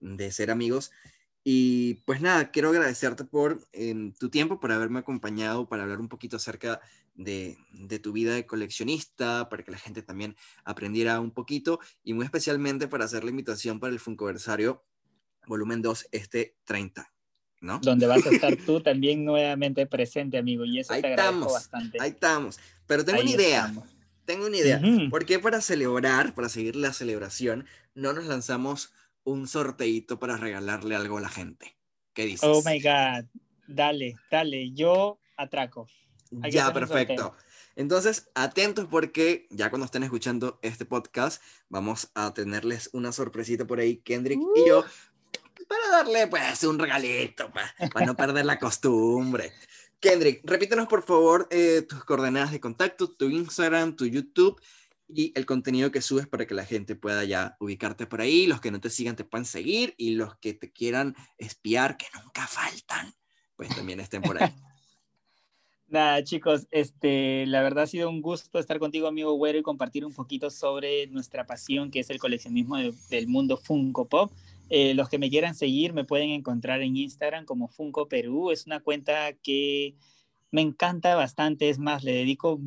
de, 0.00 0.32
ser 0.32 0.50
amigos. 0.50 0.92
Y 1.44 1.94
pues 2.06 2.22
nada, 2.22 2.50
quiero 2.52 2.70
agradecerte 2.70 3.24
por 3.24 3.68
em, 3.72 4.14
tu 4.14 4.30
tiempo, 4.30 4.58
por 4.58 4.72
haberme 4.72 5.00
acompañado, 5.00 5.68
para 5.68 5.82
hablar 5.82 6.00
un 6.00 6.08
poquito 6.08 6.36
acerca 6.36 6.80
de, 7.14 7.58
de, 7.72 7.98
tu 7.98 8.12
vida 8.12 8.34
de 8.34 8.46
coleccionista, 8.46 9.50
para 9.50 9.62
que 9.62 9.72
la 9.72 9.78
gente 9.78 10.02
también 10.02 10.36
aprendiera 10.64 11.20
un 11.20 11.32
poquito 11.32 11.80
y 12.02 12.14
muy 12.14 12.24
especialmente 12.24 12.88
para 12.88 13.04
hacer 13.04 13.24
la 13.24 13.30
invitación 13.30 13.78
para 13.80 13.92
el 13.92 14.00
Funkoversario 14.00 14.84
volumen 15.46 15.82
2 15.82 16.08
este 16.12 16.56
30. 16.64 17.12
Donde 17.62 18.06
vas 18.06 18.26
a 18.26 18.30
estar 18.30 18.56
tú 18.66 18.80
también 18.80 19.24
nuevamente 19.24 19.86
presente, 19.86 20.36
amigo, 20.36 20.64
y 20.64 20.80
eso 20.80 20.92
ahí 20.92 21.02
te 21.02 21.10
estamos, 21.10 21.52
bastante. 21.52 21.98
Ahí 22.00 22.10
estamos. 22.10 22.58
Pero 22.86 23.04
tengo 23.04 23.20
una 23.20 23.30
idea. 23.30 23.72
Tengo 24.24 24.46
una 24.46 24.56
idea. 24.56 24.80
¿Por 25.10 25.24
qué 25.24 25.38
para 25.38 25.60
celebrar, 25.60 26.34
para 26.34 26.48
seguir 26.48 26.76
la 26.76 26.92
celebración, 26.92 27.66
no 27.94 28.12
nos 28.12 28.26
lanzamos 28.26 28.92
un 29.24 29.46
sorteito 29.46 30.18
para 30.18 30.36
regalarle 30.36 30.96
algo 30.96 31.18
a 31.18 31.20
la 31.20 31.28
gente? 31.28 31.76
¿Qué 32.12 32.26
dices? 32.26 32.48
Oh 32.48 32.62
my 32.64 32.80
God. 32.80 33.26
Dale, 33.66 34.16
dale. 34.30 34.72
Yo 34.72 35.18
atraco. 35.36 35.86
ya, 36.50 36.72
perfecto. 36.72 37.34
Entonces, 37.74 38.30
atentos 38.34 38.86
porque 38.90 39.46
ya 39.50 39.70
cuando 39.70 39.86
estén 39.86 40.02
escuchando 40.02 40.58
este 40.62 40.84
podcast, 40.84 41.42
vamos 41.68 42.10
a 42.14 42.34
tenerles 42.34 42.90
una 42.92 43.12
sorpresita 43.12 43.66
por 43.66 43.80
ahí, 43.80 43.96
Kendrick 43.96 44.40
y 44.56 44.68
yo, 44.68 44.84
para 45.72 46.02
darle 46.02 46.26
pues 46.26 46.64
un 46.64 46.78
regalito, 46.78 47.50
para 47.50 48.06
no 48.06 48.14
perder 48.14 48.44
la 48.44 48.58
costumbre. 48.58 49.52
Kendrick, 50.00 50.40
repítenos 50.44 50.88
por 50.88 51.02
favor 51.02 51.46
eh, 51.50 51.82
tus 51.88 52.04
coordenadas 52.04 52.50
de 52.50 52.60
contacto, 52.60 53.08
tu 53.08 53.28
Instagram, 53.28 53.96
tu 53.96 54.04
YouTube 54.04 54.60
y 55.08 55.32
el 55.34 55.46
contenido 55.46 55.90
que 55.90 56.02
subes 56.02 56.26
para 56.26 56.46
que 56.46 56.54
la 56.54 56.64
gente 56.64 56.96
pueda 56.96 57.24
ya 57.24 57.56
ubicarte 57.60 58.06
por 58.06 58.20
ahí. 58.20 58.46
Los 58.46 58.60
que 58.60 58.70
no 58.70 58.80
te 58.80 58.90
sigan 58.90 59.16
te 59.16 59.24
puedan 59.24 59.44
seguir 59.44 59.94
y 59.96 60.14
los 60.14 60.36
que 60.38 60.54
te 60.54 60.72
quieran 60.72 61.14
espiar, 61.38 61.96
que 61.96 62.06
nunca 62.22 62.46
faltan, 62.46 63.14
pues 63.56 63.68
también 63.74 64.00
estén 64.00 64.22
por 64.22 64.42
ahí. 64.42 64.50
Nada, 65.88 66.24
chicos, 66.24 66.66
este, 66.70 67.44
la 67.46 67.62
verdad 67.62 67.84
ha 67.84 67.86
sido 67.86 68.08
un 68.08 68.22
gusto 68.22 68.58
estar 68.58 68.78
contigo, 68.78 69.06
amigo 69.06 69.34
Güero, 69.34 69.58
y 69.58 69.62
compartir 69.62 70.06
un 70.06 70.14
poquito 70.14 70.48
sobre 70.48 71.06
nuestra 71.08 71.44
pasión, 71.44 71.90
que 71.90 72.00
es 72.00 72.08
el 72.08 72.18
coleccionismo 72.18 72.78
del 73.10 73.28
mundo 73.28 73.58
Funko 73.58 74.08
Pop. 74.08 74.32
Eh, 74.74 74.94
los 74.94 75.10
que 75.10 75.18
me 75.18 75.28
quieran 75.28 75.54
seguir 75.54 75.92
me 75.92 76.06
pueden 76.06 76.30
encontrar 76.30 76.80
en 76.80 76.96
Instagram 76.96 77.44
como 77.44 77.68
Funko 77.68 78.08
Perú. 78.08 78.50
Es 78.50 78.64
una 78.64 78.80
cuenta 78.80 79.34
que 79.34 79.96
me 80.50 80.62
encanta 80.62 81.14
bastante. 81.14 81.68
Es 81.68 81.78
más, 81.78 82.02
le 82.04 82.14
dedico 82.14 82.58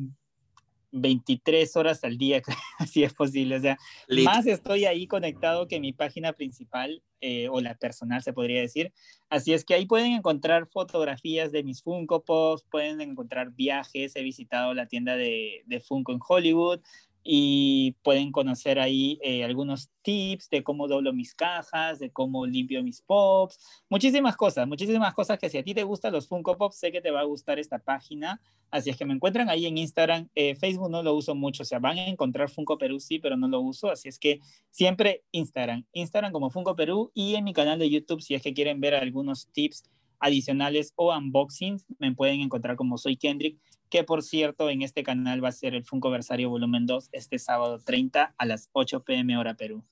23 0.92 1.74
horas 1.74 2.04
al 2.04 2.16
día, 2.16 2.42
si 2.88 3.02
es 3.02 3.12
posible. 3.12 3.56
O 3.56 3.60
sea, 3.60 3.76
más 4.24 4.46
estoy 4.46 4.84
ahí 4.84 5.08
conectado 5.08 5.66
que 5.66 5.80
mi 5.80 5.92
página 5.92 6.32
principal 6.32 7.02
eh, 7.20 7.48
o 7.48 7.60
la 7.60 7.74
personal, 7.74 8.22
se 8.22 8.32
podría 8.32 8.60
decir. 8.60 8.92
Así 9.28 9.52
es 9.52 9.64
que 9.64 9.74
ahí 9.74 9.84
pueden 9.84 10.12
encontrar 10.12 10.68
fotografías 10.68 11.50
de 11.50 11.64
mis 11.64 11.82
Funko 11.82 12.24
Pops, 12.24 12.62
pueden 12.70 13.00
encontrar 13.00 13.50
viajes. 13.50 14.14
He 14.14 14.22
visitado 14.22 14.74
la 14.74 14.86
tienda 14.86 15.16
de, 15.16 15.64
de 15.66 15.80
Funko 15.80 16.12
en 16.12 16.20
Hollywood 16.24 16.80
y 17.28 17.96
pueden 18.02 18.30
conocer 18.30 18.78
ahí 18.78 19.18
eh, 19.20 19.42
algunos 19.42 19.90
tips 20.02 20.48
de 20.48 20.62
cómo 20.62 20.86
doblo 20.86 21.12
mis 21.12 21.34
cajas, 21.34 21.98
de 21.98 22.10
cómo 22.10 22.46
limpio 22.46 22.84
mis 22.84 23.02
pops, 23.02 23.58
muchísimas 23.90 24.36
cosas, 24.36 24.68
muchísimas 24.68 25.12
cosas 25.12 25.36
que 25.36 25.50
si 25.50 25.58
a 25.58 25.64
ti 25.64 25.74
te 25.74 25.82
gustan 25.82 26.12
los 26.12 26.28
Funko 26.28 26.56
Pops, 26.56 26.78
sé 26.78 26.92
que 26.92 27.00
te 27.00 27.10
va 27.10 27.20
a 27.20 27.24
gustar 27.24 27.58
esta 27.58 27.80
página, 27.80 28.40
así 28.70 28.90
es 28.90 28.96
que 28.96 29.04
me 29.04 29.12
encuentran 29.12 29.50
ahí 29.50 29.66
en 29.66 29.76
Instagram, 29.76 30.28
eh, 30.36 30.54
Facebook 30.54 30.88
no 30.88 31.02
lo 31.02 31.14
uso 31.14 31.34
mucho, 31.34 31.64
o 31.64 31.66
sea, 31.66 31.80
van 31.80 31.98
a 31.98 32.06
encontrar 32.06 32.48
Funko 32.48 32.78
Perú, 32.78 33.00
sí, 33.00 33.18
pero 33.18 33.36
no 33.36 33.48
lo 33.48 33.60
uso, 33.60 33.90
así 33.90 34.08
es 34.08 34.20
que 34.20 34.38
siempre 34.70 35.24
Instagram, 35.32 35.84
Instagram 35.92 36.30
como 36.30 36.50
Funko 36.50 36.76
Perú 36.76 37.10
y 37.12 37.34
en 37.34 37.42
mi 37.42 37.52
canal 37.52 37.80
de 37.80 37.90
YouTube 37.90 38.22
si 38.22 38.34
es 38.34 38.42
que 38.42 38.54
quieren 38.54 38.80
ver 38.80 38.94
algunos 38.94 39.48
tips 39.48 39.82
adicionales 40.20 40.92
o 40.94 41.12
unboxings, 41.12 41.84
me 41.98 42.14
pueden 42.14 42.40
encontrar 42.40 42.76
como 42.76 42.98
soy 42.98 43.16
Kendrick 43.16 43.58
que 43.90 44.04
por 44.04 44.22
cierto 44.22 44.70
en 44.70 44.82
este 44.82 45.02
canal 45.02 45.42
va 45.42 45.48
a 45.48 45.52
ser 45.52 45.74
el 45.74 45.84
Funko 45.84 46.10
Versario 46.10 46.50
Volumen 46.50 46.86
2 46.86 47.10
este 47.12 47.38
sábado 47.38 47.78
30 47.78 48.34
a 48.36 48.46
las 48.46 48.68
8 48.72 49.04
pm 49.04 49.36
hora 49.38 49.54
Perú. 49.54 49.84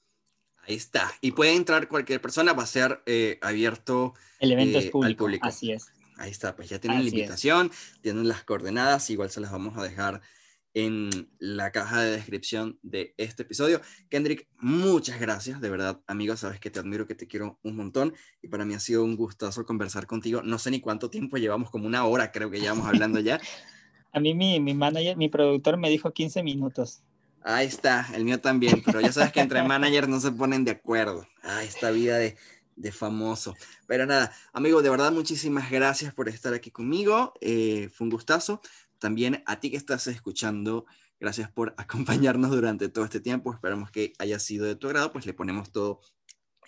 Ahí 0.67 0.77
está. 0.77 1.13
Y 1.21 1.33
puede 1.33 1.55
entrar 1.55 1.89
cualquier 1.89 2.21
persona, 2.21 2.53
va 2.53 2.63
a 2.63 2.67
ser 2.67 3.03
eh, 3.07 3.39
abierto 3.43 4.15
el 4.41 4.53
evento 4.53 4.79
es 4.79 4.87
eh, 4.87 4.91
público, 4.91 5.07
al 5.07 5.17
público. 5.17 5.47
Así 5.47 5.73
es. 5.73 5.87
Ahí 6.17 6.31
está, 6.31 6.55
pues 6.55 6.69
ya 6.69 6.79
tienen 6.79 7.03
la 7.03 7.09
invitación, 7.09 7.71
tienen 8.01 8.29
las 8.29 8.45
coordenadas, 8.45 9.11
igual 9.11 9.31
se 9.31 9.41
las 9.41 9.51
vamos 9.51 9.77
a 9.77 9.83
dejar 9.83 10.23
en 10.75 11.31
la 11.39 11.71
caja 11.71 12.03
de 12.03 12.11
descripción 12.11 12.79
de 12.83 13.15
este 13.17 13.45
episodio. 13.45 13.81
Kendrick, 14.11 14.49
muchas 14.59 15.21
gracias, 15.21 15.61
de 15.61 15.71
verdad, 15.71 16.01
amigo, 16.07 16.37
sabes 16.37 16.59
que 16.61 16.71
te 16.71 16.81
admiro, 16.81 17.07
que 17.07 17.15
te 17.15 17.29
quiero 17.29 17.59
un 17.63 17.77
montón 17.77 18.15
y 18.43 18.49
para 18.49 18.65
mí 18.65 18.75
ha 18.75 18.81
sido 18.81 19.05
un 19.05 19.17
gustazo 19.17 19.65
conversar 19.65 20.07
contigo. 20.07 20.43
No 20.43 20.59
sé 20.59 20.71
ni 20.71 20.81
cuánto 20.81 21.11
tiempo 21.11 21.37
llevamos, 21.37 21.71
como 21.71 21.87
una 21.87 22.05
hora 22.05 22.33
creo 22.33 22.51
que 22.51 22.61
llevamos 22.61 22.87
hablando 22.87 23.21
ya, 23.21 23.41
A 24.15 24.21
mí 24.21 24.33
mi, 24.33 24.61
mi 24.61 24.75
manager, 24.75 25.17
mi 25.17 25.29
productor 25.29 25.77
me 25.77 25.91
dijo 25.91 26.13
15 26.13 26.43
minutos. 26.43 27.03
Ahí 27.43 27.67
está, 27.67 28.09
el 28.15 28.25
mío 28.25 28.41
también, 28.41 28.83
pero 28.87 29.01
ya 29.01 29.13
sabes 29.13 29.33
que 29.33 29.41
entre 29.41 29.63
managers 29.69 30.09
no 30.09 30.21
se 30.21 30.33
ponen 30.33 30.65
de 30.65 30.71
acuerdo. 30.71 31.27
Ah, 31.43 31.63
esta 31.63 31.91
vida 31.91 32.17
de, 32.17 32.37
de 32.77 32.93
famoso. 32.93 33.55
Pero 33.87 34.07
nada, 34.07 34.33
amigo, 34.53 34.83
de 34.83 34.91
verdad 34.91 35.13
muchísimas 35.13 35.71
gracias 35.71 36.15
por 36.15 36.29
estar 36.29 36.55
aquí 36.55 36.71
conmigo. 36.71 37.35
Eh, 37.41 37.91
fue 37.93 38.07
un 38.07 38.11
gustazo. 38.11 38.61
También 38.99 39.43
a 39.47 39.61
ti 39.61 39.71
que 39.71 39.77
estás 39.77 40.07
escuchando, 40.07 40.87
gracias 41.21 41.51
por 41.51 41.75
acompañarnos 41.77 42.51
durante 42.51 42.89
todo 42.89 43.05
este 43.05 43.21
tiempo. 43.21 43.53
Esperamos 43.53 43.91
que 43.91 44.13
haya 44.19 44.39
sido 44.39 44.65
de 44.65 44.77
tu 44.77 44.87
agrado, 44.87 45.13
pues 45.13 45.27
le 45.27 45.35
ponemos 45.35 45.71
todo 45.73 46.01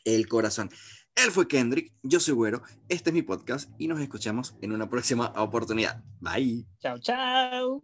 el 0.05 0.28
corazón. 0.28 0.68
Él 1.17 1.33
fue 1.33 1.49
Kendrick, 1.49 1.93
yo 2.03 2.21
soy 2.21 2.35
Güero, 2.35 2.62
este 2.91 3.09
es 3.09 3.14
mi 3.14 3.23
podcast 3.23 3.71
y 3.79 3.89
nos 3.89 4.01
escuchamos 4.01 4.55
en 4.61 4.73
una 4.73 4.91
próxima 4.91 5.33
oportunidad. 5.37 6.05
Bye. 6.21 6.67
Chao, 6.79 6.99
chao. 6.99 7.83